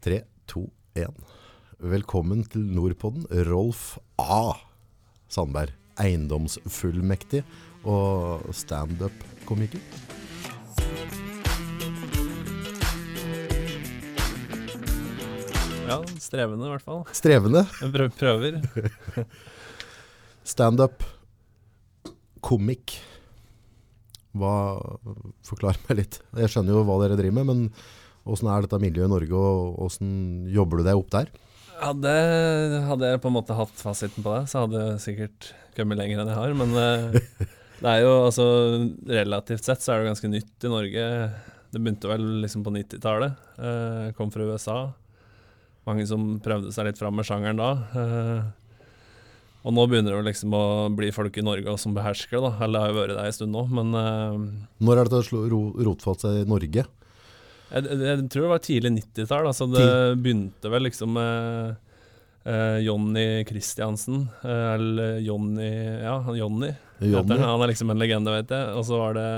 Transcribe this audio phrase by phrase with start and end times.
[0.00, 0.62] Tre, to,
[0.96, 1.14] én.
[1.80, 4.52] Velkommen til Nordpodden, Rolf A.
[5.32, 5.74] Sandberg.
[6.00, 7.42] Eiendomsfullmektig
[7.84, 9.82] og standup-komiker.
[15.90, 17.00] Ja, strevende i hvert fall.
[17.16, 17.64] Strevende.
[17.80, 18.60] Jeg prø- prøver.
[20.46, 21.02] Standup.
[22.46, 22.94] Komikk.
[24.38, 24.52] Hva
[25.44, 26.20] Forklar meg litt.
[26.38, 27.64] Jeg skjønner jo hva dere driver med, men
[28.26, 30.10] åssen er dette miljøet i Norge, og åssen
[30.52, 31.30] jobber du deg opp der?
[31.80, 32.10] Hadde,
[32.84, 36.20] hadde jeg på en måte hatt fasiten på det, så hadde jeg sikkert kommet lenger
[36.20, 36.52] enn jeg har.
[36.60, 37.46] Men eh,
[37.80, 38.44] det er jo altså
[39.08, 41.06] Relativt sett så er det ganske nytt i Norge.
[41.70, 43.40] Det begynte vel liksom på 90-tallet.
[43.64, 44.78] Jeg kom fra USA.
[45.88, 47.70] Mange som prøvde seg litt fram med sjangeren da.
[47.96, 48.42] Eh,
[49.64, 50.62] og nå begynner det liksom å
[50.96, 52.52] bli folk i Norge som behersker det.
[52.64, 54.38] Eller det har jo vært det en stund nå, men eh,
[54.84, 56.84] Når er det det har ro- rotfalt seg i Norge?
[57.70, 59.48] Jeg, jeg, tror det var tidlig 90-tall.
[59.50, 59.88] Altså det
[60.22, 61.74] begynte vel liksom med
[62.44, 64.24] eh, Jonny Christiansen.
[64.42, 65.70] eh, eller Jonny
[66.02, 66.72] Ja, Jonny.
[67.00, 67.62] Han.
[67.62, 68.74] er liksom en legende, vet jeg.
[68.76, 69.30] Og så var det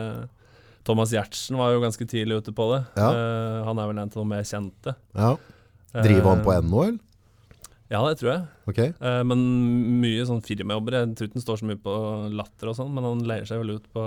[0.83, 2.83] Thomas Giertsen var jo ganske tidlig ute på det.
[2.99, 3.13] Ja.
[3.13, 4.97] Eh, han er vel en av de mer kjente.
[5.15, 5.37] Ja.
[5.93, 7.01] Driver han på NO, eller?
[7.93, 8.45] Ja, det tror jeg.
[8.71, 8.93] Okay.
[9.05, 9.43] Eh, men
[10.01, 10.97] mye sånn firmajobber.
[10.97, 11.97] Jeg tror ikke han står så mye på
[12.33, 14.05] latter og sånn, men han leier seg vel ut på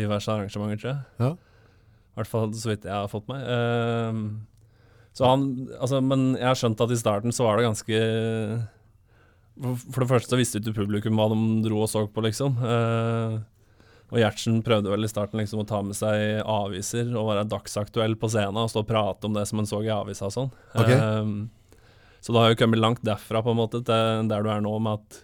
[0.00, 1.02] diverse arrangementer, tror jeg.
[1.20, 1.34] Ja.
[2.16, 3.42] I hvert fall så vidt jeg har fått meg.
[3.44, 4.20] Eh,
[5.16, 5.44] så han,
[5.76, 8.00] altså, men jeg har skjønt at i starten så var det ganske
[9.64, 12.56] For det første så visste ikke publikum hva de dro og så på, liksom.
[12.60, 13.36] Eh,
[14.06, 18.16] og Gjertsen prøvde vel i starten liksom å ta med seg aviser og være dagsaktuell
[18.20, 20.52] på scenen og stå og prate om det som en så i avisa og sånn.
[20.76, 20.92] Ok.
[20.92, 21.80] Eh,
[22.24, 24.72] så det har jo kommet langt derfra på en måte til der du er nå,
[24.82, 25.22] med at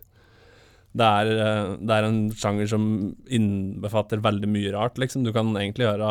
[0.92, 2.82] det er, eh, det er en sjanger som
[3.32, 5.24] innbefatter veldig mye rart, liksom.
[5.24, 6.10] Du kan egentlig gjøre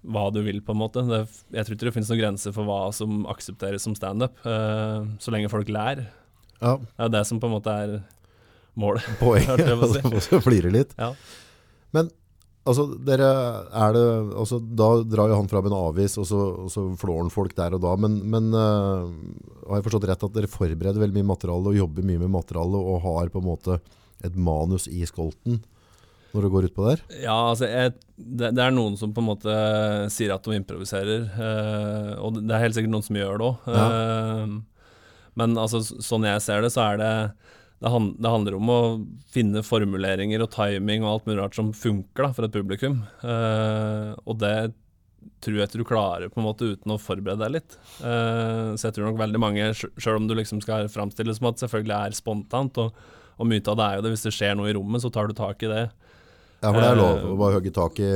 [0.00, 1.02] hva du vil, på en måte.
[1.08, 1.20] Det,
[1.52, 5.34] jeg tror ikke det finnes noen grenser for hva som aksepteres som standup, uh, så
[5.34, 6.08] lenge folk lærer.
[6.60, 8.00] Ja, Det er det som på en måte er
[8.80, 9.04] målet.
[9.20, 9.52] Poenget.
[9.52, 10.02] Hørte jeg på å si.
[10.14, 10.96] Altså, Flirer litt.
[11.00, 11.12] Ja.
[11.96, 12.10] Men
[12.68, 13.28] altså, dere
[13.72, 14.04] er det
[14.38, 17.56] altså, Da drar jo han fram en avis, og så, og så flår han folk
[17.58, 17.96] der og da.
[18.00, 19.08] Men, men uh,
[19.68, 22.80] har jeg forstått rett at dere forbereder veldig mye materiale og jobber mye med materiale
[22.80, 23.80] og har på en måte
[24.24, 25.62] et manus i skolten
[26.32, 27.04] når du går ut på der?
[27.22, 29.54] Ja, altså jeg, det, det er noen som på en måte
[30.14, 34.58] sier at de improviserer, eh, og det er helt sikkert noen som gjør det òg.
[35.40, 37.14] men altså, sånn jeg ser det, så er det
[37.80, 38.80] det, hand, det handler om å
[39.32, 43.00] finne formuleringer og timing og alt mulig rart som funker da, for et publikum.
[43.24, 44.72] Eh, og det
[45.40, 47.78] tror jeg ikke du klarer på en måte uten å forberede deg litt.
[48.04, 51.48] Eh, så jeg tror nok veldig mange, sjøl om du liksom skal framstille det som
[51.48, 53.00] at det selvfølgelig er spontant, og,
[53.40, 55.30] og mye av det er jo det, hvis det skjer noe i rommet, så tar
[55.30, 55.86] du tak i det.
[56.60, 58.08] Ja, for det er lov Eh, å bare hogge tak i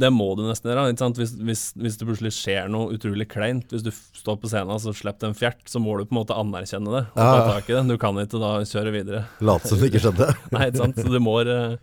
[0.00, 0.84] Det må du nesten gjøre.
[0.92, 1.16] Ikke sant?
[1.16, 4.82] Hvis, hvis, hvis det plutselig skjer noe utrolig kleint, hvis du står på scenen og
[4.84, 7.70] så slipper en fjert, så må du på en måte anerkjenne det og ta tak
[7.72, 7.82] i det.
[7.88, 9.24] Du kan ikke da kjøre videre.
[9.40, 10.28] late som det ikke skjedde.
[10.54, 11.00] Nei, ikke sant.
[11.00, 11.76] Så du må, eh,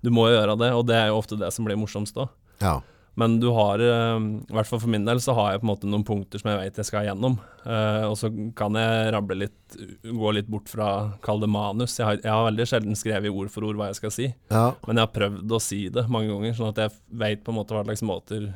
[0.00, 2.32] du må gjøre det, og det er jo ofte det som blir morsomst òg.
[2.64, 2.78] Ja.
[3.16, 5.70] Men du har, eh, i hvert fall for min del, så har jeg på en
[5.70, 7.38] måte noen punkter som jeg vet jeg skal gjennom.
[7.64, 10.90] Uh, og så kan jeg rable litt, gå litt bort fra,
[11.24, 11.96] kall det manus.
[11.96, 14.28] Jeg har, jeg har veldig sjelden skrevet ord for ord hva jeg skal si.
[14.52, 16.94] ja, Men jeg har prøvd å si det mange ganger, sånn at jeg
[17.24, 18.46] vet på en måte hva slags måter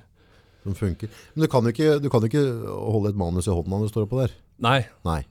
[0.61, 1.09] som funker.
[1.35, 3.89] Men du kan jo ikke, du kan jo ikke holde et manus i hånden når
[3.89, 4.37] du står oppå der.
[4.61, 5.23] Nei, Nei.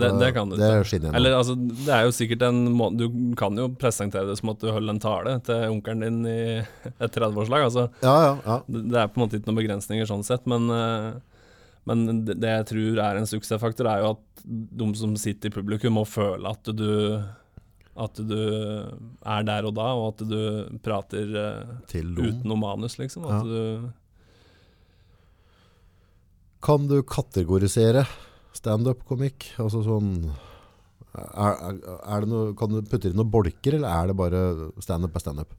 [0.00, 0.70] Det, det kan du Det
[1.02, 1.12] nå.
[1.16, 3.06] Eller altså, det er jo sikkert en må Du
[3.38, 7.16] kan jo presentere det som at du holder en tale til onkelen din i et
[7.16, 7.68] 30-årslag.
[7.68, 8.58] Altså, Ja, ja, ja.
[8.66, 11.16] det, er på en måte ikke noen begrensninger sånn sett, men eh,
[11.86, 15.94] men det, jeg tror er en suksessfaktor, er jo at de som sitter i publikum,
[15.94, 17.22] må føle at du
[17.96, 18.40] At du
[19.24, 20.40] er der og da, og at du
[20.84, 21.62] prater eh,
[21.94, 23.24] uten noe manus, liksom.
[23.30, 23.88] At du
[26.66, 28.02] Kan du kategorisere
[28.56, 29.52] stand-up-komikk?
[29.62, 30.10] Altså sånn
[31.16, 34.42] er, er, det noe, Kan du putte inn noen bolker, eller er det bare
[34.84, 35.54] stand-up er stand-up?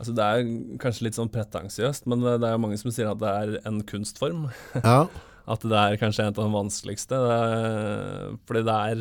[0.00, 3.20] Altså Det er kanskje litt sånn pretensiøst, men det er jo mange som sier at
[3.20, 4.46] det er en kunstform.
[4.78, 5.02] Ja.
[5.50, 7.16] At det er kanskje en av de vanskeligste.
[7.18, 9.00] Det er, fordi det er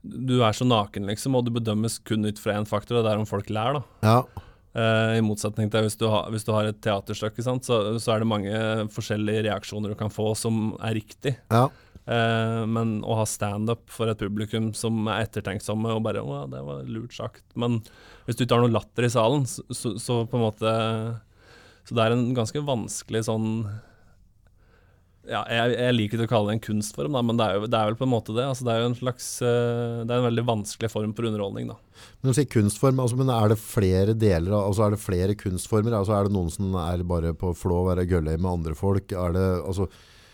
[0.00, 3.10] Du er så naken, liksom, og du bedømmes kun ut fra én faktor, og det
[3.12, 3.82] er om folk ler, da.
[4.06, 4.44] ja.
[4.78, 7.56] Uh, I motsetning til hvis du, ha, hvis du har et teaterstykke, så,
[7.98, 8.58] så er det mange
[8.94, 11.34] forskjellige reaksjoner du kan få som er riktig.
[11.52, 11.66] ja.
[12.08, 16.62] Eh, men å ha standup for et publikum som er ettertenksomme og bare 'Å, det
[16.64, 17.44] var lurt sagt'.
[17.54, 17.82] Men
[18.24, 20.72] hvis du ikke har noe latter i salen, så, så, så på en måte
[21.88, 23.64] Så det er en ganske vanskelig sånn
[25.28, 27.68] ja, jeg, jeg liker ikke å kalle det en kunstform, da, men det er, jo,
[27.68, 28.44] det er vel på en måte det.
[28.48, 31.68] Altså, det er jo en slags eh, Det er en veldig vanskelig form for underholdning,
[31.72, 31.76] da.
[32.20, 35.96] Men du sier kunstform, altså, men er det flere deler, altså er det flere kunstformer?
[35.98, 39.12] Altså er det noen som er bare på flå, og være gølløy med andre folk?
[39.12, 39.88] Er det, altså,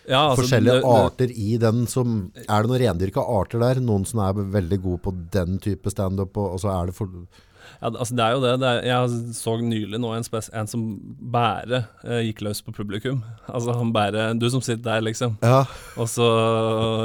[0.08, 3.80] Ja, altså, forskjellige det- det- arter i den som Er det noen rendyrka arter der?
[3.80, 6.36] Noen som er veldig gode på den type standup?
[6.36, 7.08] Og, og så er det for
[7.82, 8.60] Ja, altså det er jo det.
[8.60, 10.24] det er, jeg så nylig nå en,
[10.60, 10.82] en som
[11.32, 13.22] bare eh, gikk løs på publikum.
[13.48, 15.38] Altså han bare Du som sitter der, liksom.
[15.42, 15.64] Ja.
[15.96, 16.24] Og så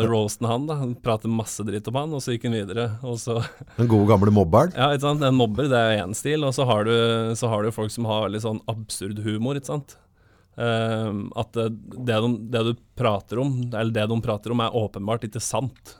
[0.07, 0.75] roasten han, da.
[0.81, 2.89] Han prater masse dritt om han, og så gikk han videre.
[3.03, 3.39] Og så
[3.79, 4.73] Den gode gamle mobberen?
[4.75, 5.23] Ja, ikke sant.
[5.25, 6.43] En mobber, det er én stil.
[6.47, 6.93] Og så har du
[7.39, 9.95] så har du folk som har veldig sånn absurd humor, ikke sant.
[10.57, 14.75] Ehm, at det, det, de, det du prater om, eller det de prater om, er
[14.75, 15.95] åpenbart ikke sant.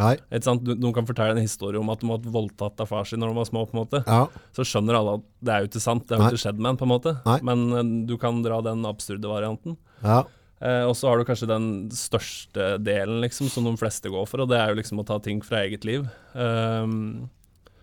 [0.00, 0.14] Nei.
[0.32, 0.64] Ikke sant?
[0.66, 3.38] De kan fortelle en historie om at de ble voldtatt av far sin når de
[3.42, 4.02] var små, på en måte.
[4.08, 4.26] Ja.
[4.56, 6.74] Så skjønner alle at det er jo ikke sant, det har jo ikke skjedd med
[6.74, 7.16] en, på en måte.
[7.28, 7.38] Nei.
[7.46, 9.78] Men eh, du kan dra den absurde varianten.
[10.04, 10.22] ja.
[10.62, 14.44] Eh, og så har du kanskje den største delen, liksom, som de fleste går for,
[14.44, 16.04] og det er jo liksom å ta ting fra eget liv.
[16.38, 17.24] Ehm,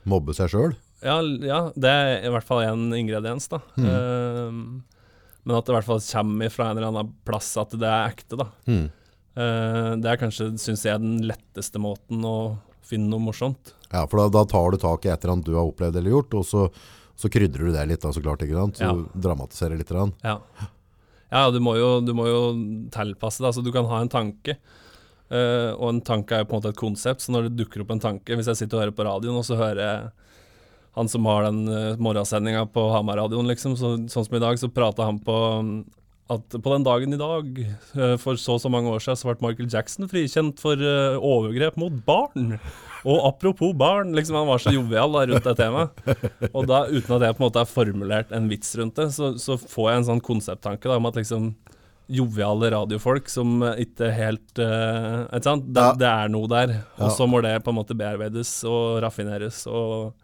[0.07, 0.77] Mobbe seg sjøl?
[1.03, 3.59] ja, ja, det er i hvert fall en ingrediens, da.
[3.75, 3.89] Mm.
[3.91, 4.61] Ehm,
[5.49, 8.11] men at det i hvert fall kommer fra en eller annen plass at det er
[8.13, 8.45] ekte, da.
[8.69, 8.87] Mm.
[9.39, 12.37] Uh, det er kanskje, syns jeg, den letteste måten å
[12.85, 13.73] finne noe morsomt.
[13.89, 16.13] Ja, for da, da tar du tak i et eller annet du har opplevd eller
[16.13, 16.67] gjort, og så,
[17.17, 18.45] så krydrer du det litt, da, så klart.
[18.45, 18.77] ikke sant?
[18.77, 18.93] Så Ja.
[19.25, 19.89] dramatiserer litt.
[19.89, 20.13] Grann.
[20.21, 20.37] Ja,
[21.33, 22.43] ja du, må jo, du må jo
[22.93, 23.49] tilpasse det.
[23.49, 24.59] Altså, du kan ha en tanke,
[25.29, 27.21] Uh, og en tanke er jo på en måte et konsept.
[27.21, 29.43] Så når det dukker opp en tanke Hvis jeg sitter og hører på radioen, og
[29.45, 30.07] så hører jeg
[30.97, 34.71] han som har den uh, morgensendinga på Hamar-radioen, liksom, så, sånn som i dag, så
[34.73, 35.71] prata han på um,
[36.29, 37.47] at på den dagen i dag,
[37.97, 41.17] uh, for så og så mange år siden, så ble Michael Jackson frikjent for uh,
[41.17, 42.57] overgrep mot barn.
[43.07, 46.01] Og apropos barn, liksom han var så jovial da, rundt det temaet.
[46.51, 49.31] Og da, uten at jeg på en måte har formulert en vits rundt det, så,
[49.39, 51.53] så får jeg en sånn konsepttanke da, om at liksom
[52.09, 55.67] joviale radiofolk som eh, ikke helt uh, Ikke sant?
[55.69, 55.91] Det, Ja.
[55.93, 56.71] det er noe der.
[56.97, 60.15] Og så må det på en måte bearbeides og raffineres og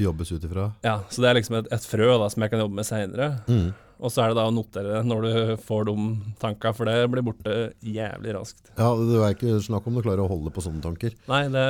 [0.00, 0.70] Jobbes ut ifra.
[0.86, 3.30] Ja, så det er liksom et, et frø da som jeg kan jobbe med seinere.
[3.50, 3.72] Mm.
[4.02, 5.94] Og så er det da å notere det når du får de
[6.42, 7.52] tanka, for det blir borte
[7.86, 8.72] jævlig raskt.
[8.74, 11.14] Ja, Det er ikke snakk om du klarer å holde på sånne tanker.
[11.30, 11.66] Nei, det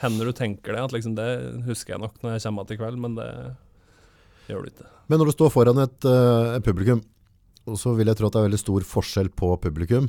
[0.00, 0.86] hender du tenker det.
[0.86, 1.28] At liksom det
[1.66, 3.28] husker jeg nok når jeg kommer til kveld, men det
[4.48, 4.88] gjør du ikke.
[5.08, 7.04] Men når du står foran et, eh, et publikum,
[7.76, 10.08] så vil jeg tro at det er veldig stor forskjell på publikum.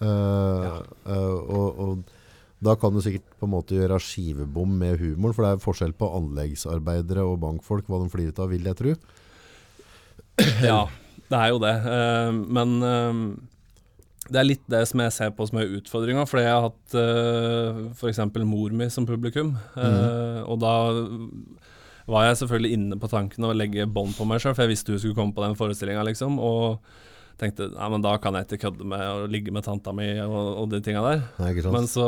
[0.00, 0.74] Uh, ja.
[1.06, 2.19] uh, og, og
[2.60, 5.94] da kan du sikkert på en måte gjøre skivebom med humoren, for det er forskjell
[5.96, 8.96] på anleggsarbeidere og bankfolk, hva de flirer av, vil jeg tro.
[10.70, 10.82] Ja,
[11.30, 11.72] det er jo det.
[11.94, 13.22] Eh, men eh,
[14.30, 16.24] det er litt det som jeg ser på som er utfordringa.
[16.28, 18.20] Fordi jeg har hatt uh, f.eks.
[18.46, 19.56] mor mi som publikum.
[19.74, 20.44] Mm.
[20.46, 20.74] Og da
[22.10, 24.94] var jeg selvfølgelig inne på tanken å legge bånd på meg sjøl, for jeg visste
[24.94, 26.38] hun skulle komme på den forestillinga, liksom.
[26.38, 26.78] Og
[27.40, 30.48] tenkte nei, men da kan jeg ikke kødde med å ligge med tanta mi og,
[30.62, 31.22] og de tinga der.
[31.40, 31.76] Nei, ikke sant?
[31.76, 32.06] Men så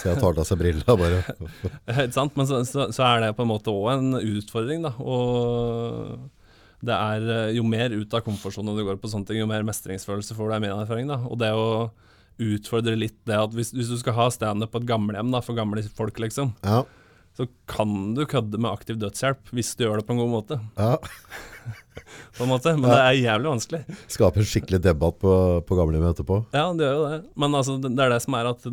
[0.00, 1.20] Så jeg tar av seg brillene bare.
[2.04, 2.34] Ikke sant?
[2.38, 4.94] Men så, så, så er det på en måte òg en utfordring, da.
[5.00, 6.16] Og
[6.84, 9.64] det er eh, jo mer ut av komfortsonen du går på sånne ting, jo mer
[9.66, 11.08] mestringsfølelse får du, er min erfaring.
[11.10, 11.20] da.
[11.28, 11.88] Og det å
[12.42, 15.84] utfordre litt det at hvis, hvis du skal ha standup på et gamlehjem for gamle
[15.94, 16.82] folk, liksom, Ja,
[17.34, 20.60] så kan du kødde med aktiv dødshjelp hvis du gjør det på en god måte.
[20.78, 20.96] ja.
[22.36, 22.74] på en måte.
[22.76, 23.80] Men det er jævlig vanskelig.
[24.10, 25.34] Skape en skikkelig debatt på,
[25.66, 26.40] på gamlehjemmet etterpå.
[26.54, 27.18] Ja, det gjør jo det.
[27.40, 28.66] Men altså, det er det som er at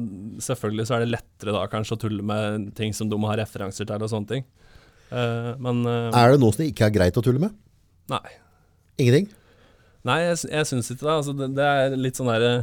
[0.47, 3.37] selvfølgelig så er det lettere da kanskje å tulle med ting som du må ha
[3.39, 4.47] referanser til og sånne ting.
[5.11, 7.55] Uh, men uh, Er det noe som det ikke er greit å tulle med?
[8.11, 8.37] nei.
[8.99, 9.29] Ingenting?
[10.07, 11.13] Nei, jeg, jeg syns ikke det.
[11.13, 11.51] Altså, det.
[11.57, 12.53] Det er litt sånn derre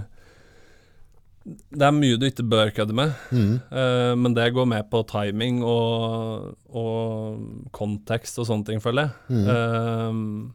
[1.49, 3.53] Det er mye du ikke bør kødde med, mm.
[3.73, 9.13] uh, men det går med på timing og, og kontekst og sånne ting, føler jeg.
[9.35, 9.47] Mm.
[9.49, 10.55] Uh,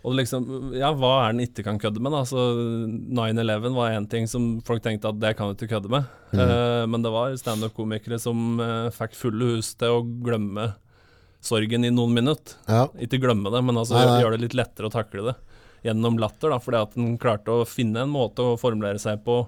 [0.00, 2.14] og liksom, ja, hva er den ikke kan kødde med?
[2.14, 2.22] da?
[2.22, 2.44] Altså,
[3.20, 6.08] 9-11 var én ting som folk tenkte at det kan du ikke kødde med.
[6.32, 6.40] Mm.
[6.40, 8.62] Uh, men det var standup-komikere som
[8.96, 10.70] fikk fulle hus til å glemme
[11.44, 12.56] sorgen i noen minutter.
[12.68, 12.86] Ja.
[13.00, 15.36] Ikke glemme det, men altså gjøre det litt lettere å takle det
[15.82, 16.50] gjennom latter.
[16.50, 19.42] da, Fordi at en klarte å finne en måte å formulere seg på,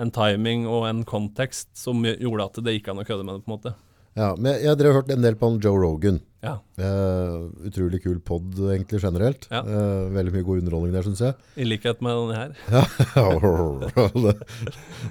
[0.00, 3.44] en timing og en kontekst som gjorde at det gikk an å kødde med det.
[3.44, 3.74] på en måte.
[4.16, 4.34] ja.
[4.38, 6.20] Men jeg, jeg dere har hørt en del på han Joe Rogan.
[6.42, 7.34] Ja, Eh,
[7.68, 9.44] utrolig kul pod egentlig generelt.
[9.52, 9.60] Ja.
[9.62, 11.36] Eh, veldig mye god underholdning der, syns jeg.
[11.62, 12.50] I likhet med denne her.
[14.24, 14.32] det,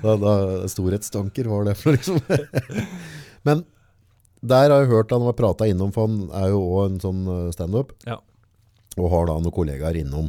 [0.03, 0.33] da, da,
[0.67, 2.19] storhetstanker var det, liksom.
[3.47, 3.63] Men
[4.41, 7.23] der har jeg hørt han har prata innom, for han er jo òg en sånn
[7.29, 8.17] eh, standup, Ja.
[8.97, 10.27] og har da noen kollegaer innom.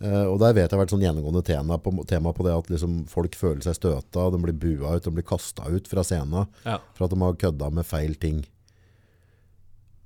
[0.00, 2.70] Eh, og der vet jeg har vært sånn gjennomgående tema på, tema på det at
[2.72, 6.46] liksom folk føler seg støta, de blir bua ut, de blir kasta ut fra scenen
[6.64, 6.78] Ja.
[6.96, 8.40] for at de har kødda med feil ting.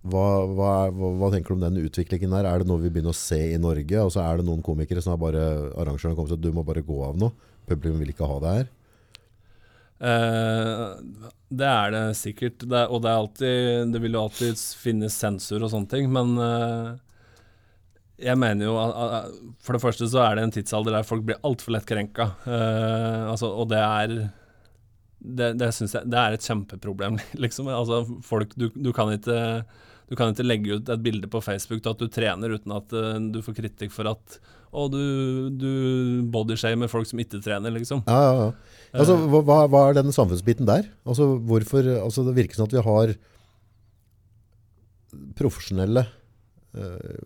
[0.04, 2.44] Hva, hva, hva, hva tenker du om den utviklingen der?
[2.44, 4.02] Er det noe vi begynner å se i Norge?
[4.02, 5.44] Og så er det noen komikere som har bare
[5.80, 7.30] arrangørene kommet til at du må bare gå av nå?
[7.70, 8.66] Publikum vil ikke ha det her?
[10.04, 14.58] Eh, det er det sikkert, det er, og det er alltid Det vil jo alltid
[14.82, 16.88] finnes sensur og sånne ting, men eh,
[18.24, 19.30] Jeg mener jo at-
[19.64, 22.30] For det første så er det en tidsalder der folk blir altfor lett krenka.
[22.46, 24.16] Uh, altså, og det er
[25.24, 27.68] Det, det syns jeg Det er et kjempeproblem, liksom.
[27.72, 29.64] Altså, folk Du, du kan ikke
[30.04, 32.92] du kan ikke legge ut et bilde på Facebook til at du trener uten at
[32.92, 34.38] uh, du får kritikk for at
[34.74, 34.98] og du,
[35.54, 35.68] du
[36.34, 38.02] bodyshamer folk som ikke trener, liksom.
[38.10, 38.46] Ja, ja, ja.
[39.00, 40.88] Altså, hva, hva- er den samfunnsbiten der?
[41.06, 43.14] Altså, hvorfor, altså, det virker som at vi har
[45.38, 46.02] profesjonelle
[46.74, 47.16] eh,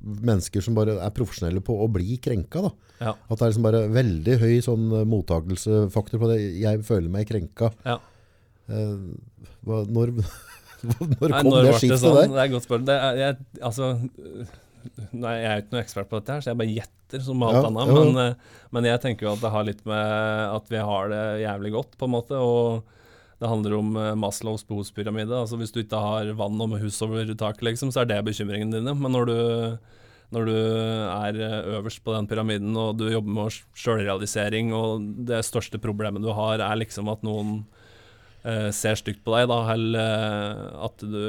[0.00, 2.62] mennesker som bare er profesjonelle på å bli krenka.
[2.68, 2.70] Da.
[2.98, 3.14] Ja.
[3.28, 6.38] At det er liksom bare veldig høy sånn eh, mottakelsefaktor på det.
[6.62, 7.70] Jeg føler meg krenka.
[7.86, 7.98] Ja.
[8.68, 8.94] Eh,
[9.66, 10.14] hva, når,
[11.18, 12.18] når Nei, kom når det skiftet sånn?
[12.20, 12.32] der?
[12.34, 12.94] Det er et godt spørsmål.
[12.94, 13.38] Er, jeg,
[13.70, 13.90] altså,
[15.12, 17.58] nei, jeg er ikke noe ekspert på dette, her, så jeg bare gjetter som alt
[17.60, 17.94] Ja, annet.
[17.96, 20.14] Men, eh, men jeg tenker jo at det har litt med
[20.52, 22.40] at vi har det jævlig godt, på en måte.
[22.42, 22.94] Og
[23.38, 25.34] det handler om eh, Maslows behovspyramide.
[25.34, 28.80] Altså Hvis du ikke har vann og hus over taket, liksom, så er det bekymringene
[28.80, 28.94] dine.
[28.98, 29.38] Men når du,
[30.34, 35.44] når du er eh, øverst på den pyramiden og du jobber med sjølrealisering, og det
[35.46, 37.60] største problemet du har, er liksom at noen
[38.42, 41.22] eh, ser stygt på deg, da, eller eh, at du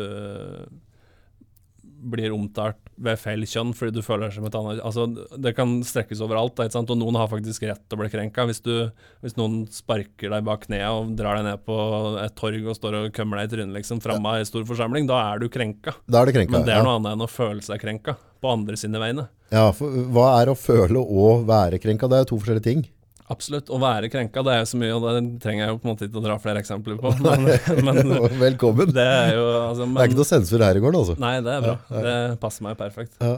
[2.09, 5.05] blir omtalt ved feil kjønn fordi du føler deg som et annet Altså,
[5.39, 6.93] det kan strekkes overalt, da, ikke sant?
[6.93, 8.45] og noen har faktisk rett til å bli krenka.
[8.49, 8.89] Hvis, du,
[9.23, 11.79] hvis noen sparker deg bak kneet og drar deg ned på
[12.23, 15.21] et torg og står og kømmer deg i trynet liksom, framme en stor forsamling, da
[15.31, 15.95] er du krenka.
[16.09, 16.57] Da er det krenka.
[16.57, 16.87] Men det er ja.
[16.87, 19.27] noe annet enn å føle seg krenka på andre sine vegne.
[19.53, 22.09] Ja, for hva er å føle og være krenka?
[22.09, 22.87] Det er jo to forskjellige ting.
[23.29, 23.69] Absolutt.
[23.69, 25.91] Å være krenka, det er jo så mye, og det trenger jeg jo på en
[25.91, 27.11] måte ikke å dra flere eksempler på.
[27.85, 28.89] Men, men Velkommen.
[28.95, 31.17] det er jo altså, Det er ikke noe sensur her i gården, altså.
[31.21, 31.75] Nei, det er bra.
[31.77, 32.05] Ja, ja.
[32.07, 33.19] Det passer meg perfekt.
[33.21, 33.35] Ja.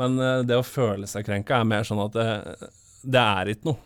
[0.00, 2.70] Men uh, det å føle seg krenka er mer sånn at det,
[3.04, 3.82] det er ikke noe.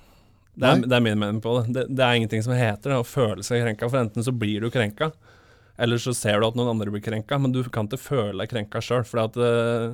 [0.59, 1.75] Det er, det er min mening på det.
[1.75, 1.85] det.
[1.95, 4.73] Det er ingenting som heter det å føle seg krenka, for enten så blir du
[4.75, 5.13] krenka,
[5.79, 8.51] eller så ser du at noen andre blir krenka, men du kan ikke føle deg
[8.51, 9.05] krenka sjøl.
[9.07, 9.93] For at eh,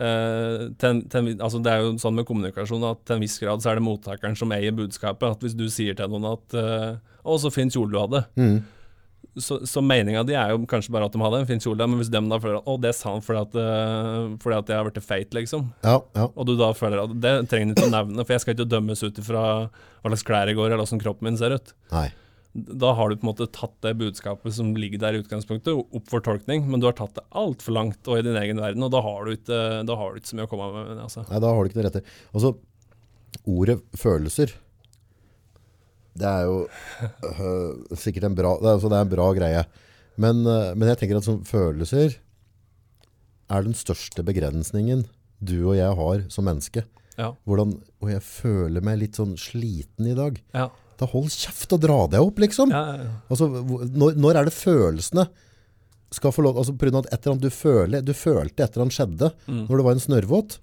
[0.00, 3.16] eh, ten, en, til en, vi- altså det er jo sånn med kommunikasjon at til
[3.18, 5.36] en viss grad så er det mottakeren som eier budskapet.
[5.36, 8.62] At hvis du sier til noen at uh, 'Å, så fin kjole du hadde', Mm.
[9.38, 12.00] så, så meninga di er jo kanskje bare at de hadde en fin kjole, men
[12.00, 14.76] hvis de da føler at 'Å, det sa han fordi at, uh, fordi at jeg
[14.80, 16.26] har blitt feit', liksom, Ja, ja.
[16.34, 18.68] og du da føler at det trenger du ikke å nevne, for jeg skal ikke
[18.72, 19.44] dømmes ut ifra
[20.02, 21.72] hva slags klær jeg går, eller hvordan kroppen min ser ut.
[21.92, 22.08] Nei.
[22.52, 26.08] Da har du på en måte tatt det budskapet som ligger der i utgangspunktet, opp
[26.10, 28.90] for tolkning, men du har tatt det altfor langt og i din egen verden, og
[28.90, 31.04] da har du ikke, da har du ikke så mye å komme med.
[31.04, 31.22] Altså.
[31.30, 32.02] Nei, da har du ikke det rette.
[32.34, 32.56] Altså,
[33.54, 34.56] ordet følelser,
[36.20, 36.56] det er jo
[37.30, 39.62] øh, sikkert en bra, det er, altså, det er en bra greie.
[40.20, 42.18] Men, øh, men jeg tenker at som følelser
[43.50, 45.06] er den største begrensningen
[45.40, 46.84] du og jeg har som menneske.
[47.14, 47.32] Ja.
[47.48, 50.38] Hvordan, og jeg føler meg litt sånn sliten i dag.
[50.56, 50.68] Ja.
[51.00, 52.72] Da hold kjeft og dra deg opp, liksom.
[52.74, 53.12] Ja, ja, ja.
[53.32, 55.24] Altså, når, når er det følelsene
[56.12, 58.64] skal få lov, altså på grunn av at et eller annet du føler, du følte
[58.66, 59.62] et eller annet skjedde, Mm.
[59.68, 60.56] når det var en snørrvåt,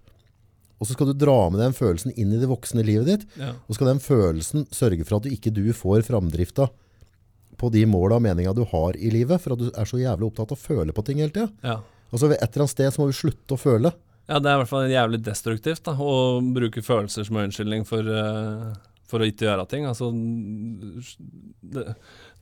[0.78, 3.24] og så skal du dra med den følelsen inn i det voksne livet ditt,
[3.66, 6.68] og skal den følelsen sørge for at du ikke du får framdrifta
[7.58, 10.28] på de måla og meninga du har i livet, for at du er så jævlig
[10.30, 11.50] opptatt av å føle på ting hele tida.
[11.66, 11.80] ja.
[12.14, 13.90] Altså ved et eller annet sted så må vi slutte å føle.
[14.30, 18.00] Ja, det er i hvert fall jævlig destruktivt da, å bruke følelser som unnskyldning for,
[18.00, 18.76] eh,
[19.08, 19.86] for å ikke gjøre ting.
[19.90, 20.10] Altså,
[21.74, 21.84] det,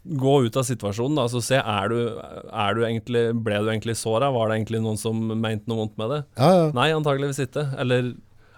[0.06, 3.98] gå ut av situasjonen, og så se, er du, er du egentlig, ble du egentlig
[3.98, 4.30] såra?
[4.34, 6.22] Var det egentlig noen som mente noe vondt med det?
[6.38, 6.68] Ja, ja.
[6.78, 7.66] Nei, antageligvis ikke.
[7.82, 8.12] Eller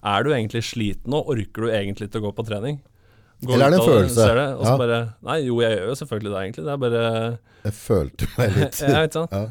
[0.08, 1.22] er du egentlig sliten nå?
[1.32, 2.82] Orker du egentlig ikke å gå på trening?
[3.46, 4.26] Gå Eller er det en følelse?
[4.34, 4.76] Det, Ja.
[4.82, 6.66] bare Nei, jo, jeg gjør jo selvfølgelig det, egentlig.
[6.66, 9.32] Det er bare Jeg følte meg litt Ja, ikke sant?
[9.38, 9.46] Ja.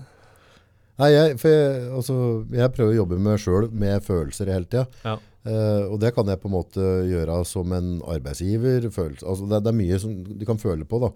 [0.96, 2.14] Nei, jeg, jeg, altså,
[2.56, 4.86] jeg prøver å jobbe med meg sjøl med følelser hele tida.
[5.04, 5.18] Ja.
[5.46, 8.88] Eh, og det kan jeg på en måte gjøre som en arbeidsgiver.
[8.90, 10.98] Følelse, altså det, det er mye som du kan føle på.
[11.06, 11.12] da.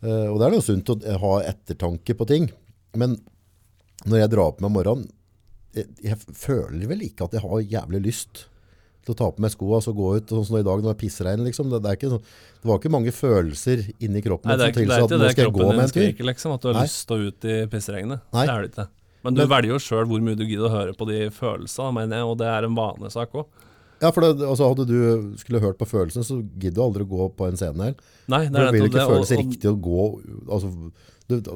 [0.00, 2.46] Uh, og det er noe sunt å ha ettertanke på ting.
[2.96, 3.18] Men
[4.08, 5.10] når jeg drar på meg om morgenen,
[5.76, 8.46] jeg, jeg føler vel ikke at jeg har jævlig lyst
[9.04, 10.88] til å ta på meg skoene og så gå ut sånn som i dag når
[10.88, 11.44] det er pissregn.
[11.46, 11.68] Liksom.
[11.74, 12.24] Det, det, sånn-
[12.62, 15.20] det var ikke mange følelser inni kroppen Nei, det er, som ikke- det tilsa at
[15.20, 16.26] nå skal jeg gå med en tur.
[16.32, 16.54] liksom.
[16.56, 16.86] At du har Nei.
[16.88, 18.24] lyst til å ut i pissregnet.
[18.32, 18.46] Nei.
[18.46, 18.88] Det er det ikke.
[19.24, 21.92] Men du Men- velger jo sjøl hvor mye du gidder å høre på de følelsene,
[21.92, 23.46] mener jeg, og det er en vanesak òg.
[24.00, 27.10] Ja, for det, altså, hadde du skulle hørt på følelsene, så gidder du aldri å
[27.10, 27.94] gå på en scene her.
[28.32, 30.04] Nei, det er Det Du vil ikke føle seg føles riktig å gå
[30.48, 30.70] altså,
[31.28, 31.50] du,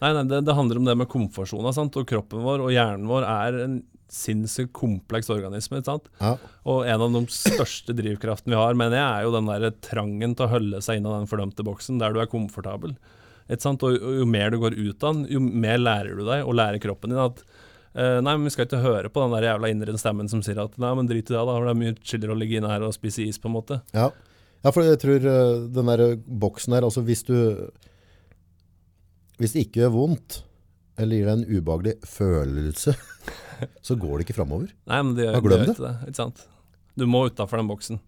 [0.00, 1.96] Nei, nei det, det handler om det med komfortsona, sant.
[1.96, 3.82] Og kroppen vår og hjernen vår er en
[4.14, 9.26] sinnssykt kompleks organisme, ja, Og en av de største drivkraftene vi har, mener jeg, er
[9.26, 12.30] jo den der trangen til å holde seg inn den fordømte boksen der du er
[12.30, 12.94] komfortabel.
[13.48, 16.80] Og jo, mer du går ut av den, jo mer lærer du deg, og lærer
[16.80, 19.96] kroppen din at uh, Nei, men vi skal ikke høre på den der jævla indre
[20.00, 21.58] stemmen som sier at Nei, men drit i det, da.
[21.60, 23.80] Det er mye chillere å ligge inne her og spise is, på en måte.
[23.96, 24.08] ja.
[24.64, 27.36] ja, for jeg tror eh, den der boksen her, altså hvis du
[29.36, 30.40] Hvis det ikke gjør vondt,
[30.96, 32.94] eller gir deg en ubehagelig følelse,
[33.86, 34.72] så går det ikke framover.
[34.88, 35.42] Nei, men det gjør det.
[35.42, 35.56] det.
[35.58, 35.94] gjør ikke det.
[36.08, 36.44] Ikke sant?
[36.94, 37.98] Du må utafor den boksen.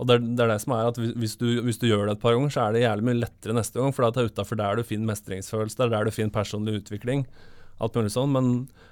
[0.00, 2.16] Og det er, det er det som er at hvis- du, hvis du gjør det
[2.16, 4.56] et par ganger, så er det jævlig mye lettere neste gang, for det er utafor
[4.56, 7.26] der du finner mestringsfølelse, det er der du finner personlig utvikling.
[7.80, 8.50] Alt mulig sånn, Men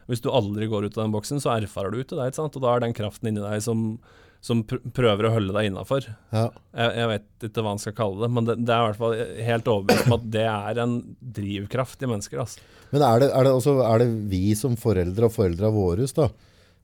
[0.09, 2.31] hvis du aldri går ut av den boksen, så erfarer du ikke det.
[2.31, 2.57] ikke sant?
[2.57, 3.99] Og da er den kraften inni deg som,
[4.41, 6.07] som prøver å holde deg innafor.
[6.33, 6.47] Ja.
[6.77, 9.01] Jeg, jeg vet ikke hva man skal kalle det, men det, det er i hvert
[9.03, 9.17] fall
[9.49, 10.95] helt overbevist om at det er en
[11.41, 12.41] drivkraft i mennesker.
[12.45, 12.65] Altså.
[12.93, 16.29] Men er det, er, det, også, er det vi som foreldre og foreldra våre da,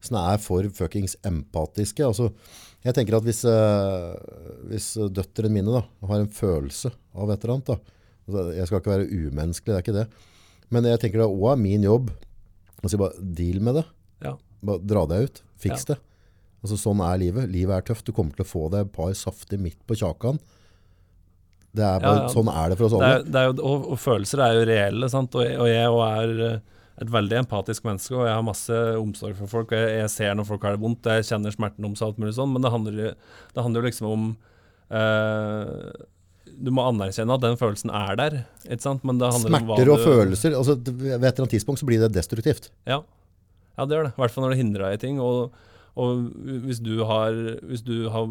[0.04, 2.04] som er for fuckings empatiske?
[2.04, 2.30] Altså,
[2.84, 4.14] jeg tenker at hvis, eh,
[4.70, 7.76] hvis døtteren mine da, har en følelse av et eller annet, da,
[8.28, 10.06] altså, jeg skal ikke være umenneskelig, det er ikke det,
[10.74, 12.10] men jeg tenker det også er min jobb
[12.84, 13.84] å si bare deal med det.
[14.24, 14.34] Ja.
[14.64, 15.94] Bare dra deg ut, fiks Ja.
[15.94, 15.98] det.
[16.64, 17.48] Altså, sånn er livet.
[17.52, 18.04] Livet er tøft.
[18.08, 20.38] Du kommer til å få deg et par saftige midt på kjakan.
[21.74, 22.28] Det er bare, Ja.
[22.32, 23.18] Sånn er det for oss Det alle.
[23.18, 25.34] er, det er jo, og, og følelser er jo reelle, sant?
[25.34, 26.58] Og, og jeg også er eh,
[27.02, 29.72] et veldig empatisk menneske, og jeg har masse omsorg for folk.
[29.72, 32.18] og Jeg, jeg ser når folk har det vondt, jeg kjenner smerten om seg, alt
[32.22, 33.14] mulig sånn, men det handler, jo-
[33.54, 34.26] det handler jo liksom om
[34.94, 35.90] eh,
[36.54, 38.36] Du må anerkjenne at den følelsen er der,
[38.68, 39.02] ikke sant?
[39.02, 41.80] Men det handler om hva Smerter og du- følelser, altså, ved et eller annet tidspunkt
[41.82, 42.70] så blir det destruktivt.
[42.86, 43.00] Ja.
[43.78, 44.12] ja, det gjør det.
[44.14, 45.18] I hvert fall når det hindrer deg i ting.
[45.20, 45.50] Og,
[45.96, 46.30] og
[46.68, 47.32] hvis, du har,
[47.66, 48.28] hvis du har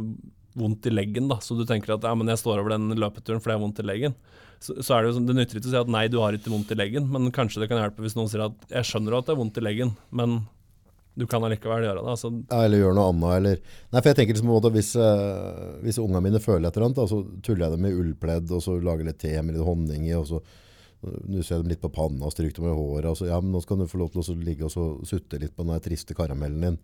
[0.58, 3.42] vondt i leggen, da, så du tenker at ja, men jeg står over den løpeturen
[3.42, 4.18] fordi jeg har vondt i leggen,
[4.64, 6.36] så, så er det jo sånn, det nytter ikke å si at nei, du har
[6.38, 9.18] ikke vondt i leggen, men kanskje det kan hjelpe hvis noen sier at jeg skjønner
[9.18, 10.44] at det er vondt i leggen, men
[11.14, 12.10] du kan allikevel gjøre det.
[12.10, 13.34] Altså, Ja, eller gjøre noe annet.
[13.38, 13.60] Eller.
[13.94, 17.06] Nei, for jeg tenker liksom, hvis, uh, hvis ungene mine føler et eller annet, da,
[17.12, 20.16] så tuller jeg dem med ullpledd, og så lager litt te med litt honning i,
[20.18, 20.42] og så
[21.04, 23.10] nusser jeg dem litt på panna og stryker dem i håret.
[23.12, 25.42] Og så, ja, men nå skal du få lov til å ligge og så sutte
[25.42, 26.80] litt på den triste karamellen din.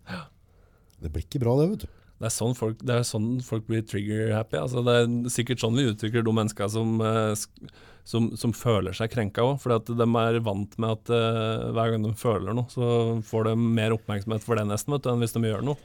[1.00, 1.99] Det blir ikke bra det, vet du.
[2.20, 4.58] Det, er sånn folk, er sånn folk blir trigger-happy.
[4.60, 7.70] Altså, det er sikkert sånn vi utvikler de menneskene som, eh,
[8.04, 9.56] som, som føler seg krenka òg.
[9.62, 12.90] For de er vant med at uh, hver gang de føler noe, så
[13.24, 15.80] får de mer oppmerksomhet for det nesten, vet du, enn hvis de gjør noe.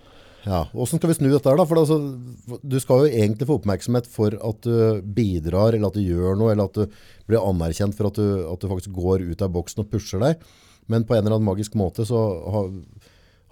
[0.46, 1.66] Ja, Åssen skal vi snu dette da?
[1.66, 6.04] For altså, du skal jo egentlig få oppmerksomhet for at du bidrar, eller at du
[6.04, 9.42] gjør noe, eller at du blir anerkjent for at du, at du faktisk går ut
[9.42, 10.44] av boksen og pusher deg.
[10.92, 12.20] Men på en eller annen magisk måte så
[12.54, 12.70] har,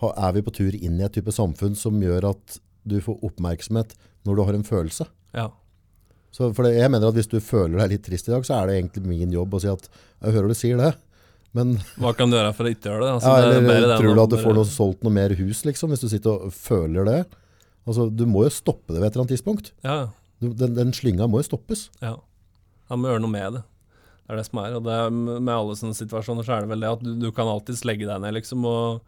[0.04, 3.20] har, er vi på tur inn i et type samfunn som gjør at du får
[3.24, 3.94] oppmerksomhet
[4.28, 5.08] når du har en følelse.
[5.36, 5.50] Ja.
[6.34, 8.58] Så for det, jeg mener at hvis du føler deg litt trist i dag, så
[8.62, 9.86] er det egentlig min jobb å si at
[10.24, 10.92] jeg hører du sier det,
[11.54, 13.12] men Hva kan du gjøre for å ikke gjøre det?
[13.20, 15.62] Altså, ja, er eller det tror du at du får noe, solgt noe mer hus,
[15.68, 17.20] liksom, hvis du sitter og føler det?
[17.86, 19.74] Altså, du må jo stoppe det ved et eller annet tidspunkt.
[19.86, 19.98] Ja,
[20.42, 21.90] Du, den, den slynga må jo stoppes.
[22.02, 22.18] ja.
[22.92, 23.62] Han må gjøre noe med det.
[24.28, 24.74] Det er det som er.
[24.76, 27.48] Og det med alle sånne situasjoner så er det vel det at du, du kan
[27.48, 28.66] alltids legge deg ned, liksom.
[28.68, 29.00] Og,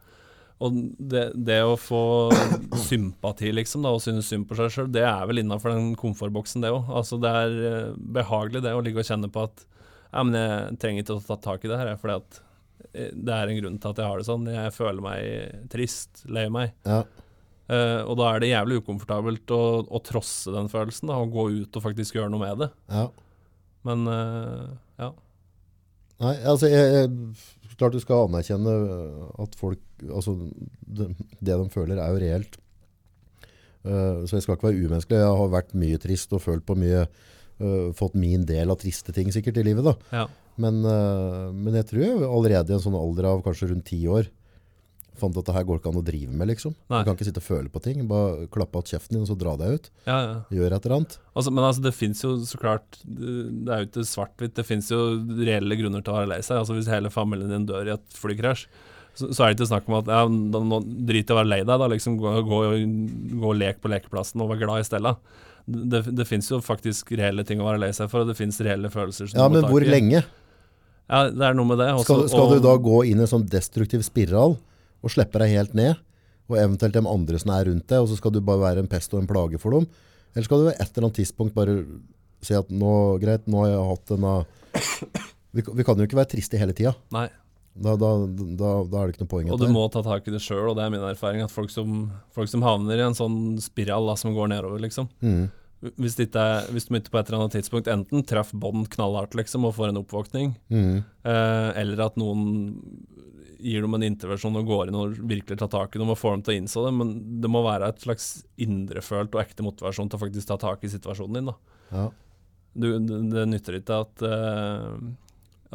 [0.63, 0.76] og
[1.12, 2.02] det, det å få
[2.88, 6.63] sympati, liksom, da, og synes synd på seg sjøl, det er vel innafor den komfortboksen,
[6.63, 6.88] det òg.
[7.02, 9.65] Altså, det er eh, behagelig det å ligge og kjenne på at
[10.15, 12.39] ja, men jeg trenger ikke å ta tak i det her, at
[12.94, 14.48] eh, det er en grunn til at jeg har det sånn.
[14.54, 16.72] Jeg føler meg trist, lei meg.
[16.88, 17.04] Ja.
[17.65, 21.48] Uh, og da er det jævlig ukomfortabelt å, å trosse den følelsen, da, og gå
[21.63, 22.72] ut og faktisk gjøre noe med det.
[22.94, 23.08] ja.
[23.86, 25.12] Men uh, ja.
[26.24, 28.75] Nei, altså, jeg, jeg, klart du skal anerkjenne
[29.43, 30.35] at folk, altså,
[30.85, 31.09] det,
[31.39, 32.57] det de føler er jo reelt.
[33.85, 35.21] Uh, så jeg skal ikke være umenneskelig.
[35.21, 37.05] Jeg har vært mye trist og følt på mye,
[37.61, 39.95] uh, fått min del av triste ting sikkert i livet da.
[40.23, 40.25] ja.
[40.61, 43.99] Men, uh, men jeg tror jeg allerede i en sånn alder av kanskje rundt ti
[44.07, 44.29] år,
[45.19, 46.73] fant at det her går ikke an å drive med liksom.
[46.91, 47.01] Nei.
[47.04, 49.38] Du kan ikke sitte og føle på ting, bare klappe av kjeften din og så
[49.39, 49.89] dra deg ut.
[50.08, 50.36] ja, ja.
[50.58, 51.15] Gjør et eller annet.
[51.36, 54.56] Altså, men altså, det fins jo så klart Det er jo ikke svart-hvitt.
[54.58, 54.99] Det fins jo
[55.41, 56.60] reelle grunner til å være lei seg.
[56.62, 58.67] Altså, hvis hele familien din dør i et flykrasj,
[59.15, 61.62] så, så er det ikke snakk om at ja, nå, drit i å være lei
[61.63, 61.88] deg, da.
[61.91, 62.62] Liksom, gå, gå,
[63.39, 65.15] gå og lek på lekeplassen og være glad i stedet.
[65.65, 68.60] Det, det fins jo faktisk reelle ting å være lei seg for, og det fins
[68.62, 69.32] reelle følelser.
[69.32, 70.21] som Ja, men hvor lenge?
[71.06, 71.88] Ja, det er noe med det.
[71.93, 74.58] også, Skal, skal og- du da gå inn i en sånn destruktiv spiral
[75.06, 76.02] og slippe deg helt ned,
[76.50, 78.89] og eventuelt de andre som er rundt deg, og så skal du bare være en
[78.91, 79.86] pest og en plage for dem?
[80.34, 81.78] Eller skal du et eller annet tidspunkt bare
[82.46, 82.91] si at nå,
[83.22, 84.34] greit, nå har jeg hatt denne
[85.56, 86.91] vi, vi kan jo ikke være triste hele tida.
[87.76, 89.50] Da, da, da, da er det ikke noe poeng.
[89.52, 91.41] Og du må ta tak i det sjøl, og det er min erfaring.
[91.44, 95.10] At folk som, folk som havner i en sånn spiral da, som går nedover, liksom
[95.24, 95.50] Mm.
[96.00, 99.36] hvis, ikke er, hvis de ikke på et eller annet tidspunkt enten treffer bånd knallhardt
[99.38, 101.04] liksom, og får en oppvåkning, Mm.
[101.26, 102.46] eh, eller at noen
[103.60, 106.38] gir dem en intervensjon og går inn og virkelig tar tak i dem og får
[106.38, 108.30] dem til å innse det, men det må være et slags
[108.62, 111.52] indrefølt og ekte motivasjon til å faktisk ta tak i situasjonen din.
[111.52, 111.58] da.
[111.96, 112.08] Ja.
[112.76, 114.98] Du, det, det nytter ikke at uh,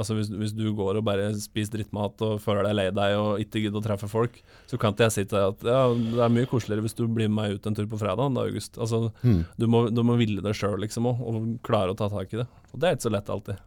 [0.00, 3.40] Altså hvis, hvis du går og bare spiser drittmat og føler deg lei deg og
[3.42, 4.38] ikke gidder å treffe folk,
[4.70, 5.80] så kan ikke jeg si til deg at ja,
[6.14, 8.44] det er mye koseligere hvis du blir med meg ut en tur på fredag, da,
[8.46, 8.78] August.
[8.80, 9.42] Altså, Mm.
[9.60, 12.40] du, må, du må ville det sjøl, liksom, og, og klare å ta tak i
[12.40, 12.46] det.
[12.70, 13.60] Og det er ikke så lett alltid.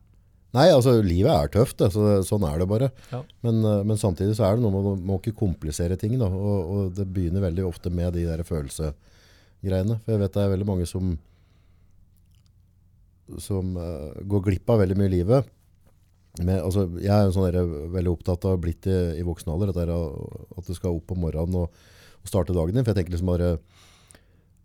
[0.53, 2.91] Nei, altså livet er tøft, det, så sånn er det bare.
[3.09, 3.23] Ja.
[3.45, 6.13] Men, eh, men samtidig så er det noe med å må ikke komplisere ting.
[6.21, 9.97] Da, og, og det begynner veldig ofte med de der følelsegreiene.
[10.03, 11.15] For jeg vet det er veldig mange som,
[13.41, 15.49] som uh, går glipp av veldig mye i livet.
[16.41, 19.89] Med, altså, jeg er sånn der, veldig opptatt av blitt i, i voksen alder, der,
[19.93, 21.81] at du skal opp om morgenen og,
[22.21, 22.85] og starte dagen din.
[22.85, 23.55] For jeg tenker liksom bare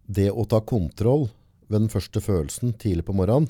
[0.04, 1.30] Det å ta kontroll
[1.68, 3.48] ved den første følelsen tidlig på morgenen,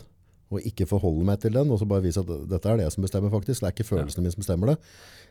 [0.48, 3.04] og ikke forholde meg til den, og så bare vise at dette er det som
[3.04, 4.76] bestemmer faktisk, det er ikke følelsene mine som bestemmer det,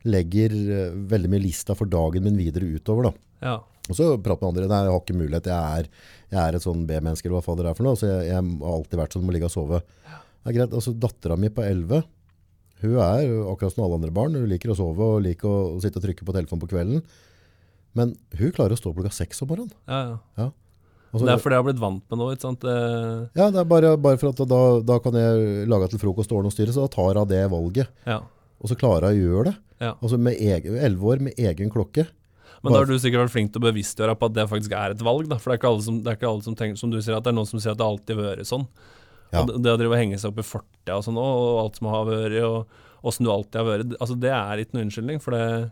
[0.06, 3.14] legger uh, veldig mye lista for dagen min videre utover da.
[3.48, 3.56] Ja.
[3.88, 5.90] Og så prater med andre, nei, jeg har ikke mulighet, jeg er,
[6.36, 8.38] jeg er et sånn B-menneske, eller hva faen det er for noe, så jeg, jeg
[8.44, 9.82] har alltid vært sånn, må ligge og sove.
[10.12, 12.06] Det er greit, altså datteren min på 11,
[12.84, 15.82] hun er akkurat som alle andre barn, hun liker å sove og liker å, å
[15.82, 17.02] sitte og trykke på telefonen på kvelden,
[17.98, 19.78] men hun klarer å stå klokka 6 om morgenen.
[19.90, 20.18] ja, ja.
[20.44, 20.52] Ja.
[21.18, 22.60] Altså, Det er fordi jeg har blitt vant med noe, ikke sant.
[22.62, 26.32] Det- ja, det er bare, bare for at da, da kan jeg lage til frokost
[26.32, 27.88] og ordne og styre, så da tar hun det valget.
[28.06, 28.20] Ja.
[28.62, 29.56] Og så klarer hun å gjøre det.
[29.82, 29.94] Ja.
[30.02, 32.08] Altså med Elleve 11 år med egen klokke.
[32.64, 34.92] Men da har du sikkert vært flink til å bevisstgjøre på at det faktisk er
[34.96, 35.38] et valg, da.
[35.38, 37.16] For det er ikke alle som, det er ikke alle som tenker, som du sier,
[37.16, 38.66] at det er noen som sier at det alltid har vært sånn.
[39.32, 39.42] Ja.
[39.42, 41.78] Og det, det å drive og henge seg opp i fortida og sånn og alt
[41.78, 45.22] som har vært, og åssen du alltid har vært, altså det er ikke noen unnskyldning,
[45.22, 45.72] for det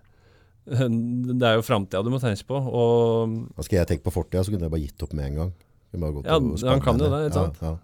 [0.65, 2.57] det er jo framtida du må tenke på.
[2.57, 5.53] Og skal jeg tenke på fortida, så kunne jeg bare gitt opp med en gang.
[5.95, 6.39] Ja,
[6.71, 7.61] han kan jo det, ikke sant?
[7.61, 7.77] Ja, ja.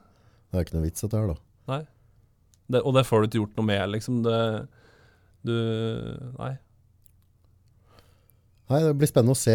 [0.51, 1.37] Det er ikke noe vits dette her da.
[1.71, 1.81] Nei.
[2.71, 4.19] Det, og det får du ikke gjort noe med, liksom.
[4.25, 4.39] Det
[5.47, 5.55] Du
[6.39, 6.51] Nei.
[8.71, 9.53] Nei, det blir spennende å se,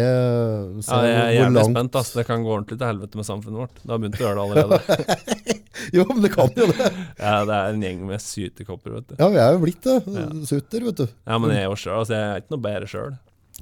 [0.85, 1.95] se Ja, jeg er hvor langt spent.
[1.97, 2.11] ass.
[2.13, 3.79] Det kan gå ordentlig til helvete med samfunnet vårt.
[3.81, 5.56] Det har begynt å gjøre det allerede.
[5.97, 6.89] Jo, men det kan jo det.
[7.21, 9.15] Ja, det er en gjeng med sytekopper, vet du.
[9.19, 9.97] Ja, vi er jo blitt det.
[10.15, 10.27] Ja.
[10.49, 11.07] Sutter, vet du.
[11.07, 12.17] Ja, men jeg er jo sjøl, altså.
[12.17, 13.15] Jeg er ikke noe bedre sjøl.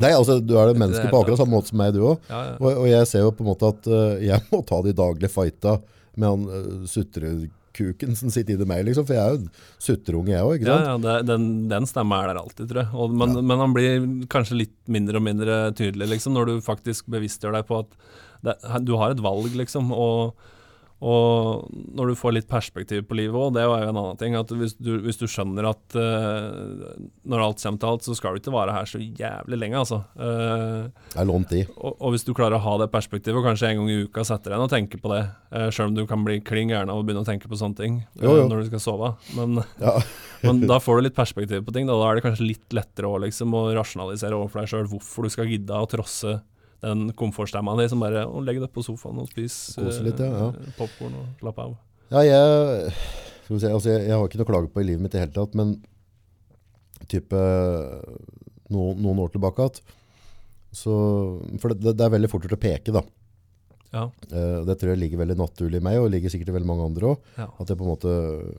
[0.03, 2.23] Nei, altså, du er det menneske på akkurat samme måte som meg, du òg.
[2.27, 2.55] Ja, ja.
[2.59, 5.31] Og, og jeg ser jo på en måte at uh, jeg må ta de daglige
[5.31, 5.77] fighta
[6.19, 9.07] med han uh, sutrekuken som sitter inni meg, liksom.
[9.07, 12.33] For jeg er jo sutreunge, jeg òg, ikke Ja, ja det, den, den stemma er
[12.33, 12.91] der alltid, tror jeg.
[12.91, 17.07] Og, men, men han blir kanskje litt mindre og mindre tydelig, liksom, når du faktisk
[17.15, 17.95] bevisstgjør deg på at
[18.45, 19.95] det, du har et valg, liksom.
[19.95, 20.51] Og,
[21.03, 21.65] og
[21.97, 24.35] når du får litt perspektiv på livet òg, det er jo en annen ting.
[24.39, 26.95] At hvis du, hvis du skjønner at uh,
[27.27, 29.99] når alt kommer til alt, så skal du ikke være her så jævlig lenge, altså.
[30.15, 31.65] Uh, Det er lånt i.
[31.75, 34.23] og, og hvis du klarer å ha det perspektivet, og kanskje en gang i uka
[34.25, 36.93] setter deg ned og tenker på det, uh, sjøl om du kan bli klin gæren
[36.93, 38.47] av å begynne å tenke på sånne ting eh, Jo, jo.
[38.49, 39.13] når du skal sove.
[39.35, 39.97] Men, Ja.
[40.47, 41.91] men da får du litt perspektiv på ting.
[41.91, 45.27] Da, da er det kanskje litt lettere å, liksom, å rasjonalisere overfor deg sjøl hvorfor
[45.27, 46.39] du skal gidde å trosse
[46.85, 50.47] den komfortstemma di som bare å, Legg deg på sofaen og spis litt, ja, ja.
[50.53, 51.75] eh, popkorn og slapp av.
[52.13, 52.93] Ja, jeg,
[53.49, 55.57] se, altså jeg, jeg har ikke noe klage på i livet mitt i hele tatt,
[55.57, 55.75] men
[57.11, 57.41] type
[58.73, 59.81] noen, noen år tilbake at,
[60.75, 60.95] så,
[61.61, 63.03] for det, det er veldig fort gjort å peke da.
[63.95, 64.09] Ja.
[64.31, 66.87] Eh, det tror jeg ligger veldig naturlig i meg, og ligger sikkert i veldig mange
[66.89, 67.35] andre også.
[67.39, 67.47] Ja.
[67.63, 68.15] At jeg på en måte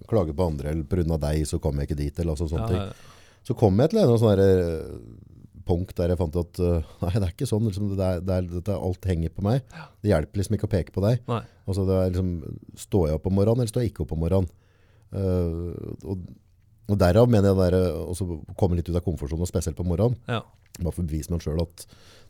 [0.09, 2.87] klager på andre, eller av deg så kommer jeg ikke dit, eller altså sånne Ja,
[2.89, 3.13] ting.
[3.47, 5.35] Så kommer jeg til en eller sånn eh,
[5.67, 8.37] punkt der jeg fant at eh, nei, det er ikke sånn, liksom, det er, det
[8.37, 9.67] er, dette, alt henger på meg.
[10.03, 11.21] Det hjelper liksom ikke å peke på deg.
[11.31, 11.43] Nei.
[11.67, 14.23] Altså det er liksom, står jeg opp om morgenen, eller står jeg ikke opp om
[14.25, 14.53] morgenen?
[15.17, 15.71] Uh,
[16.03, 16.25] og,
[16.91, 18.27] og derav mener jeg det der, også
[18.59, 20.19] komme litt ut av komfortsonen, spesielt på morgenen.
[20.31, 20.43] Ja.
[20.79, 21.87] Bare for å bevise meg selv at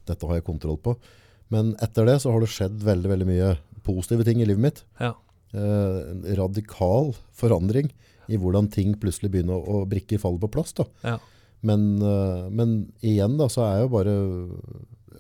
[0.08, 0.96] dette har jeg kontroll på.
[1.52, 3.52] Men etter det så har det skjedd veldig, veldig mye
[3.86, 4.82] positive ting i livet mitt.
[5.02, 5.12] Ja.
[5.54, 5.98] Eh,
[6.38, 7.92] radikal forandring
[8.26, 10.74] i hvordan ting plutselig begynner å, å brikker faller på plass.
[10.76, 10.88] Da.
[11.06, 11.16] Ja.
[11.64, 14.14] Men, eh, men igjen da, så er jeg jo bare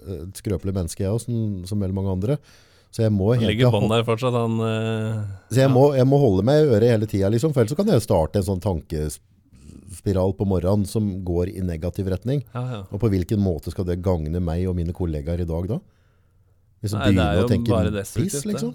[0.06, 2.38] et skrøpelig menneske jeg også, som, som veldig mange andre.
[2.94, 5.72] Så jeg må, helt ligger bånd der fortsatt, han eh, så jeg, ja.
[5.72, 8.04] må, jeg må holde meg i øret hele tida, liksom, for ellers så kan jeg
[8.04, 12.44] starte en sånn tankespiral på morgenen som går i negativ retning.
[12.54, 12.80] ja, ja.
[12.88, 15.80] Og på hvilken måte skal det gagne meg og mine kollegaer i dag da?
[16.80, 18.74] Hvis jeg Nei, det er begynner jo å tenke piss, liksom.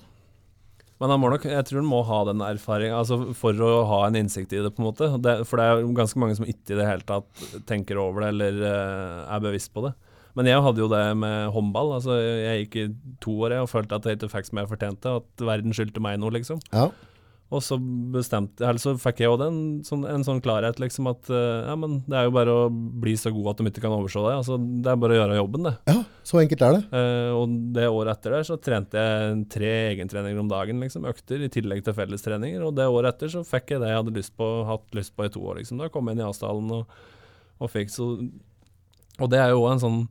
[1.01, 4.03] Men han må nok, jeg tror han må ha den erfaringen altså for å ha
[4.05, 5.09] en innsikt i det, på en måte.
[5.17, 8.21] Det, for det er jo ganske mange som ikke i det hele tatt tenker over
[8.21, 9.95] det eller uh, er bevisst på det.
[10.37, 11.95] Men jeg hadde jo det med håndball.
[11.97, 12.85] altså Jeg gikk i
[13.23, 15.15] to år jeg, og følte at jeg ikke fikk som jeg fortjente.
[15.19, 16.61] At verden skyldte meg noe, liksom.
[16.71, 16.85] Ja,
[17.51, 17.75] Og så
[18.13, 21.73] bestemte, eller så fikk jeg jo en, sånn, en sånn klarhet, liksom at eh, ja,
[21.75, 24.35] men det er jo bare å bli så god at de ikke kan overse det.
[24.37, 25.73] altså Det er bare å gjøre jobben, det.
[25.91, 25.97] ja,
[26.29, 26.81] så enkelt er det.
[26.95, 31.43] Eh, og det året etter der så trente jeg tre egentreninger om dagen, liksom, økter,
[31.43, 32.63] i tillegg til fellestreninger.
[32.63, 35.27] Og det året etter så fikk jeg det jeg hadde lyst på, hatt lyst på
[35.27, 35.59] i to år.
[35.59, 35.83] Liksom.
[35.83, 36.97] Da kom jeg inn i Asdalen og,
[37.59, 38.13] og fikk så
[39.19, 40.01] Og det er jo en sånn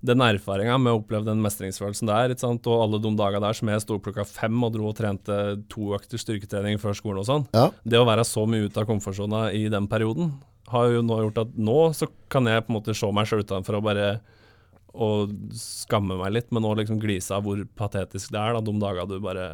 [0.00, 3.82] den erfaringa med å oppleve den mestringsfølelsen der, og alle de dagene der som jeg
[3.84, 5.36] sto opp klokka fem og dro og trente
[5.72, 8.88] to økter styrketrening før skolen og sånn, Ja, det å være så mye ute av
[8.88, 10.32] komfortsona i den perioden,
[10.70, 13.42] har jo nå gjort at nå så kan jeg på en måte se meg sjøl
[13.44, 14.10] utenfor og bare
[14.90, 18.74] og skamme meg litt, men nå liksom glise av hvor patetisk det er, da, de
[18.82, 19.44] dagene du bare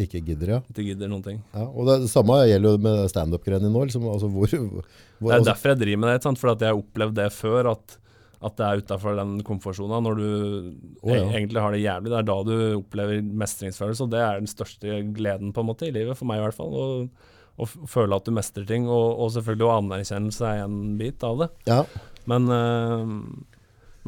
[0.00, 0.60] Ikke gidder, ja.
[0.72, 1.38] Ikke gidder noen ting.
[1.54, 1.66] ja.
[1.68, 3.84] Og det, det samme gjelder jo med stand-up-greiene nå.
[3.86, 6.72] Liksom, altså, hvor, hvor, Det er altså, derfor jeg driver med det, for at jeg
[6.72, 7.70] har opplevd det før.
[7.76, 7.96] At,
[8.40, 9.98] at det er utafor den komfortsona.
[10.00, 10.28] Når du
[11.02, 11.26] oh, ja.
[11.28, 14.06] egentlig har det jævlig, det er da du opplever mestringsfølelse.
[14.06, 16.56] Og det er den største gleden på en måte i livet, for meg i hvert
[16.56, 16.72] fall.
[17.60, 18.88] Å, føle at du mestrer ting.
[18.88, 21.50] Og, og selvfølgelig å anerkjennelse er en bit av det.
[21.68, 21.82] ja,
[22.30, 23.12] Men, øh,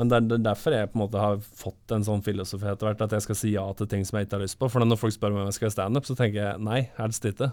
[0.01, 2.71] men det er det er derfor jeg på en måte har fått en sånn filosofi
[2.71, 4.71] etter hvert, at jeg skal si ja til ting som jeg ikke har lyst på.
[4.73, 7.29] For når folk spør meg om jeg skal gjøre standup, så tenker jeg nei, helst
[7.29, 7.53] ikke.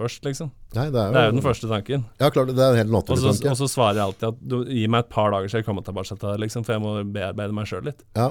[0.00, 0.48] Først, liksom.
[0.78, 2.04] nei, det er jo, Det er jo den første tanken.
[2.22, 3.50] Ja, klart, det er en helt naturlig tanke.
[3.52, 5.84] og så svarer jeg alltid at du, gi meg et par dager så jeg kommer
[5.84, 8.00] tilbake til det, liksom, for jeg må bearbeide meg sjøl litt.
[8.16, 8.30] Ja,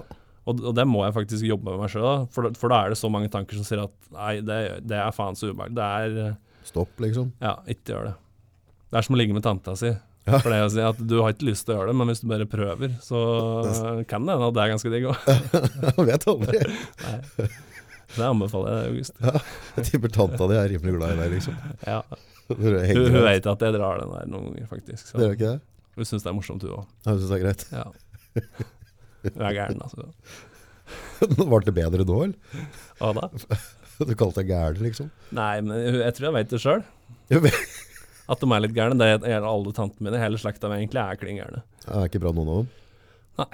[0.50, 2.98] Og, og det må jeg faktisk jobbe med meg sjøl, for, for da er det
[2.98, 5.76] så mange tanker som sier at nei, det, det er faen så ubehagelig.
[5.78, 7.30] Det er øh, stopp, liksom.
[7.44, 8.16] Ja, ikke gjør det.
[8.90, 9.92] Det er som å ligge med tanta si.
[10.30, 10.40] Ja.
[10.42, 12.20] For det å si at Du har ikke lyst til å gjøre det, men hvis
[12.22, 13.22] du bare prøver, så
[14.10, 15.30] kan det hende at det er ganske digg òg.
[16.10, 16.60] Vet aldri.
[18.15, 19.19] Det anbefaler jeg August.
[19.78, 21.58] Jeg tipper tanta di er rimelig glad i deg, liksom.
[21.86, 22.00] Ja.
[22.50, 25.12] Hun Hun, vet at jeg drar den der noen ganger, faktisk.
[25.12, 25.60] Så gjør ikke det?
[26.00, 26.86] hun syns det er morsomt, hun òg.
[27.04, 27.65] Ja, hun synes det er greit.
[27.76, 27.84] Ja.
[29.26, 30.08] Hun er gæren, altså.
[31.52, 32.63] Ble det bedre nå, eller?
[33.02, 33.30] Hva da?
[34.00, 35.10] Du kalte deg gæren, liksom?
[35.36, 36.86] Nei, men jeg tror jeg vet det sjøl.
[38.32, 38.95] At de er litt gærne.
[38.95, 40.22] Det gjelder alle tantene mine.
[40.22, 41.63] Hele slekta mi egentlig er klin gærne.
[41.84, 43.50] Det er ikke bra, noen av dem.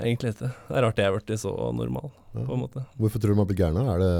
[0.00, 0.50] Egentlig ikke.
[0.68, 2.82] Det er rart jeg er blitt så normal, på en måte.
[2.98, 3.84] Hvorfor tror du de har blitt gærne?
[3.92, 4.14] Er det,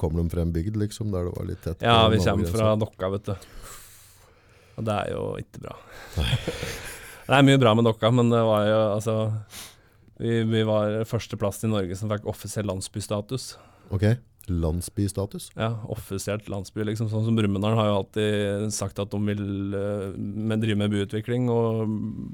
[0.00, 1.84] kommer de fra en bygd, liksom, der det var litt tett?
[1.86, 3.34] Ja, vi kommer fra Dokka, vet du.
[4.80, 5.76] Og det er jo ikke bra.
[7.28, 9.16] det er mye bra med Dokka, men det var jo altså
[10.22, 13.52] Vi, vi var førsteplass i Norge som fikk offisiell landsbystatus.
[13.94, 14.04] Ok,
[14.50, 15.50] landsbystatus.
[15.54, 17.08] Ja, offisielt landsby, liksom.
[17.12, 19.42] Sånn som Brumunddal har jo alltid sagt at de vil
[20.16, 21.84] med, drive med byutvikling og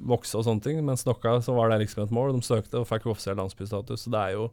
[0.09, 0.81] vokse og sånne ting.
[0.87, 2.35] Mens Dokka så var det liksom et mål.
[2.39, 4.07] De søkte og fikk offisiell landsbystatus.
[4.07, 4.49] Så det er jo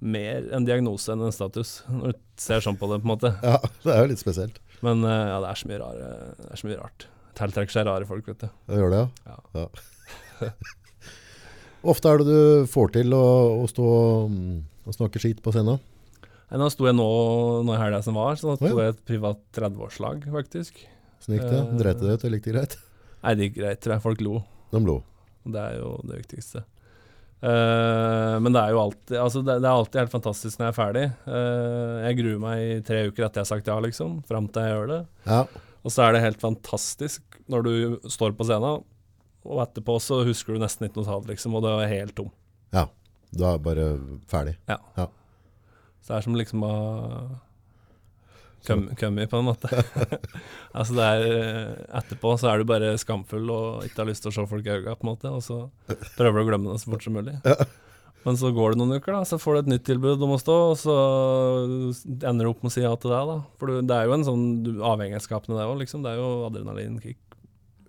[0.00, 3.34] mer en diagnose enn en status, når du ser sånn på det, på en måte.
[3.44, 4.60] Ja, det er jo litt spesielt.
[4.80, 7.08] Men eh, ja, det er så mye, rare, det er så mye rart.
[7.40, 8.48] Tiltrekker seg rare folk, vet du.
[8.70, 9.40] Det gjør det, Ja.
[9.60, 9.66] ja.
[10.46, 10.52] ja.
[11.90, 13.24] Ofte er det du får til å,
[13.62, 13.84] å stå
[14.28, 15.78] mm, og snakke skit på scenen.
[16.50, 17.06] Nå sto jeg nå,
[17.62, 18.88] nå i helga som var, så sto Å, ja.
[18.88, 20.80] jeg i et privat 30-årslag, faktisk.
[21.22, 21.60] Sånn gikk det.
[21.60, 21.76] Eh.
[21.78, 22.76] Dreit du deg ut, det greit.
[23.20, 24.02] Nei, det gikk greit, tror jeg.
[24.02, 24.40] Folk lo.
[24.72, 24.96] De lo.
[25.46, 26.64] Det er jo det viktigste.
[27.40, 30.72] Uh, men det er jo alltid Altså det, det er alltid helt fantastisk når jeg
[30.72, 31.04] er ferdig.
[31.24, 34.18] Uh, jeg gruer meg i tre uker etter jeg har sagt ja, liksom.
[34.28, 35.00] Fram til jeg gjør det.
[35.28, 35.40] Ja,
[35.80, 37.72] Og så er det helt fantastisk når du
[38.12, 38.84] står på scenen,
[39.40, 42.28] og etterpå så husker du nesten ikke noe tall, liksom, og det er helt tom.
[42.76, 42.84] Ja.
[43.32, 43.86] du er bare
[44.30, 44.58] ferdig.
[46.00, 46.74] Så det er som liksom å
[48.66, 49.68] come på en måte.
[50.76, 54.32] altså det er eh, Etterpå så er du bare skamfull og ikke har lyst til
[54.32, 55.62] å se folk i øynene, på en måte, og så
[56.18, 57.38] prøver du å glemme det så fort som mulig.
[58.26, 60.40] Men så går det noen uker, da, så får du et nytt tilbud om å
[60.40, 60.96] stå, og så
[62.04, 63.20] ender du opp med å si ja til det.
[63.30, 63.38] da.
[63.60, 64.44] For det er jo en sånn
[64.90, 65.78] avhengighetsskapende, det òg.
[65.80, 66.04] Liksom.
[66.04, 67.38] Det er jo adrenalinkick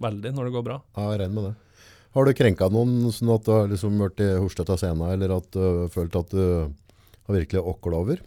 [0.02, 0.80] veldig når det går bra.
[0.95, 1.84] Ja, jeg regner med det.
[2.15, 5.36] Har du krenka noen sånn at du har liksom vært i Horstedt av scenen, eller
[5.36, 6.71] at du har følt at du
[7.32, 8.22] har virkelig okla over?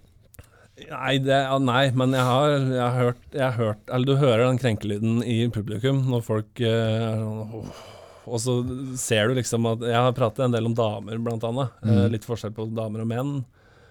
[0.91, 4.17] Nei, det, ja, nei men jeg har, jeg, har hørt, jeg har hørt Eller du
[4.19, 7.83] hører den krenkelyden i publikum når folk eh, er sånn oh.
[8.27, 8.55] Og så
[8.99, 11.77] ser du liksom at Jeg har pratet en del om damer, blant annet.
[11.85, 12.11] Eh, Mhm.
[12.17, 13.33] litt forskjell på damer og menn.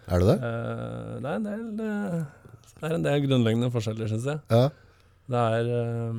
[0.09, 0.37] Er det det?
[0.49, 2.23] Eh, det, er en del, eh,
[2.81, 4.41] det er en del grunnleggende forskjeller, syns jeg.
[4.51, 4.63] Ja.
[5.29, 6.17] Det er eh,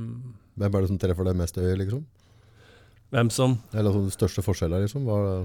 [0.63, 2.05] Hvem er det som treffer deg mest i øyet, liksom?
[3.15, 5.05] hvem som Eller altså, de største forskjeller, liksom?
[5.07, 5.45] Hva,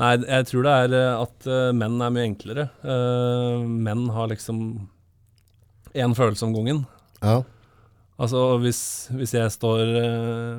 [0.00, 2.68] Nei, jeg tror det er eh, at eh, menn er mye enklere.
[2.80, 4.62] Eh, menn har liksom
[5.92, 6.86] én følelse om gangen.
[7.20, 7.42] ja,
[8.22, 9.80] Altså hvis, hvis, jeg står,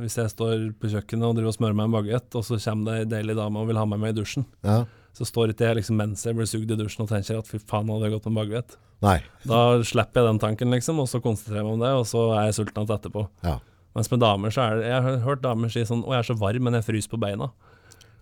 [0.01, 2.89] hvis jeg står på kjøkkenet og driver og smører meg en baguett, og så kommer
[2.89, 4.81] det ei deilig dame og vil ha meg med i dusjen, ja.
[5.15, 7.61] så står ikke jeg liksom mens jeg blir sugd i dusjen og tenker at fy
[7.61, 8.75] faen, hadde jeg gått med baguett.
[9.05, 9.15] Nei.
[9.47, 12.25] Da slipper jeg den tanken, liksom, og så konsentrerer jeg meg om det, og så
[12.33, 13.25] er jeg sulten igjen etterpå.
[13.47, 13.57] Ja.
[13.95, 16.27] Mens med damer så er det Jeg har hørt damer si sånn Å, jeg er
[16.31, 17.51] så varm, men jeg fryser på beina.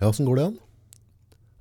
[0.01, 0.59] Ja, åssen går det an?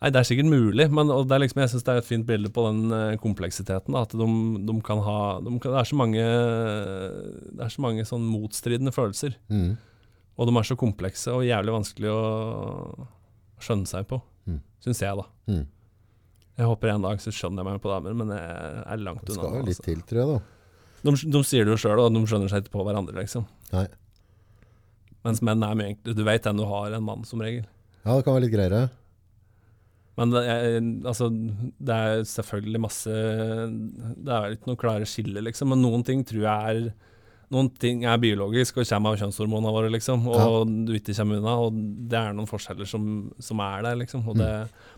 [0.01, 2.49] Nei, det er sikkert mulig, men er liksom, jeg syns det er et fint bilde
[2.57, 3.93] på den eh, kompleksiteten.
[3.93, 4.29] Da, at de,
[4.65, 9.37] de kan ha de kan, Det er så mange er så mange sånn motstridende følelser.
[9.53, 9.75] Mm.
[10.41, 12.23] Og de er så komplekse og jævlig vanskelig å
[13.61, 14.63] skjønne seg på, Mm.
[14.81, 15.27] syns jeg, da.
[15.53, 15.67] Mm.
[16.57, 19.29] Jeg håper en dag så skjønner jeg meg på damer, men jeg er langt unna.
[19.29, 19.51] Det unna.
[19.51, 19.85] skal jo litt Altså.
[19.85, 20.39] til, tror jeg, da.
[21.05, 23.45] De, de sier det jo sjøl, og de skjønner seg ikke på hverandre, liksom.
[23.75, 23.85] Nei.
[25.29, 26.17] Mens menn er mye enklere.
[26.17, 27.67] Du vet den du har, en mann, som regel.
[28.07, 28.83] Ja, det kan være litt greiere.
[30.21, 30.75] Men det er,
[31.09, 33.13] altså, det er selvfølgelig masse
[34.21, 35.71] Det er ikke noe klare skiller, liksom.
[35.73, 36.91] Men noen ting tror jeg er
[37.51, 41.55] noen ting er biologisk og kommer av kjønnshormonene våre, liksom, og du ikke kommer unna.
[41.65, 41.81] Og
[42.13, 43.09] det er noen forskjeller som,
[43.43, 44.23] som er der, liksom.
[44.31, 44.51] Og det,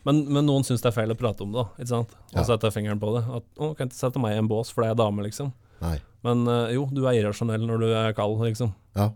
[0.04, 2.12] men, men noen syns det er feil å prate om det, da, ikke sant?
[2.34, 2.44] Og Ja.
[2.50, 3.22] sette fingeren på det.
[3.38, 5.48] At 'Å, kan ikke sette meg i en bås, for det er dame', liksom.
[5.80, 5.96] Nei.
[6.28, 8.74] Men eh, jo, du er irrasjonell når du er kald, liksom.
[9.00, 9.08] Ja.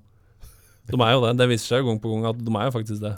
[0.89, 1.37] De er jo det.
[1.37, 3.15] Det viser seg gang på gang at de er jo faktisk det.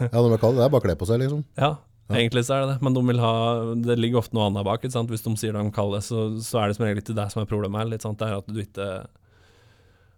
[0.00, 1.44] ja, når de er kalde, det er bare å kle på seg, liksom.
[1.56, 1.76] Ja, Ja.
[2.18, 2.84] Egentlig så er det det.
[2.84, 3.34] Men de vil ha
[3.88, 4.84] Det ligger ofte noe annet bak.
[4.84, 7.42] Hvis de sier de kaller det, så, så er det som regel ikke det som
[7.42, 7.82] er problemet.
[7.82, 7.92] her?
[7.92, 8.88] Det er at du ikke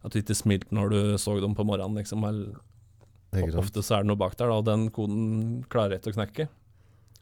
[0.04, 2.24] At du ikke smilte når du så dem på morgenen, liksom.
[2.28, 2.60] Eller,
[3.58, 6.18] ofte så er det noe bak der, da, og den koden klarer jeg ikke å
[6.20, 6.48] knekke.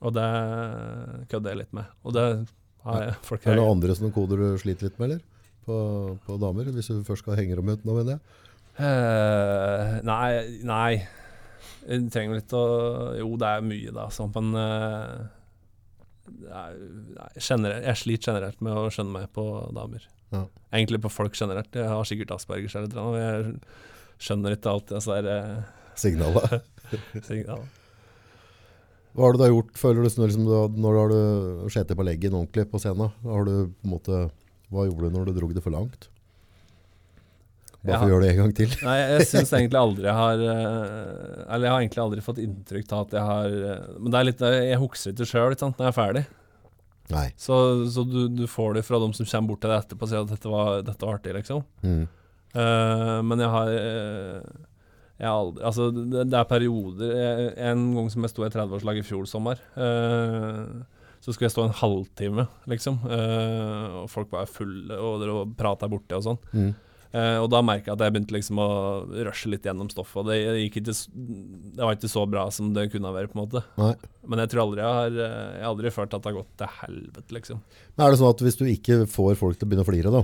[0.02, 0.28] Og det
[1.30, 1.92] kødder jeg litt med.
[2.02, 2.26] Og det
[2.82, 5.22] har jeg folk Er det noen andre sånne koder du sliter litt med, eller?
[5.62, 5.76] På,
[6.26, 8.22] på damer, hvis du først skal henge dem ut nå, mener jeg.
[8.72, 10.30] Uh, nei,
[10.66, 11.21] nei.
[11.82, 12.64] Jeg trenger litt å
[13.18, 15.22] Jo, det er mye, da, sånn, men uh,
[16.46, 16.76] er,
[17.38, 20.06] generelt, Jeg sliter generelt med å skjønne meg på damer.
[20.32, 20.46] Ja.
[20.72, 21.74] Egentlig på folk generelt.
[21.76, 23.20] Jeg har sikkert Aspergers eller noe.
[23.20, 26.62] Jeg skjønner ikke alltid disse der, eh, Signalet.
[27.28, 27.68] signalene.
[29.12, 30.46] Hva har du da gjort, føler du, når, liksom,
[30.80, 31.16] når du
[31.66, 33.12] har sett det på leggen ordentlig på scenen?
[33.26, 34.22] Har du på måte,
[34.72, 36.08] hva gjorde du når du dro det for langt?
[37.82, 38.74] Bare for å gjøre det en gang til.
[38.86, 42.92] Nei, jeg syns egentlig aldri jeg har eh, Eller jeg har egentlig aldri fått inntrykk
[42.94, 45.90] av at jeg har eh, Men det er litt Jeg husker ikke sjøl når jeg
[45.90, 46.24] er ferdig.
[47.12, 47.28] Nei.
[47.36, 47.56] Så,
[47.92, 50.22] så du, du får det fra dem som kommer bort til deg etterpå og sier
[50.22, 51.64] at dette var, dette var artig, liksom.
[51.82, 52.04] Mm.
[52.52, 54.40] Uh, men jeg har eh,
[55.22, 59.00] jeg aldri, altså det, det er perioder jeg, En gang som jeg sto i 30-årslag
[59.00, 60.84] i fjor sommer, uh,
[61.22, 62.96] så skulle jeg stå en halvtime, liksom.
[63.06, 66.40] Og folk var fulle og, dere prata borti og sånn.
[66.50, 66.72] Mm.
[67.12, 68.68] Eh, og da merka jeg at jeg begynte liksom å
[69.28, 70.22] rushe litt gjennom stoffet.
[70.22, 73.64] Og det, ikke, det var ikke så bra som det kunne være, på en måte.
[73.80, 73.92] Nei.
[74.24, 76.54] Men jeg tror aldri jeg har eh, Jeg har aldri følt at det har gått
[76.62, 77.64] til helvete, liksom.
[77.96, 80.14] Men er det sånn at hvis du ikke får folk til å begynne å flire
[80.14, 80.22] da,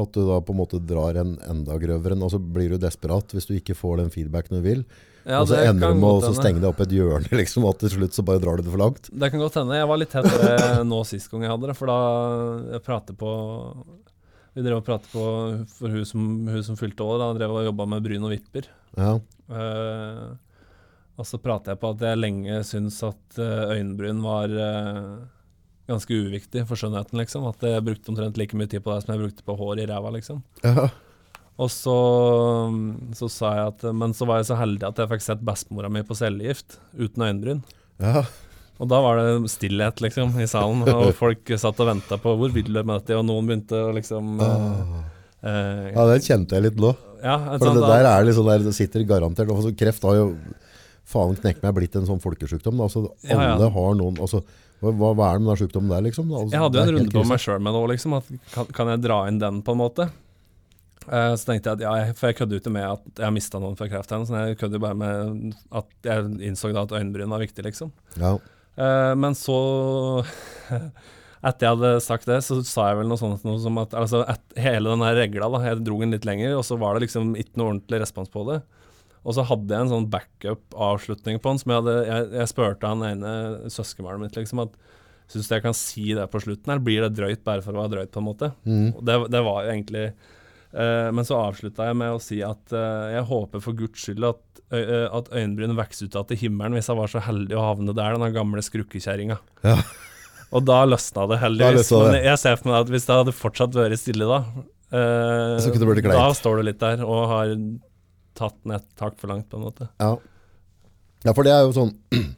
[0.00, 3.34] at du da på en måte drar en enda grøvere, og så blir du desperat
[3.34, 4.84] hvis du ikke får den feedbacken du vil,
[5.26, 7.92] Ja, og så ender du med å stenge deg opp et hjørne, liksom, og til
[7.94, 9.10] slutt så bare drar du det for langt.
[9.12, 9.78] Det kan godt hende.
[9.78, 11.98] Jeg var litt tettere nå sist gang jeg hadde det, for da
[12.78, 13.34] jeg prater på
[14.54, 15.24] Vi drev og pratet på
[15.70, 18.70] for hun som, hun som fylte år, da drev og jobba med bryn og vipper.
[18.98, 19.18] Ja,
[19.50, 20.38] Uh,
[21.18, 25.18] og så prater jeg på at jeg lenge syns at eh, øyenbryn var uh,
[25.90, 27.44] ganske uviktig for skjønnheten, liksom.
[27.50, 29.88] At jeg brukte omtrent like mye tid på det som jeg brukte på hår i
[29.90, 30.40] ræva, liksom.
[30.64, 30.86] ja.
[31.60, 31.96] Og så,
[33.18, 35.90] så sa jeg at Men så var jeg så heldig at jeg fikk sett bestemora
[35.92, 37.60] mi på cellegift uten øyenbryn.
[38.00, 38.24] ja.
[38.80, 40.82] Og da var det stillhet, liksom, i salen.
[40.88, 43.92] Og folk satt og venta på 'hvor vil du med dette?' Og noen begynte å
[43.92, 45.04] liksom Ah.
[45.44, 46.94] eh, Ja, den kjente jeg litt nå.
[47.22, 49.48] ja, For sånn, det der er sånn der, det sitter garantert.
[49.52, 50.26] Altså, kreft har jo
[51.04, 52.80] faen knekke meg blitt en sånn folkesjukdom.
[52.80, 53.54] Altså, Ja, ja.
[53.54, 54.42] alle har noen altså,
[54.80, 56.30] hva, hva er det med den sykdommen der, liksom?
[56.32, 58.14] Altså, Jeg hadde jo en runde på meg sjøl med det òg, liksom.
[58.16, 60.06] At kan, kan jeg dra inn den, på en måte?
[61.10, 63.24] Eh, så tenkte jeg at ja, jeg, for jeg kødder jo ikke med at jeg
[63.26, 64.08] har mista noen for kreft.
[64.08, 67.92] Så jeg kødder bare med at jeg innså da at øyenbryn var viktig, liksom.
[68.16, 68.38] Ja.
[68.76, 69.56] Eh, men så
[71.40, 74.20] Etter jeg hadde sagt det, så sa jeg vel noe sånt noe som at altså,
[74.28, 77.32] et, hele den regla, da, jeg dro den litt lenger, og så var det liksom
[77.32, 78.58] ikke noe ordentlig respons på det.
[79.24, 82.92] Og så hadde jeg en sånn backup-avslutning på den, som jeg hadde Jeg, jeg spurte
[82.92, 83.32] han ene
[83.72, 84.76] søskenbarnet mitt liksom at
[85.30, 87.84] Syns du jeg kan si det på slutten, eller blir det drøyt bare for å
[87.84, 88.48] være drøyt, på en måte?
[88.66, 88.88] Mm.
[88.98, 90.04] Og det, det var jo egentlig
[90.70, 94.42] Men så avslutta jeg med å si at eh, jeg håper for guds skyld at,
[94.70, 98.14] at øyenbryn vokser ut igjen til himmelen hvis jeg var så heldig å havne der,
[98.22, 99.40] den gamle skrukkekjerringa.
[99.66, 99.80] Ja.
[100.50, 101.78] Og da løsna det heldigvis.
[101.78, 102.10] løsna det.
[102.16, 104.40] Men jeg ser for meg at hvis det hadde fortsatt vært stille da,
[104.90, 107.54] eh, Så kunne det da står du litt der og har
[108.38, 109.88] tatt den et tak for langt, på en måte.
[110.02, 110.16] Ja.
[111.26, 111.94] ja, for det er jo sånn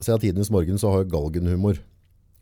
[0.00, 1.80] Siden tidenes morgen så har jo galgenhumor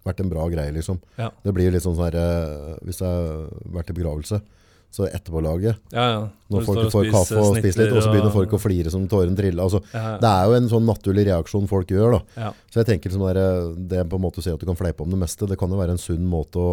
[0.06, 1.00] vært en bra greie, liksom.
[1.18, 1.30] Ja.
[1.44, 4.40] Det blir litt sånn sånn her eh, Hvis det har vært i begravelse,
[4.88, 6.20] så etterpålaget Ja, ja.
[6.48, 9.04] Når når folk får kaffe og spiser litt, og så begynner folk å flire som
[9.10, 9.60] tåren triller.
[9.66, 12.16] Altså, det er jo en sånn naturlig reaksjon folk gjør.
[12.16, 12.46] da.
[12.46, 12.54] ja.
[12.72, 13.42] Så jeg tenker liksom der,
[13.90, 15.68] det på en måte å si at du kan fleipe om det meste, det kan
[15.72, 16.72] jo være en sunn måte å,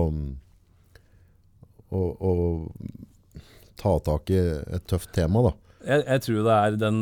[1.91, 2.33] å, å
[3.75, 5.49] ta tak i et tøft tema.
[5.49, 5.55] da.
[5.85, 7.01] Jeg, jeg tror det er den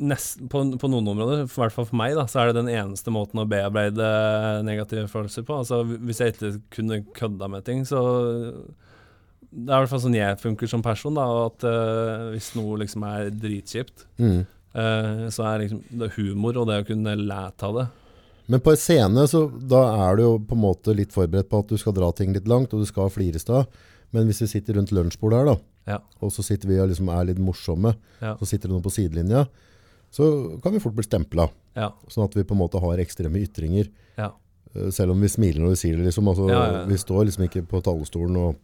[0.00, 2.70] nest, på, på noen områder, i hvert fall for meg, da, så er det den
[2.72, 4.06] eneste måten å bearbeide
[4.66, 5.58] negative følelser på.
[5.60, 8.00] Altså, hvis jeg ikke kunne kødda med ting, så
[9.50, 11.14] Det er i hvert fall sånn jeg funker som person.
[11.18, 14.44] da, at uh, Hvis noe liksom er dritkjipt, Mm.
[14.74, 17.86] uh, så er liksom det er humor og det å kunne lære av det.
[18.50, 19.80] Men på en scene så da
[20.10, 22.48] er du jo på en måte litt forberedt på at du skal dra ting litt
[22.50, 23.64] langt, og du skal flires da.
[24.12, 25.98] Men hvis vi sitter rundt lunsjbordet her, da, Ja.
[26.20, 28.34] og så sitter vi og liksom er litt morsomme, Ja.
[28.36, 29.48] så sitter det noen på sidelinja,
[30.10, 31.48] så kan vi fort bli stempla.
[31.78, 31.92] Ja.
[32.10, 33.90] Sånn at vi på en måte har ekstreme ytringer.
[34.18, 34.32] Ja.
[34.74, 36.08] Eh, Selv om vi smiler når vi sier det.
[36.10, 36.26] liksom.
[36.32, 36.84] Altså, Ja.
[36.90, 38.56] Vi står liksom ikke på talerstolen og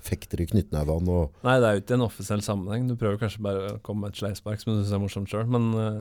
[0.00, 2.86] fekter i knyttnevene og Nei, det er jo ikke en offisiell sammenheng.
[2.88, 5.46] Du prøver kanskje bare å komme med et sleivspark som du syns er morsomt sjøl,
[5.50, 6.00] men eh,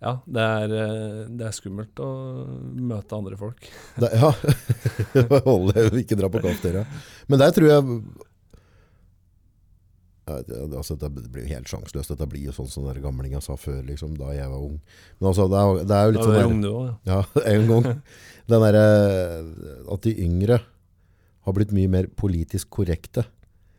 [0.00, 2.08] ja, det er, eh, det er skummelt å
[2.74, 3.68] møte andre folk.
[4.00, 4.32] det, Ja.
[5.46, 6.86] Holde, ikke dra på kafeteria.
[7.28, 8.00] Men der tror jeg
[10.76, 12.12] altså, Det blir jo helt sjanseløst.
[12.12, 14.76] Dette blir jo sånn som den gamlinga sa før, liksom, da jeg var ung.
[15.20, 16.70] Men altså, det er, det er jo Da litt sånn var der- du ung, du
[16.70, 16.94] òg, ja.
[17.14, 17.20] Ja,
[17.54, 18.02] en gang.
[18.50, 18.84] Den derre
[19.94, 20.60] At de yngre
[21.46, 23.24] har blitt mye mer politisk korrekte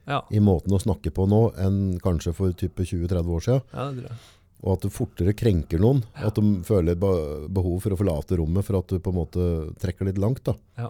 [0.07, 3.61] Ja, i måten å snakke på nå enn kanskje for type 20-30 år siden.
[3.73, 4.21] ja det tror jeg.
[4.61, 6.03] Og at du fortere krenker noen.
[6.21, 9.45] At de føler behov for å forlate rommet for at du på en måte
[9.81, 10.43] trekker litt langt.
[10.45, 10.53] da.
[10.77, 10.89] Ja,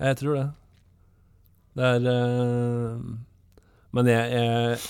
[0.00, 0.46] Jeg tror det.
[1.76, 2.96] Det er eh,
[3.92, 4.82] Men jeg, jeg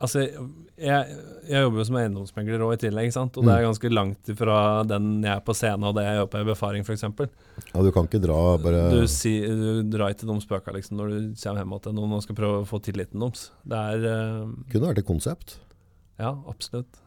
[0.00, 0.22] Altså,
[0.80, 3.34] jeg, jeg jobber jo som eiendomsmegler òg i tillegg, sant?
[3.36, 4.54] og det er ganske langt ifra
[4.88, 7.04] den jeg er på scenen og det jeg gjør på befaring, f.eks.
[7.04, 11.12] Ja, du kan ikke dra bare Du, si, du drar ikke de spøka liksom, når
[11.12, 13.50] du kommer hjem til noen og skal prøve å få tilliten deres.
[13.60, 15.58] Det er uh, Kunne vært et konsept.
[16.20, 17.04] Ja, absolutt.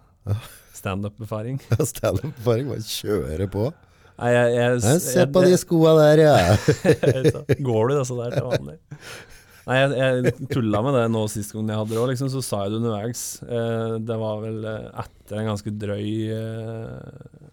[0.78, 1.57] Standup-befaring.
[1.74, 3.72] Standup-befaring, Bare kjøre på.
[4.22, 6.38] Nei, jeg, jeg, Se på de skoa der, ja.
[7.72, 8.78] Går du disse der til vanlig?
[9.64, 12.41] Nei, jeg, jeg tulla med det nå sist gang jeg hadde det òg, liksom, så
[12.43, 13.24] sa jeg det underveis.
[13.47, 17.49] Eh, det var vel eh, etter en ganske drøy eh,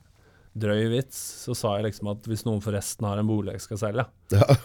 [0.60, 3.80] drøy vits, så sa jeg liksom at hvis noen forresten har en bolig jeg skal
[3.84, 4.56] selge, ja.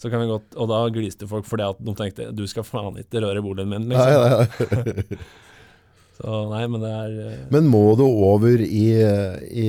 [0.00, 3.00] så kan vi godt Og da gliste folk fordi at de tenkte du skal faen
[3.00, 4.28] ikke røre boligen min, Nei, liksom.
[4.28, 5.22] nei, nei.
[6.20, 8.84] Så nei, men det er eh, Men må du over i,
[9.48, 9.68] i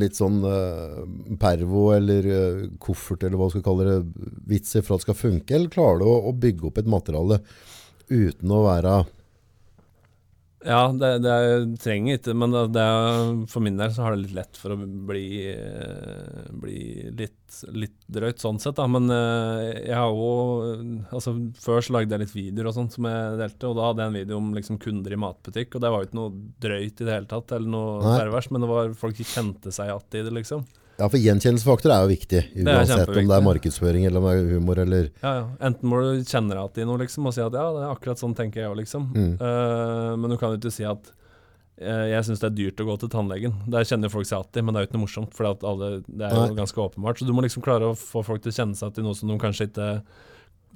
[0.00, 1.02] litt sånn uh,
[1.40, 5.18] pervo eller uh, koffert eller hva du skal kalle det, vitser for at det skal
[5.18, 7.40] funke, eller klarer du å, å bygge opp et materiale
[8.10, 8.98] uten å være
[10.66, 14.24] Ja, det, det er, trenger ikke, men det, er, for min del så har det
[14.24, 16.78] litt lett for å bli, eh, bli
[17.14, 18.88] litt, litt drøyt sånn sett, da.
[18.90, 23.06] Men eh, jeg har òg Altså, før så lagde jeg litt videoer og sånt som
[23.06, 25.92] jeg delte, og da hadde jeg en video om liksom kunder i matbutikk, og det
[25.92, 26.34] var jo ikke noe
[26.66, 28.16] drøyt i det hele tatt, eller noe Nei.
[28.24, 30.66] pervers, men det var folk som kjente seg igjen i det, liksom.
[30.96, 34.54] Ja, for gjenkjennelsesfaktor er jo viktig, uansett om det er markedsføring eller om det er
[34.54, 35.44] humor eller Ja, ja.
[35.68, 37.92] Enten må du kjenne deg igjen i noe, liksom, og si at ja, det er
[37.92, 39.10] akkurat sånn tenker jeg òg, liksom.
[39.12, 39.34] Mm.
[39.42, 42.88] Uh, men du kan jo ikke si at uh, jeg syns det er dyrt å
[42.88, 43.58] gå til tannlegen.
[43.72, 46.38] Der kjenner folk seg igjen men det er jo ikke noe morsomt, for det er
[46.38, 47.20] jo ganske åpenbart.
[47.20, 49.20] Så du må liksom klare å få folk til å kjenne seg igjen i noe
[49.20, 49.90] som de kanskje ikke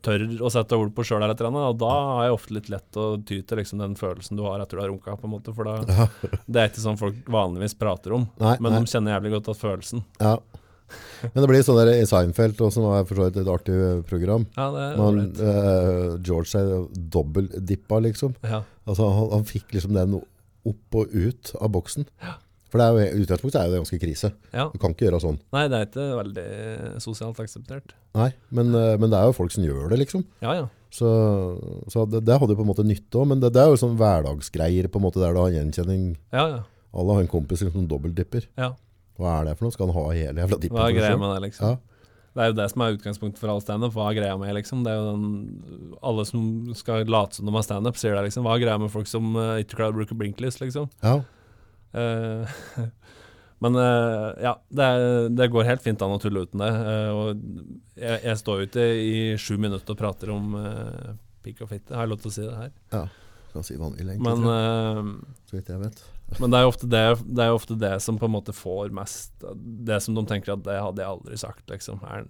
[0.04, 3.40] tør å sette ord på sjøl, og da har jeg ofte litt lett å ty
[3.42, 5.78] til liksom den følelsen du har etter du har runka, på en måte, for da
[5.90, 6.08] Ja,
[6.46, 8.82] Det er ikke sånn folk vanligvis prater om, nei, men nei.
[8.82, 10.38] de kjenner jævlig godt at følelsen Ja.
[11.22, 13.76] Men det blir sånn der i Seinfeld, som er for så vidt et artig
[14.10, 14.48] program.
[14.56, 14.66] Ja,
[14.98, 18.34] Man, eh, George er dobbeldippa, liksom.
[18.42, 18.64] Ja.
[18.88, 22.08] Altså, han, han fikk liksom den opp og ut av boksen.
[22.70, 24.32] For er i utgangspunktet er jo det ganske krise.
[24.54, 24.68] ja.
[24.72, 25.40] Du kan ikke gjøre sånn.
[25.54, 26.48] Nei, det er ikke veldig
[27.02, 27.96] sosialt akseptert.
[28.18, 30.26] Nei, men, eh, men det er jo folk som gjør det, liksom.
[30.44, 30.68] Ja, ja.
[30.90, 31.08] Så,
[31.90, 33.28] så det, det hadde jo på en måte nytte òg.
[33.30, 36.14] Men det, det er jo sånn hverdagsgreier på en måte der du har gjenkjenning.
[36.34, 36.62] Ja, ja.
[36.90, 38.48] Alle har en kompis som dobbeltdipper.
[38.58, 38.74] ja.
[39.20, 39.74] Hva er det for noe?
[39.74, 41.74] Skal han ha hele jævla dippen Hva er greia med det, liksom?
[41.74, 41.90] Ja.
[42.30, 43.92] Det er jo det som er utgangspunktet for all standup.
[43.96, 44.84] Hva er greia med, liksom?
[44.86, 46.44] Det er jo den Alle som
[46.78, 48.46] skal late som de har standup, sier det, liksom.
[48.46, 50.88] Hva er greia med folk som uh, ikke klarer å bruke blinklys, liksom?
[51.04, 51.18] Ja.
[51.92, 52.58] Eh,
[53.64, 54.90] men eh, ja, det,
[55.38, 56.70] det går helt fint an å tulle uten det.
[56.92, 57.42] eh, og
[57.98, 61.10] jeg, jeg står ute i sju minutter og prater om uh,
[61.44, 61.96] pikk og fitte.
[61.96, 63.10] Har jeg lov til å si det her?
[63.50, 64.38] Skal si hva han vil, egentlig.
[64.46, 65.12] Men,
[65.50, 66.00] så vidt jeg vet.
[66.40, 69.42] men det er ofte det, det er ofte det som på en måte får mest
[69.82, 72.00] Det som de tenker at det hadde jeg aldri sagt, liksom.
[72.06, 72.28] Er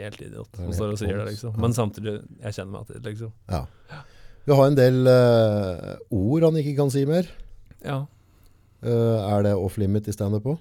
[0.00, 1.56] helt idiot som står og sier det, liksom.
[1.60, 3.32] Men samtidig, jeg kjenner meg til liksom.
[3.50, 3.64] Ja.
[4.46, 7.28] Vi har en del uh, ord han ikke kan si mer.
[7.84, 8.04] Ja.
[8.80, 10.60] Eh, er det off limit i standup òg?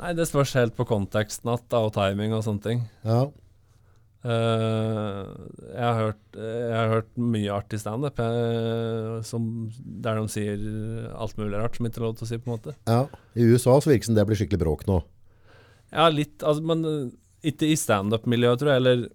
[0.00, 2.82] Nei, det spørs helt på konteksten at, da, og timing og sånne ting.
[3.04, 3.24] Ja.
[4.20, 5.24] Uh,
[5.72, 10.60] jeg, har hørt, jeg har hørt mye artig standup eh, som- der de sier
[11.16, 12.74] alt mulig rart som ikke er lov til å si, på en måte.
[12.84, 13.06] ja.
[13.32, 14.98] I USA så virker det som det blir skikkelig bråk nå.
[15.90, 16.84] Ja, litt, altså, men
[17.40, 18.82] ikke i standup-miljøet, tror jeg.
[18.84, 19.08] Eller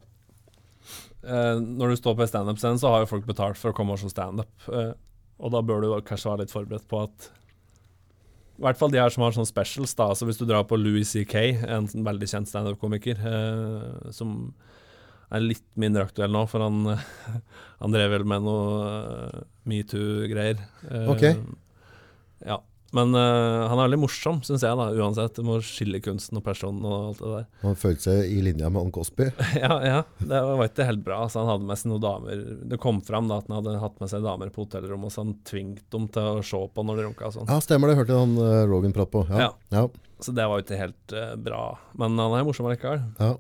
[1.30, 3.94] uh, når du står på en standup-scene, så har jo folk betalt for å komme
[3.94, 4.50] og se standup.
[4.66, 4.94] Uh,
[5.38, 7.30] og da bør du kanskje være litt forberedt på at
[8.56, 9.95] I hvert fall de her som har sånne specials.
[9.99, 11.36] da, altså Hvis du drar på Louis C.K.,
[11.68, 14.53] en sånn veldig kjent standup-komiker, eh, som
[15.34, 16.95] er litt mindre aktuell nå, for han,
[17.82, 20.62] han drev vel med noe eh, metoo-greier.
[20.89, 21.26] Eh, Ok.
[22.45, 22.60] Ja.
[22.96, 25.36] Men uh, han er veldig morsom, syns jeg, da, uansett.
[25.36, 27.48] Du må skille kunsten og personen og alt det der.
[27.66, 29.28] Han følte seg i linja med han Cosby.
[29.64, 31.24] ja, ja, det var ikke helt bra.
[31.26, 34.00] Altså, han hadde med seg noen damer Det kom fram da at han hadde hatt
[34.00, 37.10] med seg damer på hotellrommet, så han tvingte dem til å se på når de
[37.10, 37.50] runka sånn.
[37.52, 37.98] Ja, stemmer det.
[38.00, 39.26] Hørte han uh, Rogan prate på.
[39.34, 39.50] Ja.
[39.50, 39.52] Ja.
[39.76, 40.14] Ja.
[40.24, 41.66] Så det var jo ikke helt uh, bra.
[42.00, 43.04] Men han er morsom likevel.
[43.20, 43.36] ja.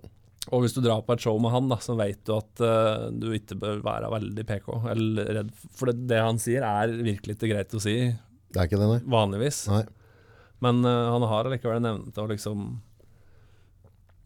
[0.53, 3.07] Og hvis du drar på et show med han, da, så vet du at uh,
[3.09, 4.67] du ikke bør være veldig PK.
[4.91, 5.47] Eller redd.
[5.73, 7.95] For det, det han sier, er virkelig ikke greit å si
[8.55, 8.99] Det er ikke det, nei.
[9.11, 9.65] vanligvis.
[9.67, 9.83] nei.
[10.63, 12.67] Men uh, han har allikevel en evne til å liksom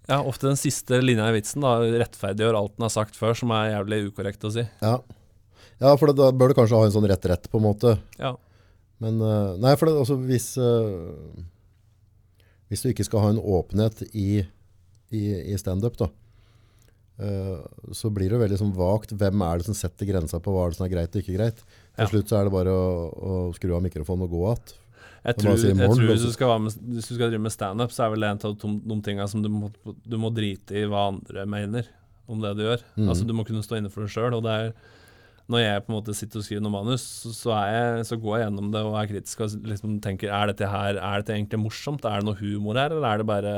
[0.09, 3.53] Ja, ofte den siste linja i vitsen da rettferdiggjør alt han har sagt før, som
[3.57, 4.65] er jævlig ukorrekt å si.
[4.83, 4.99] Ja,
[5.81, 7.97] ja for det, da bør du kanskje ha en sånn rett-rett, på en måte.
[8.21, 8.35] Ja.
[9.01, 11.13] Men uh, Nei, for det, altså, hvis uh,
[12.69, 14.43] Hvis du ikke skal ha en åpenhet i,
[15.09, 16.11] i, i standup, da,
[17.91, 19.11] så blir det veldig sånn vagt.
[19.11, 21.33] Hvem er det som setter grensa på hva er det som er greit og ikke
[21.35, 21.63] greit?
[21.99, 22.11] Til Ja.
[22.13, 24.75] slutt så er det bare å, å skru av mikrofonen og gå igjen.
[25.19, 27.43] Jeg tror, si morgen, jeg tror hvis, du skal være med, hvis du skal drive
[27.43, 30.15] med standup, så er vel det en av de, de tinga som du må, du
[30.21, 31.89] må drite i hva andre mener
[32.29, 32.85] om det du gjør.
[32.95, 33.09] Mm.
[33.11, 34.37] Altså Du må kunne stå inne for deg sjøl.
[35.49, 38.35] Når jeg på en måte sitter og skriver noe manus, så, så, jeg, så går
[38.37, 41.57] jeg gjennom det og er kritisk og liksom tenker er dette her Er dette egentlig
[41.63, 42.05] morsomt?
[42.05, 43.53] Er det noe humor her, eller er det bare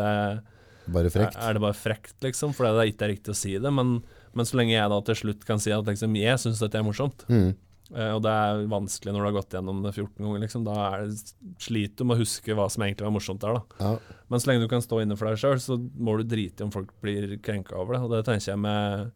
[0.92, 1.36] Bare frekt.
[1.36, 2.56] Er, er det bare frekt, liksom?
[2.58, 3.70] Fordi det ikke er riktig å si det.
[3.76, 4.00] Men,
[4.34, 6.88] men så lenge jeg da til slutt kan si at liksom, jeg syns dette er
[6.88, 7.52] morsomt, Mm.
[7.96, 10.64] Eh, og det er vanskelig når du har gått gjennom det 14 ganger, liksom.
[10.68, 13.82] Da er det, sliter du med å huske hva som egentlig var morsomt der, da.
[13.84, 14.20] Ja.
[14.32, 16.68] Men så lenge du kan stå inne for deg sjøl, så må du drite i
[16.68, 18.02] om folk blir krenka over det.
[18.06, 19.12] Og det tenker jeg med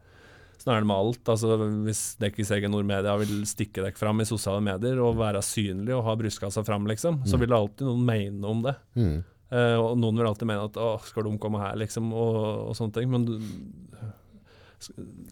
[0.55, 1.29] Sånn er det med alt.
[1.29, 5.91] Altså, hvis Dekkis egen Nordmedia vil stikke dere fram i sosiale medier og være synlig
[5.93, 7.39] og ha brystkassa fram, liksom, så Mm.
[7.41, 8.75] vil det alltid noen mene om det.
[8.95, 9.17] Mm.
[9.51, 12.73] Uh, og noen vil alltid mene at 'å, skal de komme her', liksom, og, og
[12.73, 13.11] sånne ting.
[13.11, 13.37] Men du,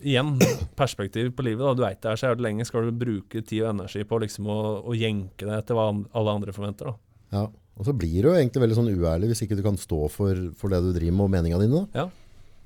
[0.04, 0.34] igjen,
[0.80, 1.64] perspektiv på livet.
[1.66, 2.66] da Du veit det er så jævlig lenge.
[2.70, 6.36] Skal du bruke tid og energi på liksom å, å jenke deg etter hva alle
[6.40, 6.92] andre forventer?
[6.94, 7.48] da ja.
[7.74, 10.38] Og så blir du jo egentlig veldig sånn uærlig hvis ikke du kan stå for,
[10.60, 11.80] for det du driver med og meninga dine.
[11.96, 12.10] da.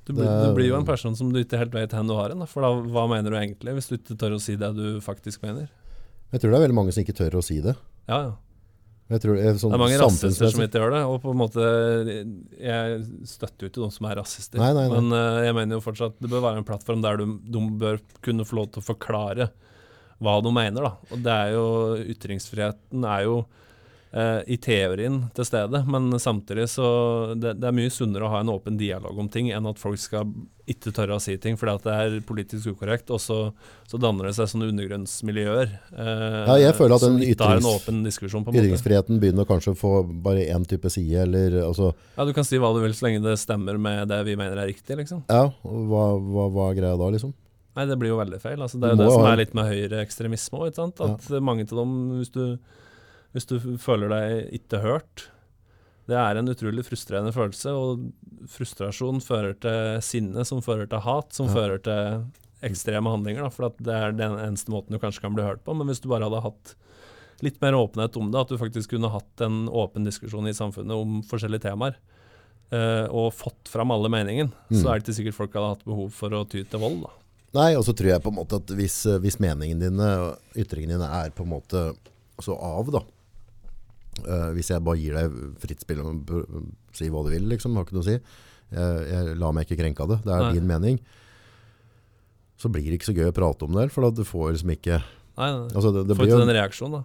[0.07, 2.31] Du, blir- du blir jo en person som du ikke helt vet hvor du har
[2.35, 2.43] en.
[2.47, 5.43] For da, hva mener du egentlig, hvis du ikke tør å si det du faktisk
[5.47, 5.69] mener?
[6.33, 7.73] Jeg tror det er veldig mange som ikke tør å si det.
[8.11, 8.33] Ja, ja.
[9.07, 11.03] Jeg tror det er, sånn Det er mange rasister som ikke gjør det.
[11.07, 11.67] Og på en måte
[12.59, 12.97] Jeg
[13.29, 14.59] støtter jo ikke de som er rasister.
[14.59, 14.97] Nei, nei, nei.
[14.99, 18.01] Men uh, jeg mener jo fortsatt det bør være en plattform der du, de bør
[18.25, 19.49] kunne få lov til å forklare
[20.23, 20.89] hva de mener.
[20.89, 21.67] da Og det er jo
[22.15, 23.39] Ytringsfriheten er jo
[24.17, 26.87] eh, i teorien til stede, men samtidig så
[27.37, 29.99] det, det er mye sunnere å ha en åpen dialog om ting enn at folk
[30.01, 30.25] skal
[30.67, 33.37] ikke tørre å si ting fordi at det er politisk ukorrekt, og så,
[33.87, 37.69] så danner det seg sånne undergrunnsmiljøer eh, Ja, jeg føler at den ytrings-
[38.57, 39.91] Ytringsfriheten begynner kanskje å få
[40.25, 43.23] bare én type side, eller altså Ja, Du kan si hva du vil så lenge
[43.23, 45.23] det stemmer med det vi mener er riktig, liksom.
[45.31, 47.31] Ja, hva, hva, hva er greia da, liksom?
[47.77, 48.57] Nei, det blir jo veldig feil.
[48.57, 50.79] Altså, det er jo det som er litt med høyreekstremisme òg.
[51.05, 52.57] At mange av dem, hvis du,
[53.33, 55.27] hvis du føler deg ikke hørt
[56.07, 58.05] Det er en utrolig frustrerende følelse, og
[58.47, 61.53] frustrasjon fører til sinne, som fører til hat, som Ja.
[61.53, 62.23] fører til
[62.63, 63.43] ekstreme handlinger.
[63.43, 65.75] Da, for at det er den eneste måten du kanskje kan bli hørt på.
[65.75, 66.75] Men hvis du bare hadde hatt
[67.43, 70.95] litt mer åpenhet om det, at du faktisk kunne hatt en åpen diskusjon i samfunnet
[70.95, 71.95] om forskjellige temaer,
[72.71, 74.79] eh, og fått fram alle meningen, Mm.
[74.81, 77.01] så er det ikke sikkert folk hadde hatt behov for å ty til vold.
[77.03, 77.09] da.
[77.53, 80.39] Nei, og så tror jeg på en måte at hvis, eh, hvis meningen dine og
[80.55, 81.97] ytringene dine er på en måte
[82.39, 82.99] så av, da.
[84.25, 86.31] Eh, hvis jeg bare gir deg fritt spill og
[86.95, 88.17] si hva du vil, liksom, har ikke noe å si.
[88.67, 90.19] Jeg, jeg lar meg ikke krenke av det.
[90.25, 90.53] Det er Nei.
[90.57, 90.97] din mening.
[92.57, 94.73] Så blir det ikke så gøy å prate om det, for da du får liksom
[94.73, 94.97] ikke
[95.37, 95.69] Nei, nei.
[95.69, 97.03] altså det, det Får blir ikke den reaksjonen, da.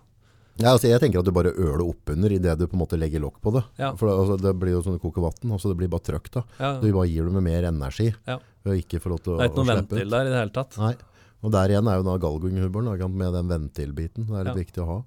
[0.62, 3.20] ja, altså Jeg tenker at du bare øler oppunder idet du på en måte legger
[3.20, 3.62] lokk på det.
[3.76, 3.92] Ja.
[4.00, 5.52] For det, altså, det blir jo sånn koke vann.
[5.52, 6.44] Altså, det blir bare trøkk da.
[6.56, 6.72] Ja.
[6.80, 8.08] Du bare gir dem med mer energi.
[8.28, 8.38] Ja.
[8.40, 10.56] Å ikke få lov til å, Det er ikke noe ventil der i det hele
[10.56, 10.78] tatt.
[10.80, 10.94] Nei.
[11.42, 14.28] Og der igjen er jo da sant, med den ventilbiten.
[14.28, 14.98] Det er litt viktig å ha.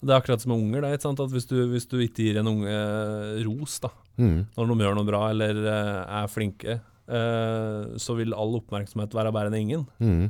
[0.00, 0.80] Det er akkurat som med unger.
[0.86, 1.20] Det, ikke sant?
[1.20, 4.42] At hvis du, hvis du ikke gir en unge eh, ros da, Mm.
[4.52, 6.74] når de gjør noe bra eller eh, er flinke,
[7.08, 9.84] eh, så vil all oppmerksomhet være bedre enn ingen.
[9.96, 10.26] Mm.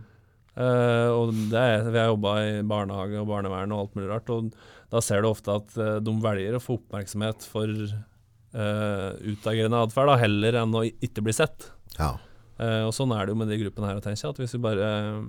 [0.61, 4.31] Eh, og det er, Vi har jobba i barnehage og barnevern og alt mulig rart,
[4.31, 4.53] og
[4.93, 10.15] da ser du ofte at eh, de velger å få oppmerksomhet for uh, utagerende atferd,
[10.23, 11.71] heller enn å ikke bli sett.
[11.99, 12.13] Ja.
[12.61, 14.01] Eh, og sånn er det jo med de gruppene her.
[14.05, 15.23] Tenker, At Hvis vi bare eh,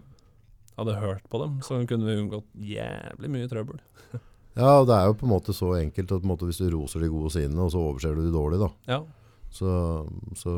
[0.77, 3.81] hadde hørt på dem, så kunne vi unngått jævlig mye trøbbel.
[4.55, 6.59] ja, og det er jo på en måte så enkelt at på en måte hvis
[6.61, 9.01] du roser de gode sidene, og så overser du de dårlige, da, Ja,
[9.51, 9.71] så,
[10.39, 10.51] så,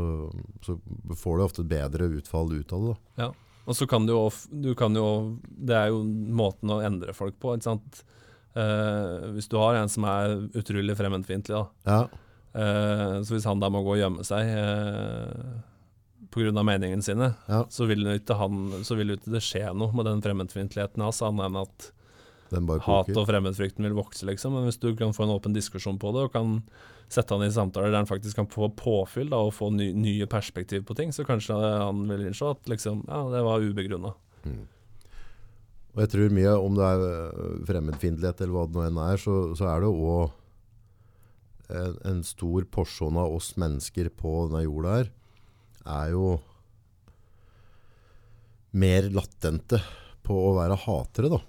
[0.62, 0.76] så
[1.18, 2.96] får du ofte et bedre utfall ut av det.
[3.18, 3.32] da.
[3.66, 7.38] Og så kan du jo Du kan jo Det er jo måten å endre folk
[7.40, 8.04] på, ikke sant.
[8.54, 11.66] Uh, hvis du har en som er utrolig fremmedfiendtlig, da.
[11.90, 12.02] Ja.
[12.54, 15.56] Uh, så hvis han da må gå og gjemme seg uh,
[16.30, 16.54] pga.
[16.62, 17.64] meningene sine, Ja.
[17.70, 21.50] så vil ikke han Så vil ikke det skje noe med den fremmedfiendtligheten hans, annet
[21.50, 21.90] enn at
[22.54, 24.58] hat og fremmedfrykten vil vokse, liksom.
[24.58, 26.60] Men hvis du kan få en åpen diskusjon på det, og kan
[27.12, 30.28] sette han i samtaler der han faktisk kan få påfyll da, og få ny, nye
[30.30, 34.14] perspektiv på ting, så kanskje han vil innse at liksom, ja, det var ubegrunna.
[34.44, 34.64] Mm.
[35.94, 39.20] Og jeg tror mye, om det er øh, fremmedfiendtlighet eller hva det nå enn er,
[39.22, 40.40] så, så er det òg
[41.74, 45.12] en, en stor porsjon av oss mennesker på denne jorda her,
[45.94, 46.28] er jo
[48.74, 49.80] mer latente
[50.26, 51.40] på å være hatere, da.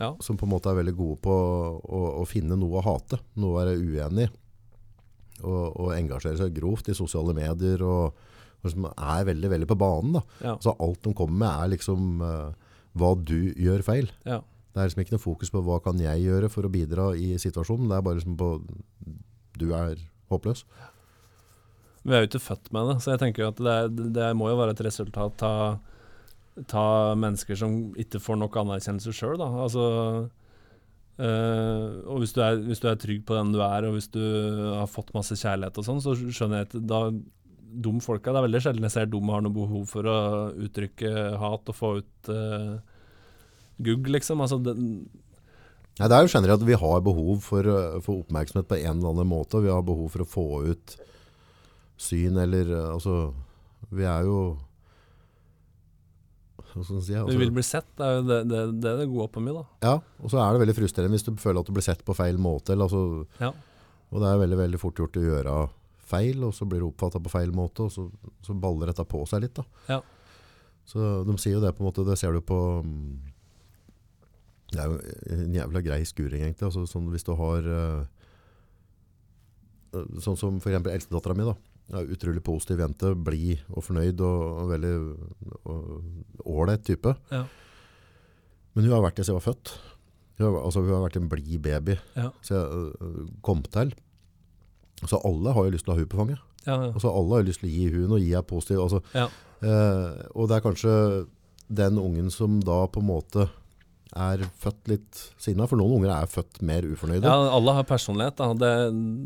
[0.00, 0.10] Ja.
[0.24, 3.52] Som på en måte er veldig gode på å, å finne noe å hate, noe
[3.52, 4.32] å være uenig i.
[5.44, 8.14] Og, og engasjere seg grovt i sosiale medier, og,
[8.62, 10.18] og som er veldig, veldig på banen.
[10.18, 10.24] da.
[10.46, 10.56] Ja.
[10.62, 14.10] Så alt de kommer med er liksom uh, hva du gjør feil.
[14.26, 14.42] ja.
[14.74, 17.36] Det er liksom ikke noe fokus på hva kan jeg gjøre for å bidra i
[17.38, 17.86] situasjonen.
[17.92, 18.48] Det er bare liksom på
[19.54, 20.00] du er
[20.32, 20.64] håpløs.
[22.02, 24.30] Vi er jo ikke født med det, så jeg tenker jo at det, er, det
[24.34, 25.78] må jo være et resultat av
[26.70, 29.48] ta mennesker som ikke får nok anerkjennelse sjøl, da.
[29.64, 29.84] Altså
[31.18, 34.10] øh, Og hvis du, er, hvis du er trygg på den du er, og hvis
[34.14, 34.22] du
[34.78, 37.00] har fått masse kjærlighet og sånn, så skjønner jeg at da
[37.74, 40.18] de folka Det er veldig sjelden jeg ser de har noe behov for å
[40.62, 41.10] uttrykke
[41.42, 42.76] hat og få ut øh,
[43.82, 44.44] gugg, liksom.
[44.44, 44.76] Altså det,
[45.94, 48.96] Nei, det er jo generelt at vi har behov for, eh, for oppmerksomhet på en
[48.96, 49.62] eller annen måte.
[49.62, 50.94] Vi har behov for å få ut
[51.98, 53.34] syn eller Altså,
[53.94, 54.38] vi er jo
[56.82, 57.12] si?
[57.12, 59.54] vi Altså, vil bli sett, det er jo det det, det, det gode oppe med
[59.54, 59.62] da.
[59.86, 62.16] ja, og så er det veldig frustrerende hvis du føler at du blir sett på
[62.18, 62.72] feil måte.
[62.74, 63.52] Eller, altså, Ja.
[64.14, 65.54] Og det er veldig veldig fort gjort å gjøre
[66.04, 68.04] feil, og så blir du oppfatta på feil måte, og så,
[68.44, 69.54] så baller dette på seg litt.
[69.56, 69.64] da.
[69.88, 70.00] Ja.
[70.86, 73.14] Så de sier jo det på en måte, det ser du på mm,
[74.74, 74.98] Det er jo
[75.38, 76.66] en jævla grei skuring, egentlig.
[76.68, 78.02] Altså, sånn, hvis du har eh,
[80.22, 81.44] Sånn som for eksempel eldstedattera mi.
[81.46, 81.54] da.
[81.92, 84.92] Er utrolig positiv jente, blid og fornøyd og, og veldig
[86.48, 87.12] ålreit type.
[87.32, 87.42] Ja.
[88.74, 89.74] Men hun har vært det siden jeg var født.
[90.38, 92.30] Hun har, altså, hun har vært en blid baby Ja.
[92.42, 93.92] Så jeg øh, kom til.
[95.04, 96.40] Så alle har jo lyst til å ha hun på fanget.
[96.64, 96.90] Ja, ja.
[96.96, 98.80] Altså alle har jo lyst til å gi hun og gi henne positiv.
[98.80, 99.28] Altså, Ja.
[99.60, 100.94] eh, og det er kanskje
[101.68, 103.46] den ungen som da på en måte
[104.14, 107.26] er født litt sinna, for noen unger er født mer ufornøyde.
[107.26, 108.50] ja, alle har personlighet, da.
[108.54, 108.72] Det,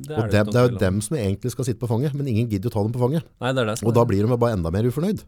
[0.08, 2.30] det er og det det er jo dem som egentlig skal sitte på fanget, men
[2.30, 3.26] ingen gidder å ta dem på fanget.
[3.42, 5.24] Nei, det er det som Og da blir de bare enda mer ufornøyd.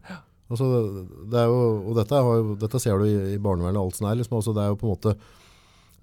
[0.51, 0.67] Altså,
[1.31, 4.09] det jo, og dette, har jo, dette ser du i, i barnevernet og alt sånt
[4.09, 4.17] her.
[4.19, 4.39] Liksom.
[4.41, 5.13] Altså, det er jo på en måte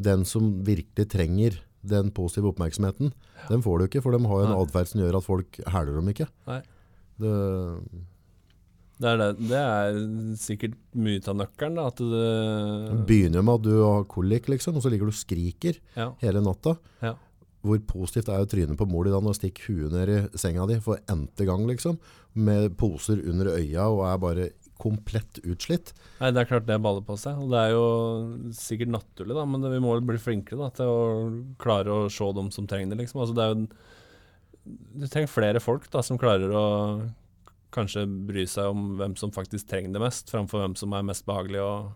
[0.08, 3.12] den som virkelig trenger den positive oppmerksomheten,
[3.48, 5.98] den får du ikke, for de har jo en atferd som gjør at folk hæler
[5.98, 6.26] dem ikke.
[6.50, 6.60] Nei.
[7.18, 7.34] Det,
[8.98, 9.46] Det er, det.
[9.50, 9.98] det er
[10.42, 11.86] sikkert mye av nøkkelen, da.
[11.92, 15.78] At det begynner med at du har kolikk, liksom, og så ligger du og skriker
[15.94, 16.10] Ja.
[16.22, 16.76] hele natta.
[17.04, 17.14] Ja.
[17.62, 20.38] Hvor positivt er jo trynet på mor di da når du stikker huet ned i
[20.38, 21.98] senga di for n-te gang, liksom,
[22.38, 25.90] med poser under øya og er bare komplett utslitt.
[26.20, 27.34] Nei, det er klart det baller på seg.
[27.42, 27.86] Og det er jo
[28.54, 31.00] sikkert naturlig, da, men det, vi må bli flinkere da, til å
[31.58, 33.22] klare å se dem som trenger det, liksom.
[33.24, 33.68] Altså, det er jo
[34.98, 36.64] Du trenger flere folk da, som klarer å
[37.74, 41.26] kanskje bry seg om hvem som faktisk trenger det mest, framfor hvem som er mest
[41.28, 41.62] behagelig.
[41.64, 41.88] Og,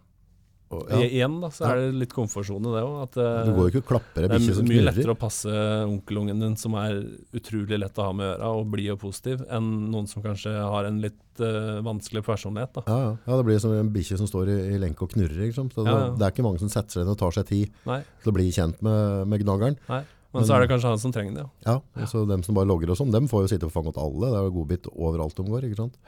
[0.73, 3.17] Og, ja, igjen da, så er det litt komfortsone, det òg.
[3.21, 4.87] Eh, du går jo ikke og klapper ei det bikkje er mye knurrer.
[4.87, 7.03] lettere å passe onkelungen din, som er
[7.37, 10.55] utrolig lett å ha med å gjøre, og blid og positiv, enn noen som kanskje
[10.57, 12.81] har en litt uh, vanskelig personlighet.
[12.89, 13.13] Ja, ja.
[13.27, 15.53] ja, det blir som en bikkje som står i, i lenke og knurrer.
[15.53, 18.33] Det, det er ikke mange som setter seg ned og tar seg tid Nei, til
[18.33, 19.77] å bli kjent med, med gnageren.
[19.93, 20.05] nei.
[20.33, 21.47] Men, så er det kanskje han som trenger det.
[21.67, 21.75] Ja.
[21.77, 23.99] Ja, og så dem som bare logger og sånn, dem får jo sitte på fanget
[24.01, 24.31] alle.
[24.33, 25.99] Det er jo godbit overalt de går, ikke sant?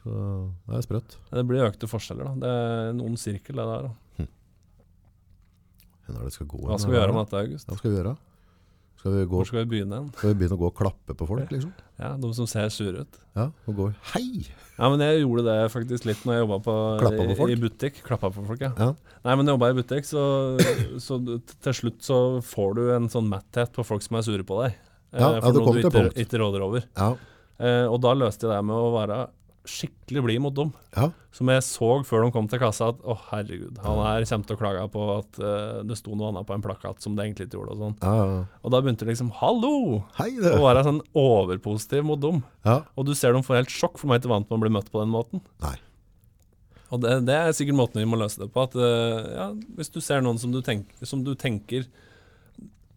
[0.00, 0.16] Så
[0.68, 1.16] det er sprøtt.
[1.32, 2.34] Det blir økte forskjeller, da.
[2.42, 3.90] Det er en ond sirkel, det der.
[6.10, 6.58] Er gå?
[6.66, 7.68] Hva skal vi gjøre med dette, August?
[7.70, 8.14] Hva skal vi gjøre?
[9.00, 11.24] Skal vi, gå, Hvor skal vi begynne skal vi begynne å gå og klappe på
[11.28, 11.70] folk, liksom?
[11.96, 13.20] Ja, De som ser sure ut.
[13.36, 14.42] Ja, og går Hei!
[14.76, 16.74] Ja, men jeg gjorde det faktisk litt når jeg jobba på,
[17.40, 18.02] på i butikk.
[18.04, 18.70] Klappa på folk, ja.
[18.76, 18.90] Ja.
[19.24, 20.22] Nei, men jeg jobba i butikk, så,
[21.00, 21.18] så
[21.64, 24.76] til slutt så får du en sånn matthet på folk som er sure på deg.
[25.12, 26.84] eh, Ja, ja, for det noe du ikke, ikke råder over.
[26.96, 27.10] Ja.
[27.60, 29.18] Eh, og da løste jeg det med å være
[29.68, 30.70] skikkelig blid mot dem.
[30.96, 31.10] ja.
[31.36, 34.56] Som jeg så før de kom til kassa at å herregud, han her kommer til
[34.56, 37.46] å klage på at uh, det sto noe annet på en plakat som det egentlig
[37.46, 37.76] ikke gjorde.
[37.76, 37.94] Og sånn.
[38.02, 38.40] ja, ja.
[38.64, 39.74] Og da begynte det liksom hallo!
[40.18, 40.56] Hei, det!
[40.56, 42.42] Å være sånn overpositiv mot dem.
[42.66, 42.80] Ja.
[42.98, 44.74] Og du ser dem får helt sjokk, for de er ikke vant med å bli
[44.74, 45.44] møtt på den måten.
[45.62, 45.76] Nei.
[46.90, 48.66] Og det, det er sikkert måten vi må løse det på.
[48.66, 49.48] At uh, ja,
[49.78, 51.86] Hvis du ser noen som du, tenk, som du tenker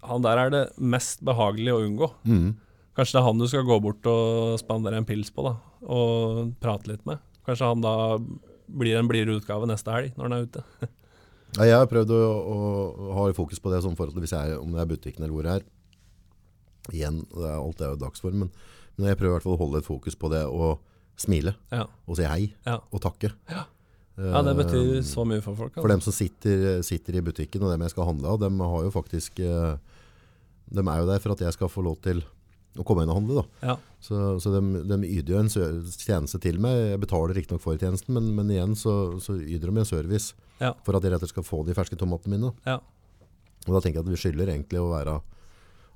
[0.09, 2.09] Han der er det mest behagelig å unngå.
[2.25, 2.47] Mm.
[2.93, 5.55] Kanskje det er han du skal gå bort og spandere en pils på da,
[5.89, 7.21] og prate litt med.
[7.47, 7.93] Kanskje han da
[8.73, 10.65] blir en blidere utgave neste helg, når han er ute.
[11.53, 12.17] Ja, jeg har prøvd å,
[12.49, 15.35] å ha fokus på det sånn forhold til hvis jeg om det er butikken eller
[15.35, 15.65] hvor det er.
[16.89, 18.49] Igjen, det er, alt er jo dagsform, men,
[18.97, 20.81] men jeg prøver i hvert fall å holde et fokus på det og
[21.21, 22.79] smile Ja, og si hei ja.
[22.89, 23.29] og takke.
[23.53, 23.67] ja
[24.47, 25.73] det betyr Eh, så mye for folk.
[25.77, 25.93] For Altså.
[25.93, 28.91] dem som sitter, sitter i butikken og dem jeg skal handle av, dem har jo
[28.93, 29.77] faktisk eh,
[30.73, 32.21] De er jo der for at jeg skal få lov til
[32.79, 33.41] å komme inn og handle.
[33.43, 33.67] da.
[33.73, 36.77] Ja, Så, så de, de yter jo en tjeneste til meg.
[36.93, 40.73] Jeg betaler riktignok for tjenesten, men, men igjen så, så yter de en service ja,
[40.85, 42.53] for at jeg rett og slett skal få de ferske tomatene mine.
[42.69, 42.79] ja.
[43.63, 45.13] Og da tenker jeg at vi skylder egentlig å være,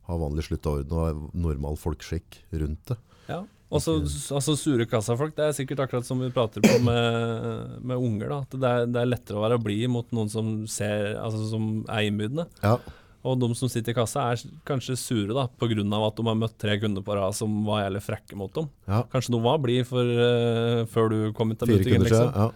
[0.07, 2.95] ha vanlig slutt av orden og normal folkskikk rundt det.
[3.27, 3.41] ja.
[3.67, 7.99] Og så altså, sure kassafolk, det er sikkert akkurat som vi prater på med, med
[7.99, 8.29] unger.
[8.31, 11.65] da, det er, det er lettere å være blid mot noen som ser, altså som
[11.91, 12.45] er innbydende.
[12.63, 12.77] Ja,
[13.25, 15.73] Og de som sitter i kassa, er kanskje sure da, pga.
[16.07, 18.69] at de har møtt tre kunder på rad som var jævlig frekke mot dem.
[18.87, 19.03] ja.
[19.11, 22.03] Kanskje de var blide uh, før du kom ut av butikken.
[22.05, 22.31] liksom.
[22.35, 22.51] Ja.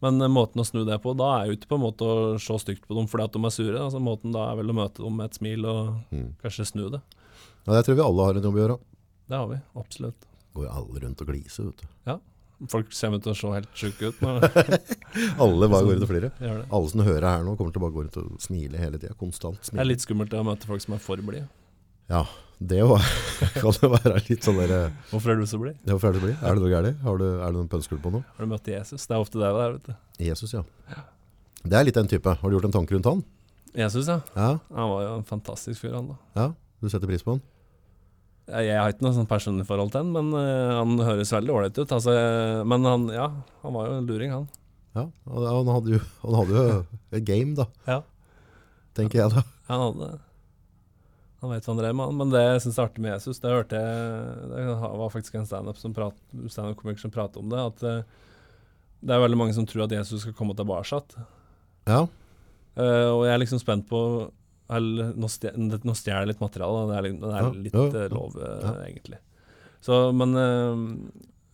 [0.00, 2.38] Men uh, måten å snu det på, da er jo ikke på en måte å
[2.40, 3.78] se stygt på dem fordi at de er sure.
[3.78, 6.34] altså Måten da er vel å møte dem med et smil og Mm.
[6.42, 7.02] kanskje snu det.
[7.66, 8.78] ja, jeg tror vi alle har en jobb å gjøre.
[9.28, 10.26] Det har vi, absolutt.
[10.54, 11.86] Går jo alle rundt og gliser, vet du.
[12.68, 14.18] Folk kommer til å se helt sjuke ut
[15.40, 16.32] Alle bare går ut og flirer.
[16.36, 16.52] det.
[16.68, 19.14] Alle som hører her nå, kommer til å bare gå ut og smile hele tida.
[19.20, 19.80] Konstant Det smile.
[19.84, 21.46] er litt skummelt å møte folk som er for blide.
[22.10, 22.24] Ja,
[22.60, 22.96] det jo
[23.56, 25.76] kan jo være litt sånn der eh, Hvorfor er du så blid?
[25.86, 26.34] Ja, hvorfor ferdig å bli.
[26.36, 27.00] Er det noe galt?
[27.06, 28.24] Har er det noen pønsker på noe?
[28.36, 29.06] Har du møtt Jesus?
[29.08, 29.94] Det er ofte det det er, vet du.
[30.26, 30.64] Jesus, ja.
[31.64, 32.34] Det er litt den type.
[32.42, 33.22] Har du gjort en tanke rundt han?
[33.78, 34.18] Jesus, ja.
[34.34, 36.18] Ja, Han var jo en fantastisk fyr, han da.
[36.36, 36.48] ja.
[36.80, 37.42] Du setter pris på han?
[38.50, 41.78] Jeg, har ikke noe sånn personlig forhold til han, men uh, han høres veldig ålreit
[41.78, 41.92] ut.
[41.96, 42.14] Altså,
[42.66, 43.28] men han, ja,
[43.62, 44.48] han var jo en luring, han.
[44.96, 46.80] Ja, Han hadde jo, han hadde jo
[47.14, 47.68] et game, da.
[47.86, 48.00] Ja.
[48.98, 49.44] Tenker jeg da.
[49.68, 50.08] Han hadde
[51.40, 52.18] Han vet hva han drev med, han.
[52.18, 55.46] Men det jeg syns er artig med Jesus, det hørte jeg Det var faktisk en
[55.46, 57.62] standup som stand-up-komiker som pratet om det.
[57.70, 58.02] At eh,
[59.00, 61.00] det er veldig mange som tror at Jesus skal komme tilbake.
[61.88, 62.02] Ja,
[62.78, 64.00] Uh, og jeg er liksom spent på
[64.70, 68.06] Nå stje- nå stjeler jeg litt materiale, det er, litt- det er litt ja, eh,
[68.06, 68.14] ja.
[68.14, 69.18] lov, eh, egentlig.
[69.82, 70.84] Så, men eh,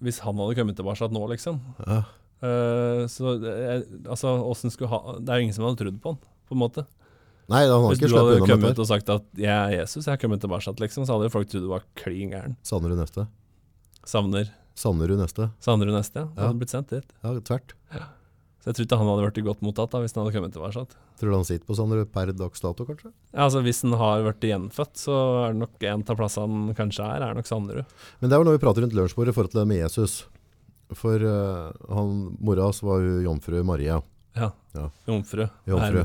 [0.04, 2.02] hvis han hadde kommet tilbake nå, liksom ja.
[3.08, 3.30] Så
[4.04, 6.60] altså, åssen skulle ha Det er jo ingen som hadde trodd på han, på en
[6.60, 6.84] måte.
[7.48, 10.12] Nei, han hadde Hvis du hadde kommet ut og sagt at 'jeg er Jesus, jeg
[10.12, 12.56] har kommet tilbake', liksom, så hadde jo folk trodd du var klin gæren.
[12.62, 13.26] Savner du neste?
[14.04, 15.50] Savner Savner du neste?
[15.60, 16.16] Savner du neste?
[16.20, 16.28] Ja.
[16.36, 16.46] Ja.
[16.52, 17.06] hadde blitt sendt dit.
[17.24, 17.72] Ja, tvert.
[18.66, 20.80] Så jeg tror ikke han hadde blitt godt mottatt da, hvis han hadde kommet tilbake.
[21.20, 23.12] Tror du han sitter på Savner per dags dato, kanskje?
[23.30, 26.74] Ja, altså Hvis han har blitt gjenfødt, så er det nok en av plassene han
[26.74, 27.94] kanskje er, er nok Sanderud.
[28.18, 30.16] Men det er vel når vi prater rundt lunsjbordet i forhold til det med Jesus.
[30.98, 34.00] For uh, han, mora hans var jo jomfru Maria.
[34.34, 34.50] Ja.
[34.74, 34.90] Ja.
[35.06, 35.46] Jomfru.
[35.70, 36.02] Jomfru.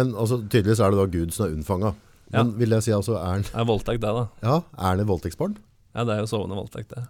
[0.00, 1.92] Men altså, tydeligvis er det da Gud som er unnfanga.
[2.32, 2.40] Ja.
[2.40, 4.24] Men vil jeg si altså, er han, Det er voldtekt, det, da.
[4.44, 5.60] ja, er han et voldtektsbarn?
[5.92, 7.04] Ja, Det er jo sovende voldtekt, det.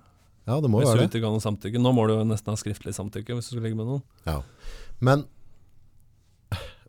[0.49, 1.11] Ja, det må Hvis jo du være det.
[1.13, 1.81] ikke ga noe samtykke.
[1.83, 4.05] Nå må du jo nesten ha skriftlig samtykke hvis du skal ligge med noen.
[4.25, 4.39] Ja.
[5.05, 5.27] Men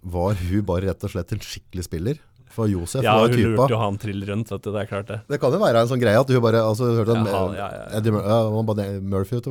[0.01, 2.19] var hun bare rett og slett en skikkelig spiller?
[2.49, 3.49] For Josef Ja, var hun typa.
[3.61, 4.71] lurte jo han trill rundt, vet du.
[4.73, 5.19] Det er klart, det.
[5.29, 7.83] Det kan jo være en sånn greie at hun bare altså, hørte Ja, ja, ja.
[7.99, 9.41] Eddie Mur ja, han Murphy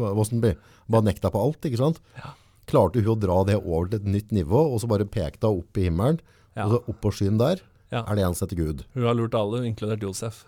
[0.88, 2.02] bare nekta på alt, ikke sant?
[2.18, 2.34] Ja.
[2.68, 5.62] Klarte hun å dra det over til et nytt nivå, og så bare pekte hun
[5.62, 6.20] opp i himmelen,
[6.58, 8.84] og så opp på skyen der, er det eneste som Gud.
[8.94, 10.44] Hun har lurt alle, inkludert Josef.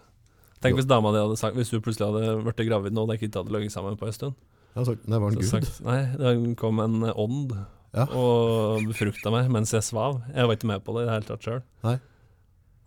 [0.61, 3.17] Tenk hvis dama di hadde sagt Hvis du plutselig hadde blitt gravid nå og dere
[3.17, 4.35] ikke hadde ligget sammen på en stund.
[4.75, 5.49] Ja, så, det var en Gud.
[5.49, 7.55] sagt, nei, det kom en ånd
[7.91, 8.05] Ja.
[8.14, 10.20] og befrukta meg mens jeg svav.
[10.30, 11.62] Jeg var ikke med på det i det hele tatt sjøl.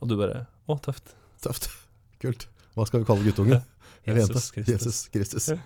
[0.04, 1.12] Og du bare Å, tøft.
[1.44, 1.68] Tøft.
[2.24, 2.48] Kult.
[2.78, 3.60] Hva skal vi kalle guttungen?
[4.08, 4.22] Eller?
[4.24, 4.72] Jesus Kristus.
[4.74, 5.50] Jesus Kristus.
[5.54, 5.58] Ja.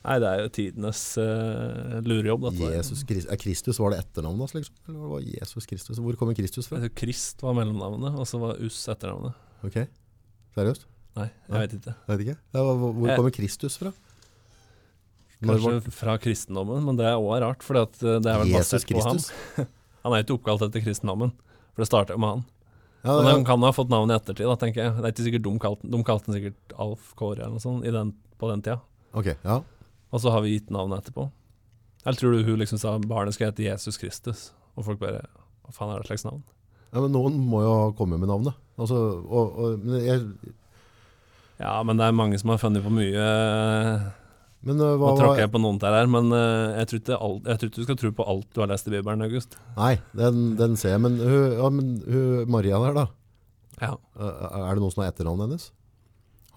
[0.00, 2.70] Nei, det er jo tidenes uh, lurejobb, dette.
[2.72, 3.28] Jesus Kristus.
[3.34, 4.78] Er Kristus, var det etternavnet hans, liksom?
[4.88, 5.98] Eller var det Jesus Kristus?
[6.00, 6.80] Hvor kommer Kristus fra?
[6.96, 9.36] Krist var mellomnavnet, og så var Us etternavnet.
[9.66, 9.76] Ok,
[10.56, 10.86] seriøst?
[11.18, 11.60] Nei, jeg Nei.
[11.66, 11.92] vet ikke.
[11.98, 12.36] Jeg vet ikke.
[12.54, 13.92] Hvor kommer Jeg- Kristus fra?
[15.48, 18.92] Kanskje var- fra kristendommen, men det er òg rart, for det er vel Jesus basert
[18.92, 19.66] på ham.
[20.04, 21.32] Han er jo ikke oppkalt etter kristendommen,
[21.74, 22.44] for det starter jo med han.
[23.04, 24.92] Ja, Men han kan ha fått navnet i ettertid, da, tenker jeg.
[24.96, 27.84] Det er ikke sikkert De kalte, de kalte den sikkert Alf Kåre eller noe sånt
[27.88, 28.10] i den,
[28.40, 28.80] på den tida.
[29.16, 29.58] Ok, ja.
[30.12, 31.30] Og så har vi gitt navnet etterpå.
[32.04, 34.50] Eller tror du hun liksom sa barnet skal hete Jesus Kristus?
[34.76, 35.22] Og folk bare
[35.64, 36.42] Hva faen er det slags navn?
[36.92, 37.00] ja.
[37.00, 38.56] Men noen må jo ha kommet med navnet.
[38.80, 38.96] Altså,
[39.28, 40.20] og, og, men jeg,
[41.60, 43.24] Ja, men det er mange som har funnet på mye.
[44.60, 47.16] Men uh, hva Nå tråkker jeg på noen der her, men uh, jeg, tror ikke
[47.16, 49.56] alt, jeg tror ikke du skal tro på alt du har lest i Bibelen, August.
[49.78, 51.02] Nei, den, den ser jeg.
[51.06, 53.06] Men, hun, ja, men hun, Maria der, da.
[53.80, 53.94] Ja.
[54.12, 55.70] Uh, Er det noen som har etternavnet hennes?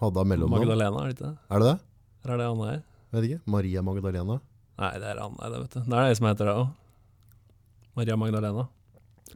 [0.02, 0.66] Hadde hun mellomnavn?
[0.66, 1.36] Magdalena, er det ikke det?
[1.48, 1.78] Er det det?
[2.24, 2.82] Eller er det Anna her?
[3.14, 3.40] Vet ikke.
[3.56, 4.38] Maria Magdalena.
[4.82, 5.80] Nei, det er Anna, det, vet du.
[5.86, 6.68] Det er det som heter det òg.
[7.96, 8.68] Maria Magdalena.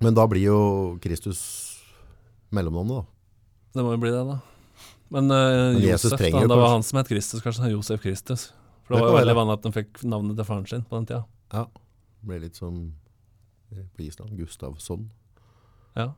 [0.04, 0.60] Men da blir jo
[1.02, 1.40] Kristus
[2.52, 3.78] mellomnavnet, da.
[3.78, 4.38] Det må jo bli det, da.
[5.08, 7.72] Men, uh, Men Josef, da, det var han som het Kristus, kanskje.
[7.72, 8.50] Josef Kristus.
[8.88, 10.96] For Det det var jo veldig vanlig at de fikk navnet til faren sin på
[10.96, 11.24] den tida.
[11.52, 11.66] Ja.
[12.24, 12.78] Ble litt som
[13.72, 14.32] eh, på Island.
[14.38, 15.10] Gustavsson.
[15.98, 16.08] Ja.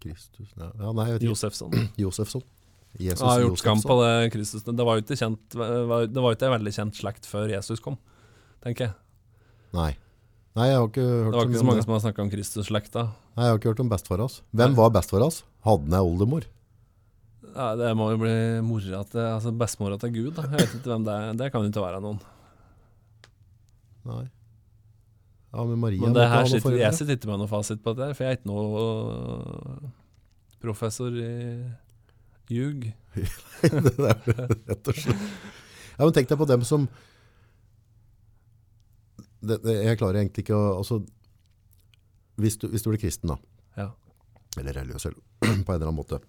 [0.00, 0.70] Kristus ja.
[0.78, 1.06] ja, nei.
[1.24, 1.72] Josefsson.
[2.00, 2.42] Josefsson.
[2.96, 4.64] Jesus har gjort skam på det Kristus.
[4.64, 7.80] Det var jo ikke kjent var- Det var ikke en veldig kjent slekt før Jesus
[7.84, 7.98] kom,
[8.64, 8.94] tenker jeg.
[9.76, 9.90] Nei.
[10.56, 11.84] Nei, jeg har ikke hørt Det var ikke så mange det.
[11.84, 13.02] som har snakka om Kristus-slekta.
[13.36, 14.38] Nei, jeg har ikke hørt om bestefar hans.
[14.56, 14.78] Hvem Nei.
[14.78, 15.42] var bestefar hans?
[15.66, 16.46] Hadde han ei oldemor?
[17.56, 18.32] Ja, det må jo bli
[18.66, 20.44] mora til Altså bestemora til Gud, da.
[20.52, 21.36] Jeg vet ikke hvem det er.
[21.40, 22.18] Det kan jo ikke være noen.
[24.06, 24.24] Nei.
[25.56, 28.14] Ja, men Maria Men det her sitter, jeg sitter ikke med noen fasit på dette,
[28.18, 29.90] for jeg er ikke noe øh,
[30.60, 31.30] professor i
[32.52, 32.84] ljug.
[33.16, 35.22] det er rett og slett.
[35.96, 36.84] Ja, men tenk deg på dem som
[39.40, 41.00] det, det, Jeg klarer egentlig ikke å altså,
[42.36, 43.38] hvis, du, hvis du blir kristen, da,
[43.80, 43.88] Ja.
[44.60, 45.22] eller religiøs eller,
[45.64, 46.20] på en eller annen måte,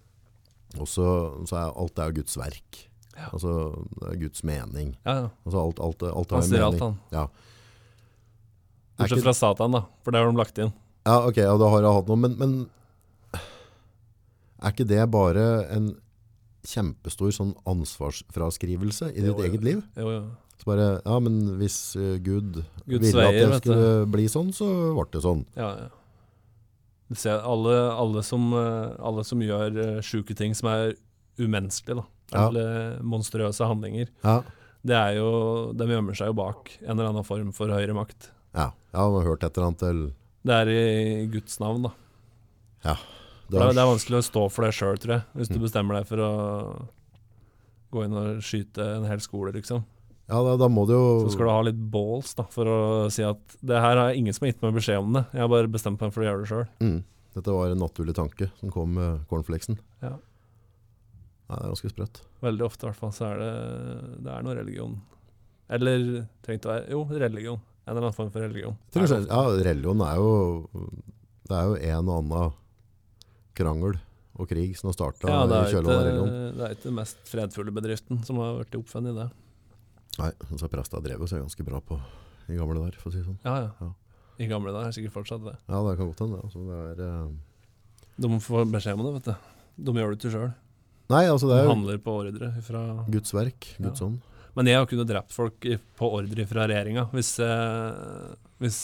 [0.76, 1.06] og så,
[1.48, 2.82] så er alt er jo Guds verk.
[3.16, 3.30] Ja.
[3.32, 3.52] Altså,
[3.98, 4.90] det er Guds mening.
[5.06, 5.28] ja, ja.
[5.46, 6.98] Altså, alt, alt, alt Han sier alt, han.
[7.14, 7.24] Ja.
[8.98, 9.84] Bortsett fra Satan, da.
[10.04, 10.74] For det har de lagt inn.
[11.08, 12.58] Ja, ok, ja, da har jeg hatt noe, men, men
[14.58, 15.92] er ikke det bare en
[16.68, 19.46] kjempestor sånn ansvarsfraskrivelse i ditt Jo, jo.
[19.46, 19.82] eget liv?
[19.96, 20.22] Jo, jo.
[20.58, 24.66] Så bare, ja, men hvis eh, Gud Guds ville at det skulle bli sånn, så
[24.96, 25.44] ble det sånn.
[25.56, 25.88] Ja, ja.
[27.10, 30.94] Alle, alle, som, eh, alle som gjør uh, sjuke ting som er
[31.40, 32.04] umenneskelige, da.
[32.34, 32.48] Ja.
[32.50, 34.08] Eller monstrøse handlinger.
[34.24, 34.42] Ja,
[34.84, 38.28] Det er jo, De gjemmer seg jo bak en eller annen form for høyere makt.
[38.54, 40.02] ja, ja man har hørt et eller annet til
[40.44, 41.90] Det er i Guds navn, da.
[42.84, 42.98] det
[43.50, 45.24] Det er, det er vanskelig å stå for det sjøl, tror jeg.
[45.34, 45.62] Hvis du Mm.
[45.64, 46.88] bestemmer deg for å
[47.90, 49.84] gå inn og skyte en hel skole, liksom.
[50.28, 52.78] Ja, da, da må du jo Så skal du ha litt balls da, for å
[53.12, 55.22] si at det her har ingen som har gitt meg beskjed om det.
[55.32, 56.66] Jeg har bare bestemt meg for å gjøre det sjøl.
[56.84, 56.98] mm,
[57.38, 59.78] Dette var en naturlig tanke som kom med cornflakesen.
[60.04, 60.16] Ja.
[61.48, 62.20] Nei, det er ganske sprøtt.
[62.44, 63.52] Veldig ofte i hvert fall så er det,
[64.26, 64.98] det er noe religion.
[65.72, 66.04] Eller
[66.44, 67.64] trengt å være Jo, religion.
[67.88, 68.76] En eller annen form for religion.
[68.92, 70.30] Er ja, religion er jo
[71.48, 72.56] Det er jo en og annen
[73.56, 73.96] krangel
[74.38, 76.34] og krig som har starta ja, i kjølvannet av religion.
[76.54, 79.28] det er ikke den mest fredfulle bedriften som har vært oppfunnet i det.
[80.18, 81.98] Nei, så presta drev jo seg ganske bra på
[82.48, 83.38] i gamle dager, for å si det sånn.
[83.44, 83.70] Ja, ja.
[83.84, 83.90] Ja.
[84.38, 85.56] I gamle dager er sikkert fortsatt det.
[85.68, 86.40] Ja, det kan godt hende.
[86.46, 88.08] Altså, det er, uh...
[88.18, 89.52] De får beskjed om det, vet du.
[89.88, 90.48] De gjør det ikke sjøl.
[91.08, 94.08] Nei, altså De det er jo handler på ordre fra Guds verk, Guds Ja.
[94.08, 94.18] ånd.
[94.58, 95.66] Men jeg har kunnet drept folk
[96.00, 97.04] på ordre fra regjeringa.
[97.14, 98.78] Hvis, eh, hvis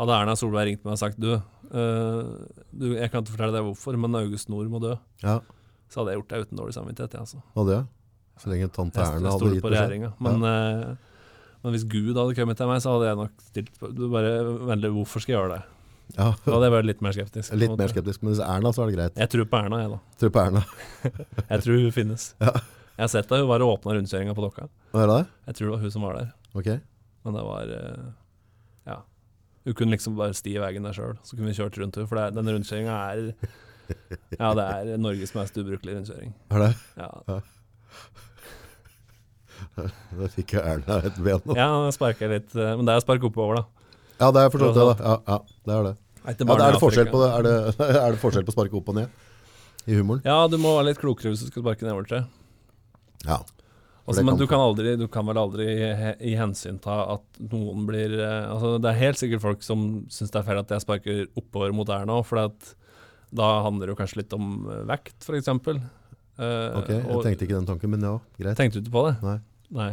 [0.00, 2.32] hadde Erna Solberg ringt meg og sagt du, eh,
[2.74, 5.40] du, jeg kan ikke fortelle deg hvorfor, men August Nord må dø, Ja,
[5.88, 7.12] så hadde jeg gjort det uten dårlig samvittighet.
[7.14, 7.42] Jeg, altså.
[7.54, 7.86] hadde jeg.
[8.40, 10.12] Så lenge tante Erna hadde gitt beskjed.
[10.20, 10.96] Men, Men, eh,
[11.64, 13.80] men hvis Gud hadde kommet til meg, så hadde jeg nok stilt
[14.12, 14.32] bare,
[14.72, 15.64] veldig hvorfor skal jeg gjøre det?
[16.14, 17.54] Ja, Da hadde jeg vært litt mer skeptisk.
[17.58, 19.16] litt mer skeptisk, men hvis Erna så er det greit.
[19.18, 19.98] Jeg tror på Erna, jeg, da.
[20.22, 20.62] Tror på Erna.
[21.50, 22.28] Jeg tror hun finnes.
[22.46, 22.52] Ja.
[22.96, 24.68] Jeg har sett da hun var og åpna rundkjøringa på Dokka.
[24.94, 25.16] Hva er det?
[25.50, 26.28] Jeg tror det var hun som var der.
[26.56, 26.68] Ok.
[27.26, 28.06] Men det var eh,
[28.86, 28.96] Ja.
[29.66, 32.08] Hun kunne liksom bare sti i veien der sjøl, så kunne vi kjørt rundt henne.
[32.08, 33.20] For det, den rundkjøringa er
[34.38, 36.32] Ja, det er Norges mest ubrukelige rundkjøring.
[36.56, 36.70] Er det?
[36.96, 37.10] Ja,
[39.76, 41.56] Da fikk jeg Erna et ben nå.
[41.56, 43.64] ja sparker litt eh, Men det er spark oppover, da.
[44.22, 44.94] Ja, det er forstått det, da.
[45.04, 45.94] Ja, ja, det er det.
[46.26, 47.28] Ja, er det forskjell på det?
[47.36, 47.56] Er det,
[48.06, 49.20] er det forskjell på å sparke opp og ned?
[49.86, 50.22] I humoren?
[50.26, 52.24] Ja, du må være litt klokere hvis du skal sparke nedover til.
[53.28, 53.36] Ja.
[53.42, 55.66] For Altså, men kan- du kan, aldri, du kan vel aldri
[55.98, 59.80] he- i hensyn ta at noen blir eh, altså, Det er helt sikkert folk som
[60.14, 62.38] syns det er feil at jeg sparker oppover mot Erna, for
[63.36, 65.50] da handler det jo kanskje litt om eh, vekt, f.eks.
[66.36, 68.58] Uh, Ok, jeg tenkte ikke den tanken, men ja, greit.
[68.58, 69.14] Tenkte du ikke på det?
[69.24, 69.38] Nei.
[69.76, 69.90] Nei.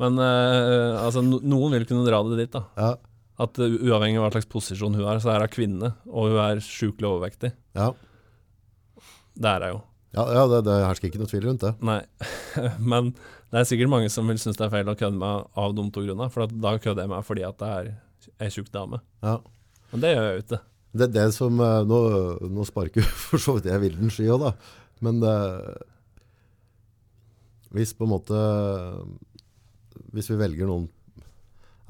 [0.00, 2.62] Men uh, altså, no noen vil kunne dra det dit, da.
[2.78, 2.90] Ja,
[3.42, 6.40] At uh, uavhengig av hva slags posisjon hun er, så er hun kvinne, og hun
[6.44, 7.52] er sjukelig overvektig.
[7.78, 7.92] ja.
[9.36, 9.80] Det er hun jo.
[10.16, 11.74] ja, ja det, det hersker ikke noe tvil rundt det.
[11.84, 11.98] Nei.
[12.92, 13.10] Men
[13.52, 15.84] det er sikkert mange som vil synes det er feil å kødde meg av de
[15.92, 16.30] to grunner.
[16.32, 17.90] For at da kødder jeg meg fordi at det er
[18.40, 19.02] ei tjukk dame.
[19.20, 19.34] Ja.
[19.92, 20.60] Men det gjør jeg jo ikke.
[20.96, 22.00] Det, er det som, nå,
[22.56, 24.54] nå sparker for så vidt jeg vilden sky òg, da,
[25.04, 25.36] men det,
[27.76, 28.42] hvis på en måte,
[30.14, 30.88] hvis vi velger noen,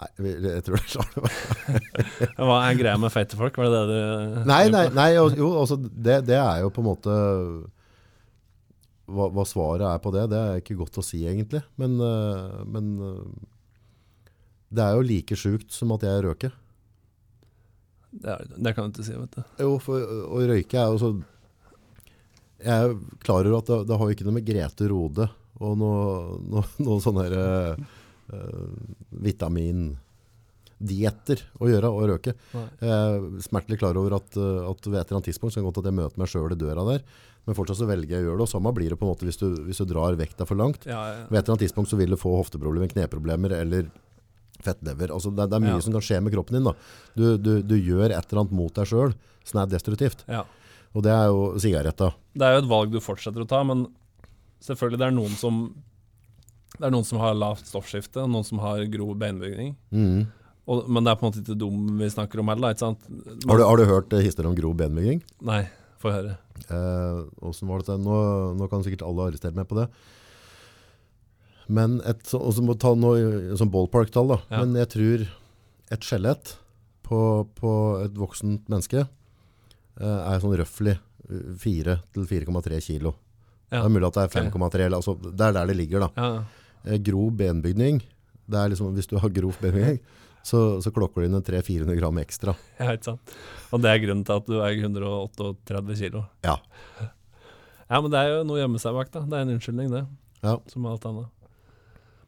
[0.00, 1.16] nei, jeg tror det er klart.
[2.48, 3.58] Hva er greia med feite folk?
[3.60, 6.90] Var det det du Nei, nei, nei jo, altså det, det er jo på en
[6.90, 7.16] måte,
[9.06, 12.62] hva, hva svaret er på det, det er ikke godt å si egentlig, men, eh,
[12.66, 13.26] men eh,
[14.76, 16.54] det er jo like sjukt som at jeg røker.
[18.16, 19.42] Det, det kan du ikke si, vet du.
[19.62, 21.10] Jo, for å røyke er jo så
[22.64, 22.94] Jeg er
[23.24, 25.26] klar over at det, det har jo ikke noe med Grete Rode
[25.60, 27.76] og noe, noe, noe sånn her uh,
[30.80, 32.34] vitamindietter å gjøre og røke.
[32.54, 32.64] Nei.
[32.80, 35.64] Jeg er smertelig klar over at, eh, at ved et eller annet tidspunkt så kan
[35.64, 37.00] det godt at jeg møter meg sjøl i døra der,
[37.46, 38.46] men fortsatt så velger jeg å gjøre det.
[38.48, 40.82] Og samme blir det på en måte hvis du, hvis du drar vekta for langt.
[40.88, 41.22] Ja, ja.
[41.30, 43.88] Ved et eller annet tidspunkt så vil du få hofteproblemer, kneproblemer eller
[44.64, 45.08] fettlever.
[45.14, 45.84] Altså det, det er mye Ja.
[45.84, 46.66] som kan skje med kroppen din.
[46.66, 46.74] Da.
[47.16, 49.14] Du, du, du gjør et eller annet mot deg sjøl
[49.46, 50.26] som er destruktivt.
[50.28, 50.44] ja.
[50.96, 52.10] Og det er jo sigaretta.
[52.36, 53.84] Det er jo et valg du fortsetter å ta, men
[54.64, 55.58] selvfølgelig det er noen som
[56.76, 59.70] Det er noen som har lavt stoffskifte, og noen som har grov beinbygning.
[59.96, 60.26] Mm.
[60.66, 63.06] Og, men det er på en måte ikke dum vi snakker om heller, ikke sant?
[63.46, 65.22] Har, du, har du hørt historien historier om grov benbygging?
[65.46, 65.62] Nei,
[66.02, 66.34] få høre.
[66.66, 67.22] Eh,
[67.70, 68.18] var det Nå,
[68.58, 69.86] nå kan sikkert alle arrestere meg på det.
[71.72, 74.38] Men et, så- og så må vi ta noe som ballpark-tall da.
[74.50, 74.60] Ja.
[74.64, 75.26] Men jeg tror
[75.96, 76.56] et skjelett
[77.06, 77.20] på,
[77.56, 77.72] på
[78.04, 79.06] et voksent menneske
[80.00, 80.96] er sånn røffelig
[81.62, 83.14] 4 til 4,3 kilo.
[83.70, 83.80] Ja.
[83.80, 86.10] Det er mulig at det er 5,3, altså, det er der det ligger da.
[86.16, 86.44] Ja,
[86.84, 88.02] eh, grov benbygning,
[88.46, 89.98] det er liksom, hvis du har grov benbygning,
[90.46, 92.54] så, så klokker du inn en 300-400 gram ekstra.
[92.78, 93.34] Ja, ikke sant.
[93.74, 96.22] Og det er grunnen til at du veier 138 kilo.
[96.46, 96.60] Ja.
[97.86, 99.24] Ja, men det er jo noe å gjemme seg bak, da.
[99.26, 100.04] Det er en unnskyldning, det.
[100.46, 100.56] Ja.
[100.70, 101.32] Som alt annet.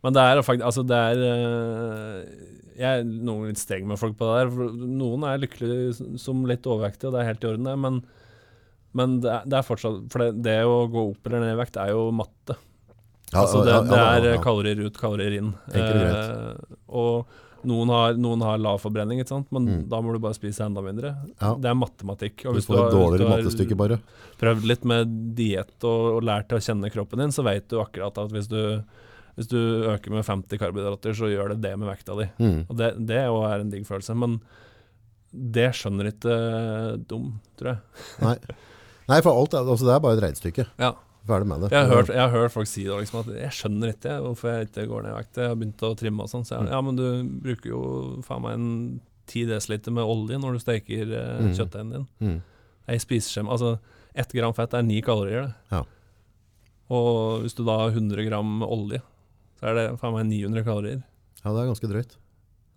[0.05, 2.19] Men det er faktisk Altså, det er øh,
[2.79, 4.53] Jeg er noen litt streng med folk på det der.
[4.55, 7.75] For noen er lykkelige som litt overvektige, og det er helt i orden, det.
[7.83, 7.99] Men,
[8.95, 11.59] men det, er, det er fortsatt For det, det å gå opp eller ned i
[11.65, 12.55] vekt er jo matte.
[13.33, 13.99] Ja, altså det, det
[14.33, 15.51] er kalorier ut, kalorier inn.
[15.77, 17.27] Eh, og
[17.69, 19.51] noen har, noen har lav forbrenning, ikke sant?
[19.53, 19.83] men Mm.
[19.91, 21.11] da må du bare spise enda mindre.
[21.43, 21.51] Ja.
[21.59, 22.47] Det er matematikk.
[22.49, 23.99] Og Du får et dårligere mattestykke bare.
[24.41, 28.17] prøvd litt med diett og, og lært å kjenne kroppen din, så vet du akkurat
[28.23, 28.61] at hvis du,
[29.39, 29.59] hvis du
[29.89, 32.29] øker med 50 karbohydrater, så gjør det det med vekta di.
[32.43, 32.61] Mm.
[32.69, 34.17] Og det, det jo er en digg følelse.
[34.19, 34.41] Men
[35.33, 37.83] det skjønner ikke eh, dum, tror jeg.
[38.27, 38.37] Nei.
[39.09, 40.65] Nei, for alt er, altså det er bare et regnestykke.
[40.83, 40.93] Ja.
[41.29, 41.69] Ferdig med det.
[41.75, 44.49] Jeg har hørt, jeg har hørt folk si det, liksom, at jeg skjønner ikke hvorfor
[44.55, 45.41] jeg ikke går ned i vekt.
[45.43, 46.47] Jeg har begynt å trimme og sånn.
[46.49, 47.05] Så jeg, ja, men du
[47.45, 47.83] bruker jo
[48.25, 48.71] faen meg en
[49.29, 51.53] 10 dl med olje når du steker eh, Mm.
[51.59, 52.07] kjøttdeigen din.
[52.25, 52.39] Mm.
[52.89, 53.75] Jeg spiser skjema, altså
[54.19, 55.77] ett gram fett er ni kalorier, det.
[55.77, 55.83] Ja.
[56.97, 59.03] Og hvis du da har 100 gram olje,
[59.59, 61.03] så er det faen meg 900 kalorier.
[61.43, 62.15] Ja, det er ganske drøyt.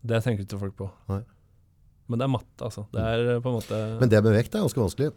[0.01, 0.87] Det tenker ikke folk på.
[1.11, 1.21] Nei.
[2.09, 2.85] Men det er matte, altså.
[2.91, 5.11] Det er eh, på en måte Men det med vekt er ganske vanskelig.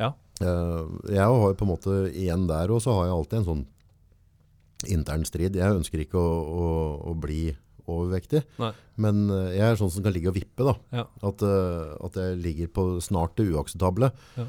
[0.00, 0.10] Ja.
[0.42, 3.64] Eh, jeg har på en måte igjen der, og så har jeg alltid en sånn
[4.96, 5.56] intern strid.
[5.56, 6.66] Jeg ønsker ikke å, å,
[7.12, 7.44] å bli
[7.86, 8.72] overvektig, Nei.
[8.98, 10.66] men eh, jeg er sånn som kan ligge og vippe.
[10.66, 10.74] da.
[11.02, 11.06] Ja.
[11.28, 11.44] At,
[12.08, 14.10] at jeg ligger på snart det uakseptable.
[14.40, 14.48] Ja.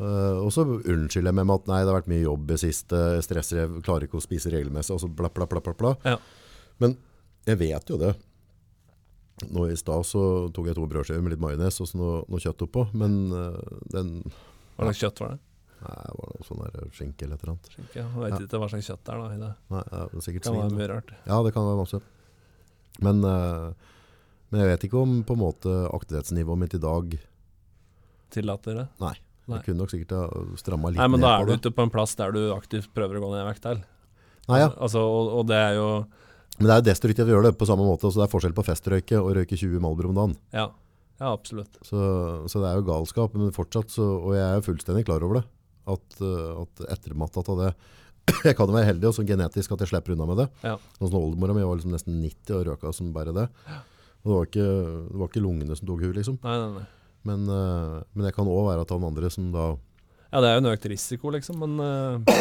[0.00, 2.60] Eh, og så unnskylder jeg meg med at nei, det har vært mye jobb i
[2.60, 5.92] siste, stresser, jeg klarer ikke å spise regelmessig, og så bla, bla, bla, bla, bla.
[6.04, 6.16] Ja.
[6.82, 6.96] Men
[7.46, 8.14] jeg vet jo det.
[9.50, 10.20] Nå i stad så
[10.54, 13.58] tok jeg to brødskiver med litt majones og så noe, noe kjøtt oppå, men uh,
[13.90, 14.12] den
[14.76, 15.40] Hva slags kjøtt var det?
[15.84, 17.72] Nei, det var noe sånn der skinke eller et eller annet.
[17.74, 18.04] Skinke, ja.
[18.06, 18.38] Jeg vet Ja.
[18.46, 19.18] ikke hva slags kjøtt det er.
[19.24, 19.50] da i det.
[19.74, 21.10] Nei, ja, det er sikkert kan være mye rart.
[21.26, 22.00] Ja, det kan være masse.
[23.04, 23.92] Men, uh,
[24.54, 27.18] men jeg vet ikke om på en måte aktivitetsnivået mitt i dag
[28.34, 28.86] Tillater det?
[29.02, 29.14] Nei.
[29.44, 29.58] Nei.
[29.58, 31.58] Jeg kunne nok sikkert ha stramma litt Nei, men ned da på er du det.
[31.60, 33.66] ute på en plass der du aktivt prøver å gå ned i vekt.
[34.48, 34.70] Nei, ja.
[34.72, 35.88] Altså, og, og det er jo
[36.58, 38.08] Men det er jo destruktivt å gjøre det på samme måte.
[38.08, 40.38] Så det er forskjell på festrøyke og røyke 20 Malbro om dagen.
[40.54, 40.68] Ja,
[41.20, 41.76] ja absolutt.
[41.82, 41.98] Så,
[42.48, 43.36] så det er jo galskap.
[43.36, 45.44] Men fortsatt, så, og jeg er jo fullstendig klar over det,
[45.92, 47.74] at, uh, at ettermattet av det
[48.48, 50.46] Jeg kan jo være heldig og sånn genetisk at jeg slipper unna med det.
[50.64, 50.78] Ja.
[50.96, 53.50] Sånn som Oldemora mi var liksom nesten 90 og røyka som bare det.
[54.24, 54.68] Og det var ikke,
[55.10, 56.38] det var ikke lungene som tok henne, liksom.
[56.46, 56.86] Nei, nei, nei.
[57.28, 59.72] Men, uh, men det kan òg være at han andre som da
[60.28, 62.40] Ja, det er jo en økt risiko, liksom, men eh,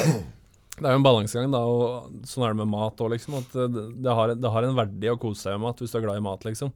[0.79, 1.59] det er jo en balansegang, da.
[1.61, 3.37] Og sånn er det med mat òg, liksom.
[3.37, 5.99] At det, det, har, det har en verdi å kose seg med mat hvis du
[5.99, 6.73] er glad i mat, liksom.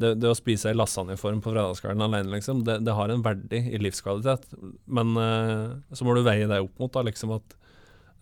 [0.00, 3.60] Det, det å spise ei lasagneform på fredagskvelden alene, liksom, det, det har en verdi
[3.68, 4.48] i livskvalitet.
[4.88, 7.56] Men uh, så må du veie det opp mot, da, liksom at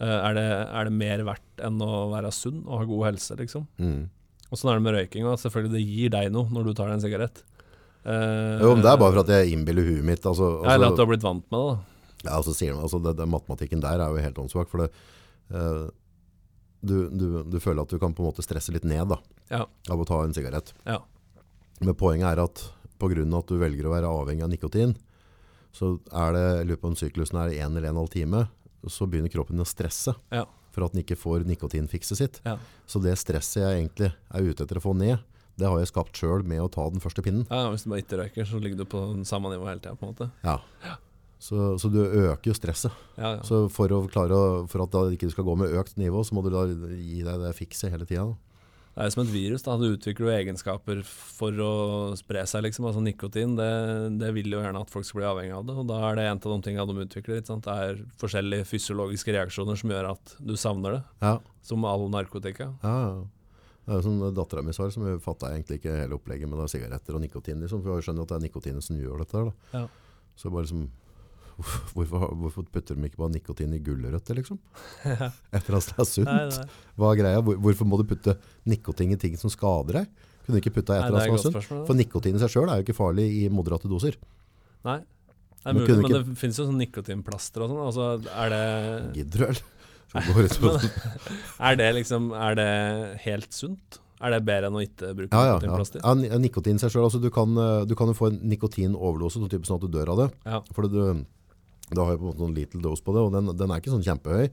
[0.02, 3.38] uh, er, det, er det mer verdt enn å være sunn og ha god helse,
[3.38, 3.70] liksom?
[3.78, 4.00] mm.
[4.48, 5.26] Og sånn er det med røyking.
[5.28, 7.42] og Selvfølgelig det gir deg noe når du tar deg en sigarett.
[8.04, 10.24] Eh, Jo, men det er bare for at jeg innbiller huet mitt.
[10.26, 11.76] Altså, altså, Eller at du har blitt vant med det.
[11.76, 12.30] da.
[12.30, 14.68] ja, altså, sier altså det, det, matematikken der er jo helt åndssvak.
[14.70, 14.90] For det,
[15.54, 15.88] eh,
[16.80, 19.18] du, du, du føler at du kan på en måte stresse litt ned da,
[19.50, 19.64] Ja.
[19.90, 20.72] av å ta en sigarett.
[20.86, 21.00] Ja.
[21.80, 22.64] Men poenget er at
[23.00, 24.96] av at du velger å være avhengig av nikotin,
[25.72, 28.48] så er det i løpet av en syklusen er det en eller en halv time,
[28.90, 30.44] så begynner kroppen å stresse Ja.
[30.72, 32.40] for at den ikke får nikotinfikset sitt.
[32.44, 32.56] Ja.
[32.86, 35.18] Så det stresset jeg egentlig er ute etter å få ned,
[35.58, 37.44] det har jeg skapt selv med å ta den første pinnen.
[37.50, 40.30] Ja, Hvis du bare ikke røyker, så ligger du på samme nivå hele tida.
[40.46, 40.58] Ja.
[41.38, 42.94] Så, så du øker jo stresset.
[43.16, 43.42] Ja, ja.
[43.46, 46.34] Så for, å klare for at da ikke du skal gå med økt nivå, så
[46.34, 48.32] må du da gi deg det fikset hele tida.
[48.98, 49.62] Det er som et virus.
[49.62, 51.72] da, Du utvikler jo egenskaper for å
[52.18, 52.64] spre seg.
[52.66, 53.68] liksom, altså Nikotin det,
[54.18, 55.76] det vil jo gjerne at folk skal bli avhengig av det.
[55.78, 57.38] og Da er det en av de tingene de utvikler.
[57.38, 57.68] ikke sant?
[57.68, 61.02] Det er forskjellige fysiologiske reaksjoner som gjør at du savner det.
[61.22, 61.36] Ja.
[61.62, 62.72] Som all narkotika.
[62.82, 63.26] Ja, ja.
[63.88, 66.60] Det er jo sånn dattera mi sa, som hun fatta egentlig ikke hele opplegget med
[66.60, 67.62] er sigaretter og nikotin.
[67.64, 69.32] Liksom, for jeg skjønner at det er nikotinet som gjør dette.
[69.38, 69.78] her, Da.
[69.78, 69.88] Ja.
[70.36, 70.90] Så bare liksom
[71.96, 74.58] hvorfor, hvorfor putter de ikke bare nikotin i gulrøtter, liksom?
[75.08, 76.28] Etter at det er sunt?
[76.28, 76.66] Nei, nei.
[77.00, 77.40] Hva er greia?
[77.42, 78.36] Hvorfor må du putte
[78.68, 80.12] nikotin i ting som skader deg?
[80.44, 81.56] Kunne du ikke putta etter Nei, et det er sunt?
[81.56, 81.86] spørsmål.
[81.88, 84.14] For nikotin i seg sjøl er jo ikke farlig i moderate doser.
[84.84, 85.00] Nei.
[85.58, 87.82] Det er Men mulig, men, men ikke- det finnes jo sånn nikotinplaster og sånn.
[87.88, 89.62] altså Er det, Gidder du, eller?
[91.68, 92.68] Er det liksom Er det
[93.26, 93.98] helt sunt?
[94.18, 95.50] Er det bedre enn å ikke bruke Ja, ja.
[95.52, 95.58] ja.
[95.60, 96.00] nikotinplaster?
[96.02, 97.04] ja ja, nikotin seg sjøl.
[97.06, 100.22] Altså, du, kan, eh, du kan jo få en nikotinoverdose, sånn at du dør av
[100.24, 100.28] det.
[100.48, 100.58] Ja.
[100.74, 100.96] For du,
[101.92, 103.78] du har jo på en måte noen little dose på det, og den, den er
[103.78, 104.48] ikke sånn kjempehøy.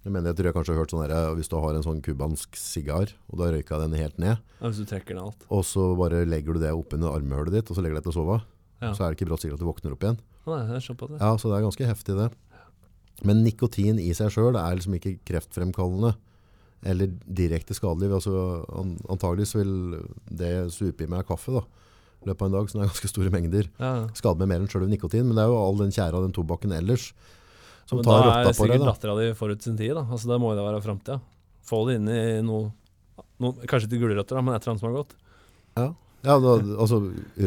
[0.00, 2.00] Jeg mener, jeg tror jeg kanskje har hørt sånn der, hvis du har en sånn
[2.00, 5.44] kubansk sigar, og da røyka den helt ned, Ja, Hvis du trekker den alt.
[5.52, 8.14] og så bare legger du det oppunder armhølet ditt, og så legger du deg til
[8.14, 8.38] å sove,
[8.80, 8.94] Ja.
[8.96, 10.16] så er det ikke brått sikkert at du våkner opp igjen.
[10.48, 11.20] Nei, jeg på det.
[11.20, 12.30] Ja, så det er ganske heftig det.
[13.26, 16.14] Men nikotin i seg sjøl er liksom ikke kreftfremkallende
[16.86, 18.08] eller direkte skadelig.
[18.16, 18.94] Altså, an,
[19.58, 19.74] vil
[20.32, 21.64] det supe i meg kaffe da,
[22.24, 23.68] i løpet av en dag, det er ganske store mengder.
[23.80, 23.92] Ja.
[24.16, 26.34] Skade meg mer enn sjøl nikotin, men det er jo all den tjæra av den
[26.36, 27.10] tobakken ellers
[27.90, 28.56] som Men tar da rotta er på deg.
[28.56, 28.90] sikkert Da.
[28.94, 29.94] dattera di forut sin tid.
[29.98, 31.20] da Altså Det må det være framtida.
[31.66, 32.70] Få det inn i noe,
[33.42, 35.16] noe Kanskje ikke gulrøtter, men et eller annet som er godt.
[35.76, 35.86] Ja,
[36.24, 37.00] ja da, altså,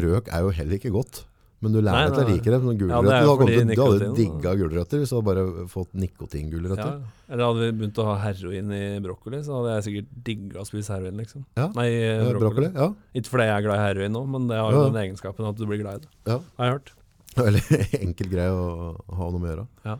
[0.04, 1.24] røk er jo heller ikke godt.
[1.64, 2.58] Men du lærer deg til å like det.
[2.64, 5.94] Men Ja, det du, hadde, fordi du hadde digga gulrøtter hvis du hadde bare fått
[6.02, 6.90] nikotingulrøtter.
[6.90, 7.14] Ja.
[7.32, 10.66] Eller hadde vi begynt å ha heroin i brokkoli, så hadde jeg sikkert digga å
[10.68, 11.46] spise heroin, liksom.
[11.56, 11.70] Ja.
[11.78, 11.88] Nei,
[12.20, 12.42] brokkoli.
[12.42, 12.90] brokkoli, ja.
[13.16, 15.58] Ikke fordi jeg er glad i heroin nå, men det har jo den egenskapen at
[15.58, 16.12] du blir glad i det.
[16.28, 16.38] Ja.
[16.60, 16.94] Har jeg hørt.
[17.40, 19.66] Veldig enkel greie å ha noe med å gjøre.
[19.88, 19.96] Ja.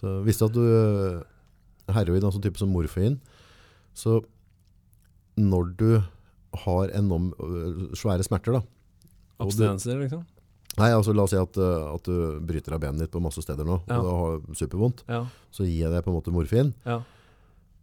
[0.00, 0.64] Så visste at du
[1.90, 3.18] heroin, altså type som morfin,
[3.98, 4.20] så
[5.40, 5.88] når du
[6.64, 8.62] har enorm øh, svære smerter da,
[9.40, 10.24] Abstinenser, liksom.
[10.80, 13.42] Nei, altså la oss si at, øh, at du bryter av benet ditt på masse
[13.44, 13.98] steder nå, Ja.
[14.00, 15.24] og du har supervondt, Ja.
[15.52, 17.00] så gir jeg deg på en måte morfin, ja.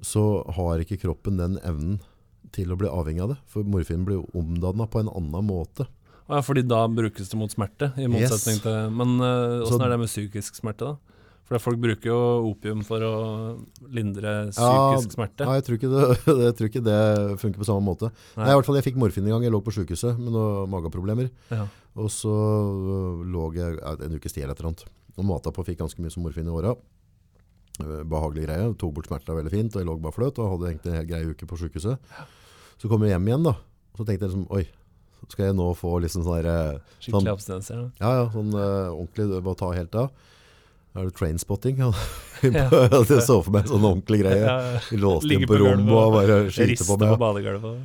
[0.01, 1.99] så har ikke kroppen den evnen
[2.55, 3.37] til å bli avhengig av det.
[3.51, 5.87] For morfin blir jo omdannet på en annen måte.
[6.27, 8.63] Ja, fordi da brukes det mot smerte, i motsetning Yes.
[8.63, 10.97] til Men øh, åssen uh, er det med psykisk smerte, da?
[11.47, 12.17] For folk bruker jo
[12.49, 13.11] opium for å
[13.95, 15.45] lindre Ja, psykisk smerte.
[15.47, 16.07] Nei, jeg tror det,
[16.47, 16.97] jeg tror ikke det
[17.39, 18.09] funker på samme måte.
[18.35, 18.43] Nei.
[18.43, 18.51] Nei.
[18.51, 19.45] i hvert fall Jeg fikk morfin en gang.
[19.47, 21.29] Jeg lå på sykehuset med noen mageproblemer.
[21.55, 21.69] Ja.
[21.97, 24.85] Og så øh, lå jeg en ukes tid eller et eller annet.
[25.17, 26.75] Og mata på fikk ganske mye som morfin i åra.
[27.81, 28.67] Øh, Behagelig greie.
[28.77, 29.75] Tok bort smertene veldig fint.
[29.75, 31.97] Og jeg lå bare fløt og hadde egentlig en hel grei uke på sykehuset.
[32.77, 33.55] Så kom jeg hjem igjen, da.
[33.57, 34.63] Og så tenkte jeg liksom Oi,
[35.33, 37.79] skal jeg nå få liksom sånn der, Skikkelig Sånn- abstinenser.
[37.81, 37.89] Ja.
[38.05, 40.11] Ja, ja, sånn uh, ordentlig Bare ta helt av.
[40.97, 41.81] Er det trainspotting?
[42.45, 42.67] Ja.
[42.69, 44.43] Jeg så for meg sånn ordentlig greie.
[44.45, 47.15] Ja, Vi låste inn på på rommet og bare skyte Riste på på, meg.
[47.17, 47.79] badegulvet.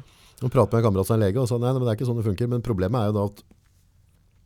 [0.45, 1.97] Og pratet med en kamerat som er lege, og sa nei, nei, men det er
[1.97, 2.51] ikke sånn det funker.
[2.53, 3.41] Men problemet er jo da at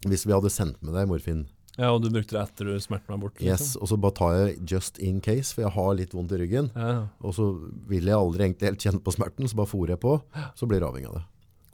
[0.04, 3.12] hvis vi hadde sendt med deg morfin, Ja, og du brukte det etter du smerten
[3.12, 3.44] var borte?
[3.44, 6.38] yes, og så bare tar jeg just in case, for jeg har litt vondt i
[6.40, 7.50] ryggen, Ja, og så
[7.88, 10.20] vil jeg aldri egentlig helt kjenne på smerten, så bare fôrer jeg på,
[10.56, 11.24] så blir jeg avhengig av det.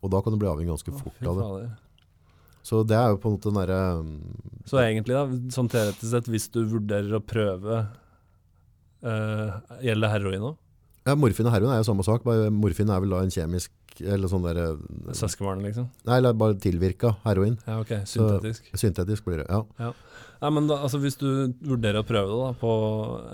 [0.02, 1.70] Og da kan du bli avhengig ganske fort av det.
[2.66, 3.78] Så det er jo på en måte den derre
[4.70, 7.78] Så egentlig, da, sånn teoretisk sett, hvis du vurderer å prøve
[9.02, 9.48] uh,
[9.82, 10.58] Gjelder heroin òg?
[11.02, 13.72] Ja, morfin og heroin er jo samme sak, bare morfin er vel da en kjemisk,
[14.00, 14.60] eller sånn der,
[15.18, 15.88] Søskenbarn, liksom?
[16.06, 17.56] nei, eller bare tilvirka heroin.
[17.66, 17.96] Ja, ok.
[18.08, 18.70] Syntetisk.
[18.78, 19.90] Syntetisk blir det, ja.
[20.42, 21.28] Ja, men da, altså, Hvis du
[21.62, 22.70] vurderer å prøve det, da, på,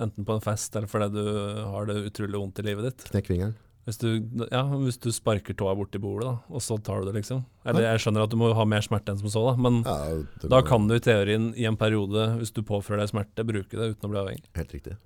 [0.05, 3.31] enten på en fest eller fordi du har det utrolig vondt i livet ditt Knekk
[3.33, 3.55] fingeren.
[3.89, 4.09] Hvis du,
[4.53, 7.87] ja, hvis du sparker tåa borti bordet, da, og så tar du det, liksom Eller
[7.87, 10.19] Jeg skjønner at du må ha mer smerte enn som så, da, men Ja,
[10.53, 13.95] da kan du i teorien i en periode, hvis du påfører deg smerte, bruke det
[13.95, 14.45] uten å bli avhengig.
[14.61, 14.99] Helt riktig.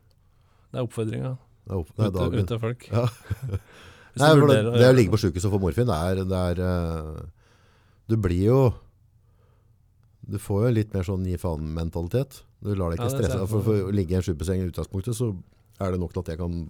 [0.73, 2.87] Det er oppfordringa Det det er ute, ute folk.
[2.91, 3.07] Ja.
[4.21, 6.59] Nei, for det, det å ligge på sykehus og få morfin, det er, det er
[6.61, 7.21] eh,
[8.13, 8.59] Du blir jo
[10.29, 12.43] Du får jo litt mer sånn gi faen-mentalitet.
[12.63, 13.39] Du lar deg ikke Ja, stresse.
[13.47, 15.33] For, for for å ligge i en sjukehusseng i utgangspunktet, så
[15.83, 16.61] er det nok til at jeg kan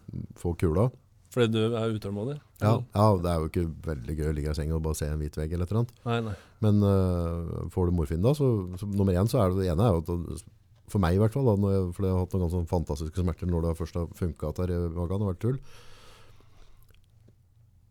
[0.41, 0.87] få kula.
[1.33, 2.39] Fordi du er utålmodig?
[2.61, 5.09] Ja, ja, det er jo ikke veldig gøy å ligge i sengen og bare se
[5.09, 5.95] en hvit vegg eller et eller annet.
[6.09, 6.35] Nei, nei.
[6.65, 8.49] Men uh, får du morfin da, så,
[8.81, 10.45] så nummer én så er det det ene er jo at
[10.93, 13.25] for meg i hvert fall, da, jeg, for jeg har hatt noen ganske sånn fantastiske
[13.25, 15.59] smerter når det først har funket at det har vært tull,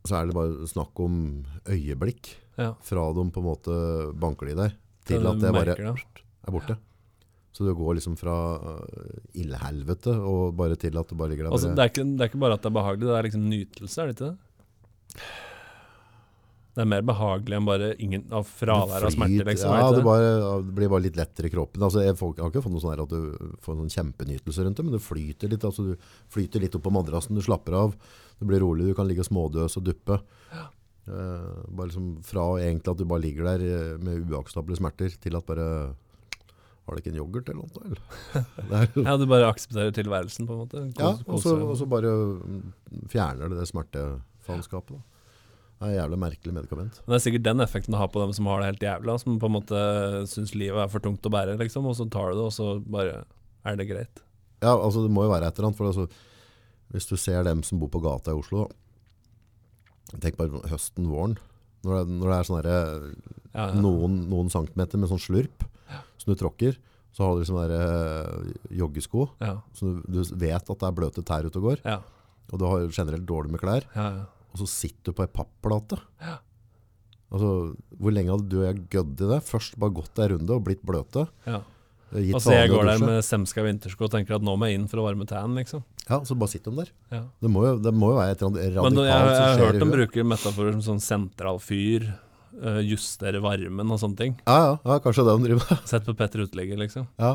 [0.05, 1.17] så er det bare snakk om
[1.69, 2.73] øyeblikk Ja.
[2.83, 3.75] fra de på en måte
[4.19, 4.73] banker de der,
[5.07, 6.77] til at det bare er borte.
[7.51, 8.33] Så det går liksom fra
[8.63, 11.51] uh, ildhelvete og bare til at det bare ligger der.
[11.53, 13.47] Altså, det, er ikke, det er ikke bare at det er behagelig, det er liksom
[13.51, 14.37] nytelse, er det ikke det?
[16.71, 19.41] Det er mer behagelig enn bare ingen, av fravær av smerter.
[19.43, 19.73] smerte, liksom.
[19.75, 20.27] Ja, det bare,
[20.63, 21.83] det blir bare litt lettere i kroppen.
[21.83, 24.79] Altså, jeg, folk, jeg har ikke fått noe sånn at du får noen kjempenytelse rundt
[24.79, 25.65] det, men det flyter litt.
[25.67, 27.97] Altså, du flyter litt opp på madrassen, du slapper av,
[28.39, 30.21] du blir rolig, du kan ligge smådøs og duppe.
[31.11, 35.35] Eh, bare liksom fra egentlig at du bare ligger der eh, med uakseptable smerter, til
[35.35, 35.67] at bare
[36.87, 37.83] Har du ikke en yoghurt eller noe?
[37.83, 38.01] Eller?
[38.79, 40.87] Er, Ja, du bare aksepterer tilværelsen, på en måte.
[40.97, 42.61] ja, Kos- så og så bare mm,
[43.11, 45.01] fjerner det det smertefaenskapet.
[45.81, 46.97] Det er jævlig merkelig medikament.
[47.07, 49.39] Det er sikkert den effekten det har på dem som har det helt jævla, som
[49.41, 49.79] på en måte
[50.29, 52.67] syns livet er for tungt å bære, liksom, og så tar du det, og så
[52.85, 53.23] bare
[53.65, 54.21] er det greit.
[54.61, 55.79] Ja, altså det må jo være et eller annet.
[55.79, 56.05] For altså,
[56.93, 58.67] hvis du ser dem som bor på gata i Oslo,
[60.21, 61.37] tenk bare høsten, våren.
[61.81, 62.79] Når det, når det er sånn herre,
[63.51, 63.79] Ja, ja.
[63.81, 65.65] noen, noen centimeter med sånn slurp
[66.21, 66.77] som du tråkker,
[67.11, 70.93] så har du liksom der, eh, joggesko, Ja, så du, du vet at det er
[70.95, 71.97] bløte tær ute og går, ja,
[72.53, 74.29] og du har generelt dårlig med klær, ja, ja.
[74.51, 75.97] Og så sitter du på ei papplate.
[77.31, 77.51] Altså,
[77.95, 79.37] hvor lenge hadde du og jeg gødd i det?
[79.47, 81.27] Først bare gått ei runde og blitt bløte.
[81.47, 81.61] ja.
[82.11, 84.99] Altså, jeg går der med semska vintersko og tenker at nå må jeg inn for
[84.99, 85.79] å varme tan, liksom.
[86.09, 86.89] Ja, så bare sitter de der.
[87.07, 87.21] Ja.
[87.39, 89.61] Det må jo, det må jo være et eller annet Men da, jeg, jeg har
[89.61, 89.95] hørt i dem huet.
[89.95, 92.09] bruke metaforer som sånn sentral fyr,
[92.59, 94.35] eh, justere varmen og sånne ting.
[94.43, 95.87] Ja, ja, ja, kanskje det de driver med.
[95.93, 97.07] Sett på Petter Uteligger, liksom.
[97.15, 97.31] Ja.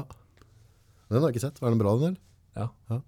[1.08, 1.62] Den har jeg ikke sett.
[1.64, 2.20] Var den bra, den, eller?
[2.60, 2.68] Ja.
[2.92, 3.00] Ja.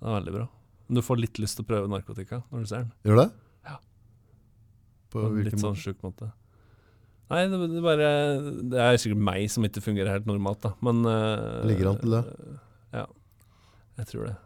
[0.00, 0.48] Den er veldig bra.
[0.86, 2.92] Men du får litt lyst til å prøve narkotika når du ser den.
[3.08, 3.28] Gjør det?
[3.68, 3.78] Ja.
[5.12, 6.30] På På en litt sånn sjuk måte.
[7.32, 8.08] Nei, det, det bare
[8.74, 10.74] Det er sikkert meg som ikke fungerer helt normalt, da.
[10.84, 12.22] Men uh, Ligger an til det?
[12.92, 13.06] Ja.
[14.02, 14.36] Jeg tror det.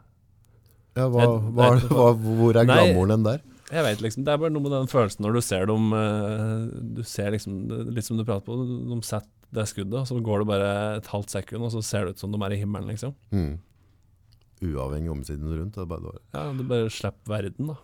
[0.96, 3.44] Ja, hva, Jeg hva, vet hva, hvor er glamouren den der?
[3.66, 6.66] Jeg vet liksom, Det er bare noe med den følelsen når du ser dem eh,
[6.96, 7.56] Du ser liksom,
[7.90, 11.06] Litt som du prater på, de setter det skuddet, og så går det bare et
[11.06, 13.12] halvt sekund, og så ser det ut som de er i himmelen, liksom.
[13.30, 13.52] Mm.
[14.65, 15.74] Uavhengig omsiden rundt.
[15.77, 17.77] Det, bare, det Ja, Du bare slipper verden, da.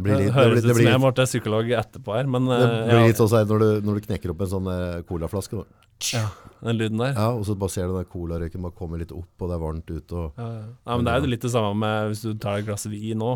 [0.00, 2.70] blir litt, det Høres blir, ut som jeg måtte psykolog etterpå her, men det eh,
[2.88, 5.60] blir ja, litt sånn som når, du- når du knekker opp en sånn eh, colaflaske.
[5.60, 5.86] Da.
[6.16, 6.24] ja,
[6.64, 7.12] den lyden der.
[7.12, 9.64] Ja, og så bare ser du den colarøyken bare komme litt opp, og det er
[9.66, 10.12] varmt ute.
[10.16, 10.64] Og, Ja, ja.
[10.86, 13.18] ja, men Det er jo litt det samme med hvis du tar et glass vin
[13.20, 13.34] nå.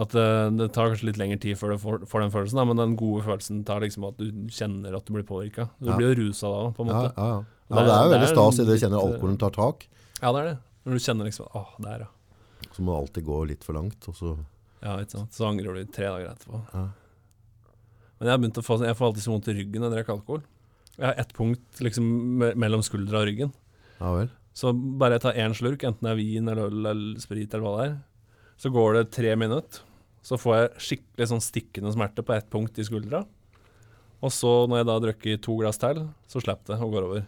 [0.00, 2.64] At eh, Det tar kanskje litt lengre tid før du får, får den følelsen, da,
[2.66, 5.68] men den gode følelsen tar liksom at du kjenner at du blir påvirka.
[5.78, 5.96] Du Ja.
[5.98, 7.14] blir jo rusa da, på en måte.
[7.14, 7.40] ja, ja.
[7.70, 9.86] Ja, det er jo veldig stas i det du kjenner alkoholen tar tak.
[10.20, 10.56] Ja, det er det.
[10.84, 12.66] Når du kjenner liksom Åh, der, ja.
[12.74, 14.08] Så må du alltid gå litt for langt.
[14.08, 14.34] Og så,
[14.82, 15.32] Ja, ikke sant.
[15.36, 16.60] Så angrer du tre dager etterpå.
[16.74, 16.88] ja.
[18.20, 20.42] Men jeg å få Jeg får alltid så vondt i ryggen når jeg drikker alkohol.
[20.98, 22.04] Jeg har ett punkt liksom
[22.38, 23.52] me- mellom skuldra og ryggen.
[24.00, 24.28] ja vel.
[24.52, 27.64] Så bare jeg tar én slurk, enten det er vin eller øl eller sprit eller
[27.64, 27.98] hva det er,
[28.58, 29.80] så går det tre minutter.
[30.22, 33.24] Så får jeg skikkelig sånn stikkende smerte på ett punkt i skuldra.
[34.20, 37.06] Og så, når jeg da har drukket to glass til, så slipper det og går
[37.06, 37.26] over.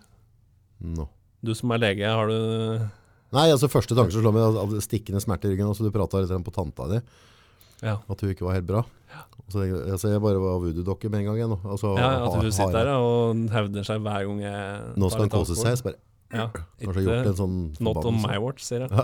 [0.82, 1.09] Nå.
[1.43, 2.89] Du som er lege, har du
[3.32, 5.66] Nei, altså første tanke som slår meg, er stikkende smerte i ryggen.
[5.73, 6.98] Altså, du prata litt på tanta di,
[7.82, 8.82] Ja, at hun ikke var helt bra.
[9.10, 9.23] Ja.
[9.51, 11.36] Så jeg, altså, jeg bare var voodoo-dokke med en gang.
[11.40, 11.55] igjen.
[11.64, 15.24] Altså, ja at har- du sitter der og hevder seg hver gang jeg Nå skal
[15.27, 15.77] han kose seg.
[15.81, 15.98] Så bare,
[16.32, 16.47] Ja,
[16.81, 18.90] kanskje gjort en sånn Not on my watch, sier jeg.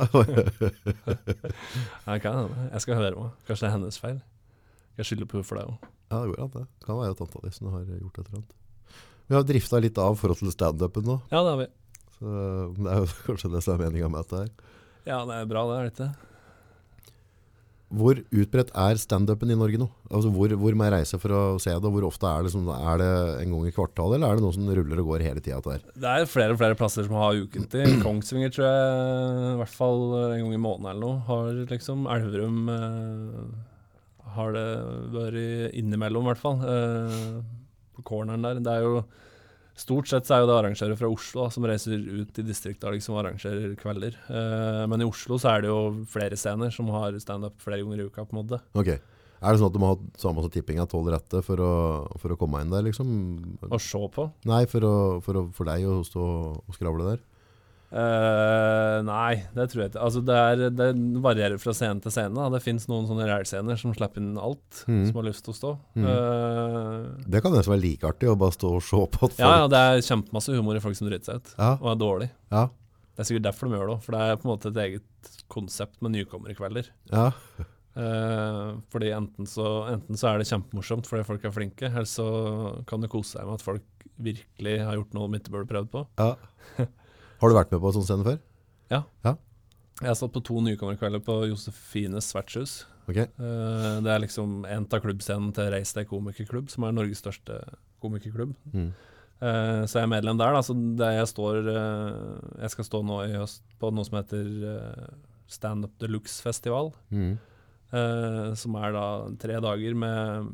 [2.07, 2.49] Ja, Ja.
[2.73, 3.33] Jeg skal høre meg.
[3.49, 4.21] Kanskje det er hennes feil.
[4.99, 5.77] Jeg skylder på henne for det òg.
[6.11, 6.51] ja, det går an.
[6.55, 8.55] Det kan være tanta di som har gjort et eller annet.
[9.29, 11.19] Vi har drifta litt av forhold til standupen nå.
[11.31, 11.67] Ja, det har vi.
[12.19, 12.39] Så
[12.79, 14.73] det er jo kanskje det som er meninga med dette her.
[15.09, 16.11] Ja, det er bra, det, er det ikke?
[17.89, 19.87] Hvor utbredt er standupen i Norge nå?
[20.13, 21.93] Altså hvor, hvor må jeg reise for å se det?
[21.95, 23.13] Hvor ofte er det, sånn, er det
[23.47, 25.79] en gang i kvartalet, eller er det noe som ruller og går hele tida?
[25.97, 27.87] Det er flere og flere plasser som har ukentlig.
[28.05, 31.23] Kongsvinger tror jeg i hvert fall en gang i måneden eller noe.
[31.31, 33.41] Har liksom Elverum eh,
[34.37, 34.67] har det
[35.15, 36.61] vært innimellom, i hvert fall.
[36.69, 37.41] Eh,
[37.97, 38.61] på corneren der.
[38.63, 39.01] Det er jo
[39.79, 42.91] Stort sett så er jo det arrangører fra Oslo da, som reiser ut i distrikta
[42.91, 44.17] liksom, og arrangerer kvelder.
[44.27, 45.79] Eh, men i Oslo så er det jo
[46.11, 48.59] flere scener som har standup flere ganger i uka, på en måte.
[48.79, 48.91] Ok.
[49.39, 51.73] Er det sånn at du må ha samme som tippinga tolv rette for å,
[52.19, 53.09] for å komme inn der, liksom?
[53.71, 54.27] Å se på.
[54.51, 56.25] Nei, for, å, for, å, for deg å stå
[56.59, 57.23] og skravle der?
[57.89, 60.03] Eh, nei, det tror jeg ikke.
[60.05, 60.89] Altså, det, er, det
[61.25, 62.35] varierer fra scene til scene.
[62.37, 62.49] Da.
[62.53, 65.07] Det fins noen sånne rælscener som slipper inn alt, mm.
[65.09, 65.71] som har lyst til å stå.
[65.97, 66.09] Mm.
[66.09, 69.31] Uh, Det kan nesten være like artig å bare stå og se på.
[69.41, 72.05] ja, ja, det er kjempemasse humor i folk som driter seg ut, ja, og er
[72.05, 72.29] dårlig.
[72.53, 72.67] ja,
[73.15, 74.85] Det er sikkert derfor de gjør det òg, for det er på en måte et
[74.85, 76.95] eget konsept med nykommerkvelder.
[77.15, 77.33] ja.
[77.99, 82.27] Uh, fordi enten så, enten så er det kjempemorsomt fordi folk er flinke, eller så
[82.87, 85.91] kan du kose deg med at folk virkelig har gjort noe de ikke burde prøvd
[85.97, 86.05] på.
[86.21, 86.29] ja.
[87.39, 88.39] Har du vært med på sånn scene før?
[89.99, 92.81] Jeg har stått på to nykommerkvelder på Josefines vertshus.
[93.09, 93.27] Okay.
[93.41, 97.61] Uh, det er liksom en av klubbscenen til Reis deg komikerklubb, som er Norges største
[98.03, 98.53] komikerklubb.
[98.75, 98.91] Mm.
[99.39, 100.55] Uh, så jeg er medlem der.
[100.55, 104.19] Da, så det jeg står uh, Jeg skal stå nå i høst på noe som
[104.19, 105.11] heter uh,
[105.51, 106.93] Standup Deluxe-festival.
[107.11, 107.39] Mm.
[107.91, 109.07] eh, som er da
[109.41, 110.51] tre dager med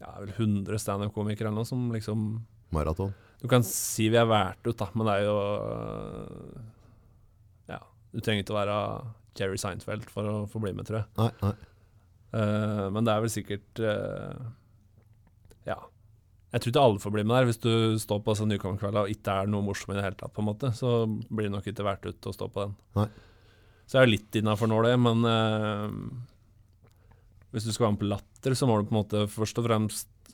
[0.00, 2.24] ja, vel 100 standup-komikere eller noe, som liksom
[2.74, 3.14] Maraton.
[3.42, 5.38] Du kan si vi er valgt ut, da, men det er jo
[7.70, 7.80] Ja,
[8.12, 8.78] du trenger ikke å være
[9.36, 11.10] Jerry Seinfeld for å få bli med, tror jeg.
[11.20, 11.56] Nei, nei.
[12.36, 14.48] Uh, men det er vel sikkert uh,
[15.68, 15.78] Ja.
[16.54, 17.48] Jeg tror ikke alle får bli med der.
[17.50, 20.32] Hvis du står på sånn nykommerkveld og ikke er noe morsom i det hele tatt,
[20.32, 22.76] på en måte, så blir det nok ikke valgt ut å stå på den.
[22.96, 23.08] Nei.
[23.86, 25.90] Så jeg er litt innafor nå, det, men uh,
[27.52, 29.68] hvis du skal være med på Latter, så må du på en måte først og
[29.68, 30.32] fremst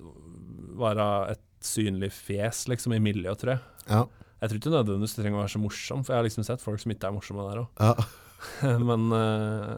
[0.79, 3.63] være et synlig fjes liksom, i miljøet, tror jeg.
[3.89, 4.03] Ja.
[4.43, 6.63] Jeg tror ikke nødvendigvis du trenger å være så morsom, for jeg har liksom sett
[6.65, 7.83] folk som ikke er morsomme der òg.
[7.83, 7.95] ja.
[8.91, 9.77] Men uh,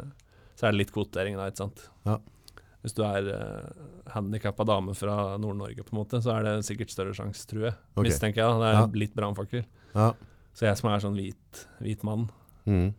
[0.57, 1.83] så er det litt kvotering da, ikke sant.
[2.09, 2.15] Ja.
[2.85, 3.83] Hvis du er uh,
[4.15, 7.75] handikappa dame fra Nord-Norge, på en måte, så er det sikkert større sjanse, tror jeg.
[7.97, 8.07] Ok.
[8.09, 8.49] Mistenker jeg.
[8.63, 8.71] da.
[8.71, 9.67] Det er litt brannfakkel.
[9.97, 10.13] ja.
[10.55, 12.29] Så jeg som er sånn hvit, hvit mann,
[12.65, 12.93] Mm.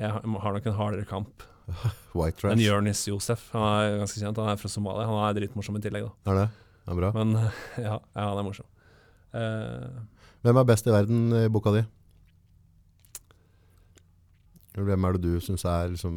[0.00, 1.42] jeg har har nok en hardere kamp
[2.18, 2.54] White trash.
[2.56, 3.44] enn Jonis Josef.
[3.52, 5.04] Han er ganske kjent, han er fra Somalia.
[5.06, 6.32] Han er dritmorsom i tillegg, da.
[6.32, 6.46] Er det?
[6.86, 7.12] Ja, bra.
[7.14, 7.34] Men
[7.86, 8.66] ja, ja han er morsom.
[9.32, 10.00] Eh,
[10.42, 11.84] Hvem er best i verden i boka di?
[14.72, 16.16] Hvem er det du syns er liksom,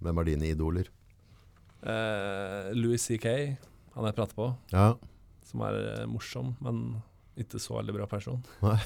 [0.00, 0.88] Hvem er dine idoler?
[1.82, 3.26] eh, Louis C.K.,
[3.94, 4.94] han jeg prater på, Ja.
[5.48, 7.00] som er eh, morsom, men
[7.40, 8.42] ikke så veldig bra person.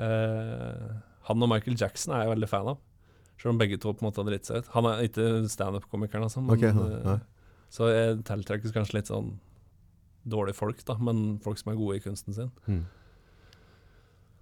[0.00, 0.92] Eh,
[1.28, 2.78] han og Michael Jackson er jeg veldig fan av.
[3.36, 4.68] Selv om begge to på en måte har dritt seg ut.
[4.72, 6.40] Han er ikke standup-komikeren, altså.
[6.40, 7.18] Men, okay, eh,
[7.68, 9.28] så jeg tiltrekkes kanskje litt sånn
[10.28, 12.50] dårlige folk, da, men folk som er gode i kunsten sin.
[12.66, 12.82] Mm.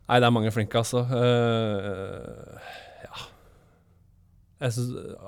[0.09, 1.03] Nei, det er mange flinke, altså.
[1.05, 2.57] Uh,
[3.05, 3.27] ja.
[4.65, 5.19] Jeg synes,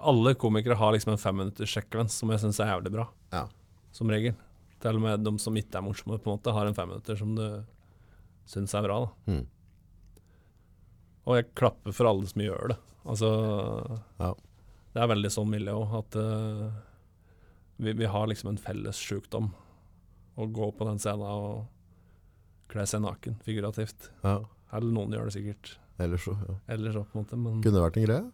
[0.00, 3.04] alle komikere har liksom en femminutterssekvens som jeg syns er jævlig bra.
[3.34, 3.44] Ja.
[3.94, 4.34] Som regel.
[4.82, 7.36] Til og med de som ikke er morsomme, på en måte, har en femminutter som
[7.36, 7.44] du
[8.48, 8.98] syns er bra.
[9.04, 9.36] da.
[9.36, 9.44] Mm.
[11.26, 12.80] Og jeg klapper for alle som gjør det.
[13.06, 13.30] Altså
[14.18, 14.32] Ja.
[14.96, 16.70] Det er veldig sånn miljø òg, at uh,
[17.76, 19.50] vi, vi har liksom en felles sjukdom.
[20.36, 24.10] Å gå på den scenen og kle seg naken, figurativt.
[24.24, 24.42] ja.
[24.74, 25.76] Eller noen gjør det sikkert.
[26.02, 26.56] Ellers så, ja.
[26.74, 27.38] Eller så, på en måte.
[27.40, 28.24] Men, Kunne det vært en greie?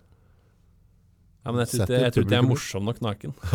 [1.43, 3.35] ja, men jeg tror ikke jeg, jeg er morsom nok naken.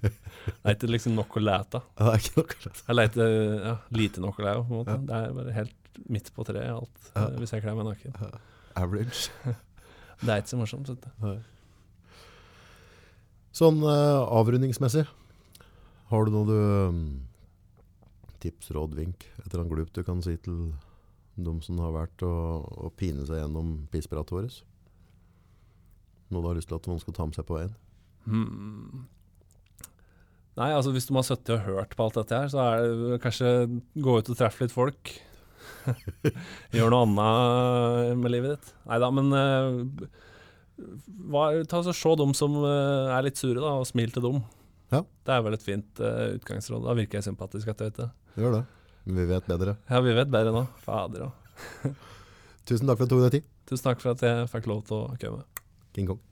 [0.00, 2.16] det er ikke liksom nok å lete av.
[2.16, 4.96] Jeg leter ja, lite nok å le av, på en måte.
[5.08, 8.16] Det er bare helt midt på treet, alt, eh, hvis jeg kler meg naken.
[8.78, 9.28] Average.
[10.24, 10.88] Det er ikke så morsomt.
[10.88, 11.50] vet.
[13.54, 15.04] Sånn uh, avrundingsmessig,
[16.10, 17.02] har du noe du um,
[18.44, 20.68] tips, råd, vink, et eller annet glupt du kan si til
[21.34, 22.34] de som har vært å,
[22.86, 24.60] å, pine seg gjennom pisspratet vårt?
[26.30, 27.74] Noe du har lyst til at noen skal ta med seg på veien?
[28.24, 29.04] Hmm.
[30.54, 33.22] Nei, altså hvis du har sittet og hørt på alt dette her, så er det
[33.24, 33.54] kanskje
[33.98, 35.10] gå ut og treffe litt folk.
[36.76, 38.70] Gjør noe annet med livet ditt.
[38.86, 40.06] Nei da, men uh,
[41.30, 44.40] hva, ta så Se dem som eh, er litt sure, da, og smil til dem.
[44.94, 45.02] Ja.
[45.26, 46.84] Det er vel et fint uh, utgangsråd.
[46.86, 48.64] Da virker jeg sympatisk etter Det Gjør det.
[49.04, 49.76] Vi vet bedre.
[49.90, 50.66] Ja, vi vet bedre nå.
[50.84, 51.96] Fader òg.
[52.68, 53.50] Tusen takk for at du tok deg tid.
[53.68, 55.44] Tusen takk for at jeg fikk lov til å komme.
[55.94, 56.22] King Kong.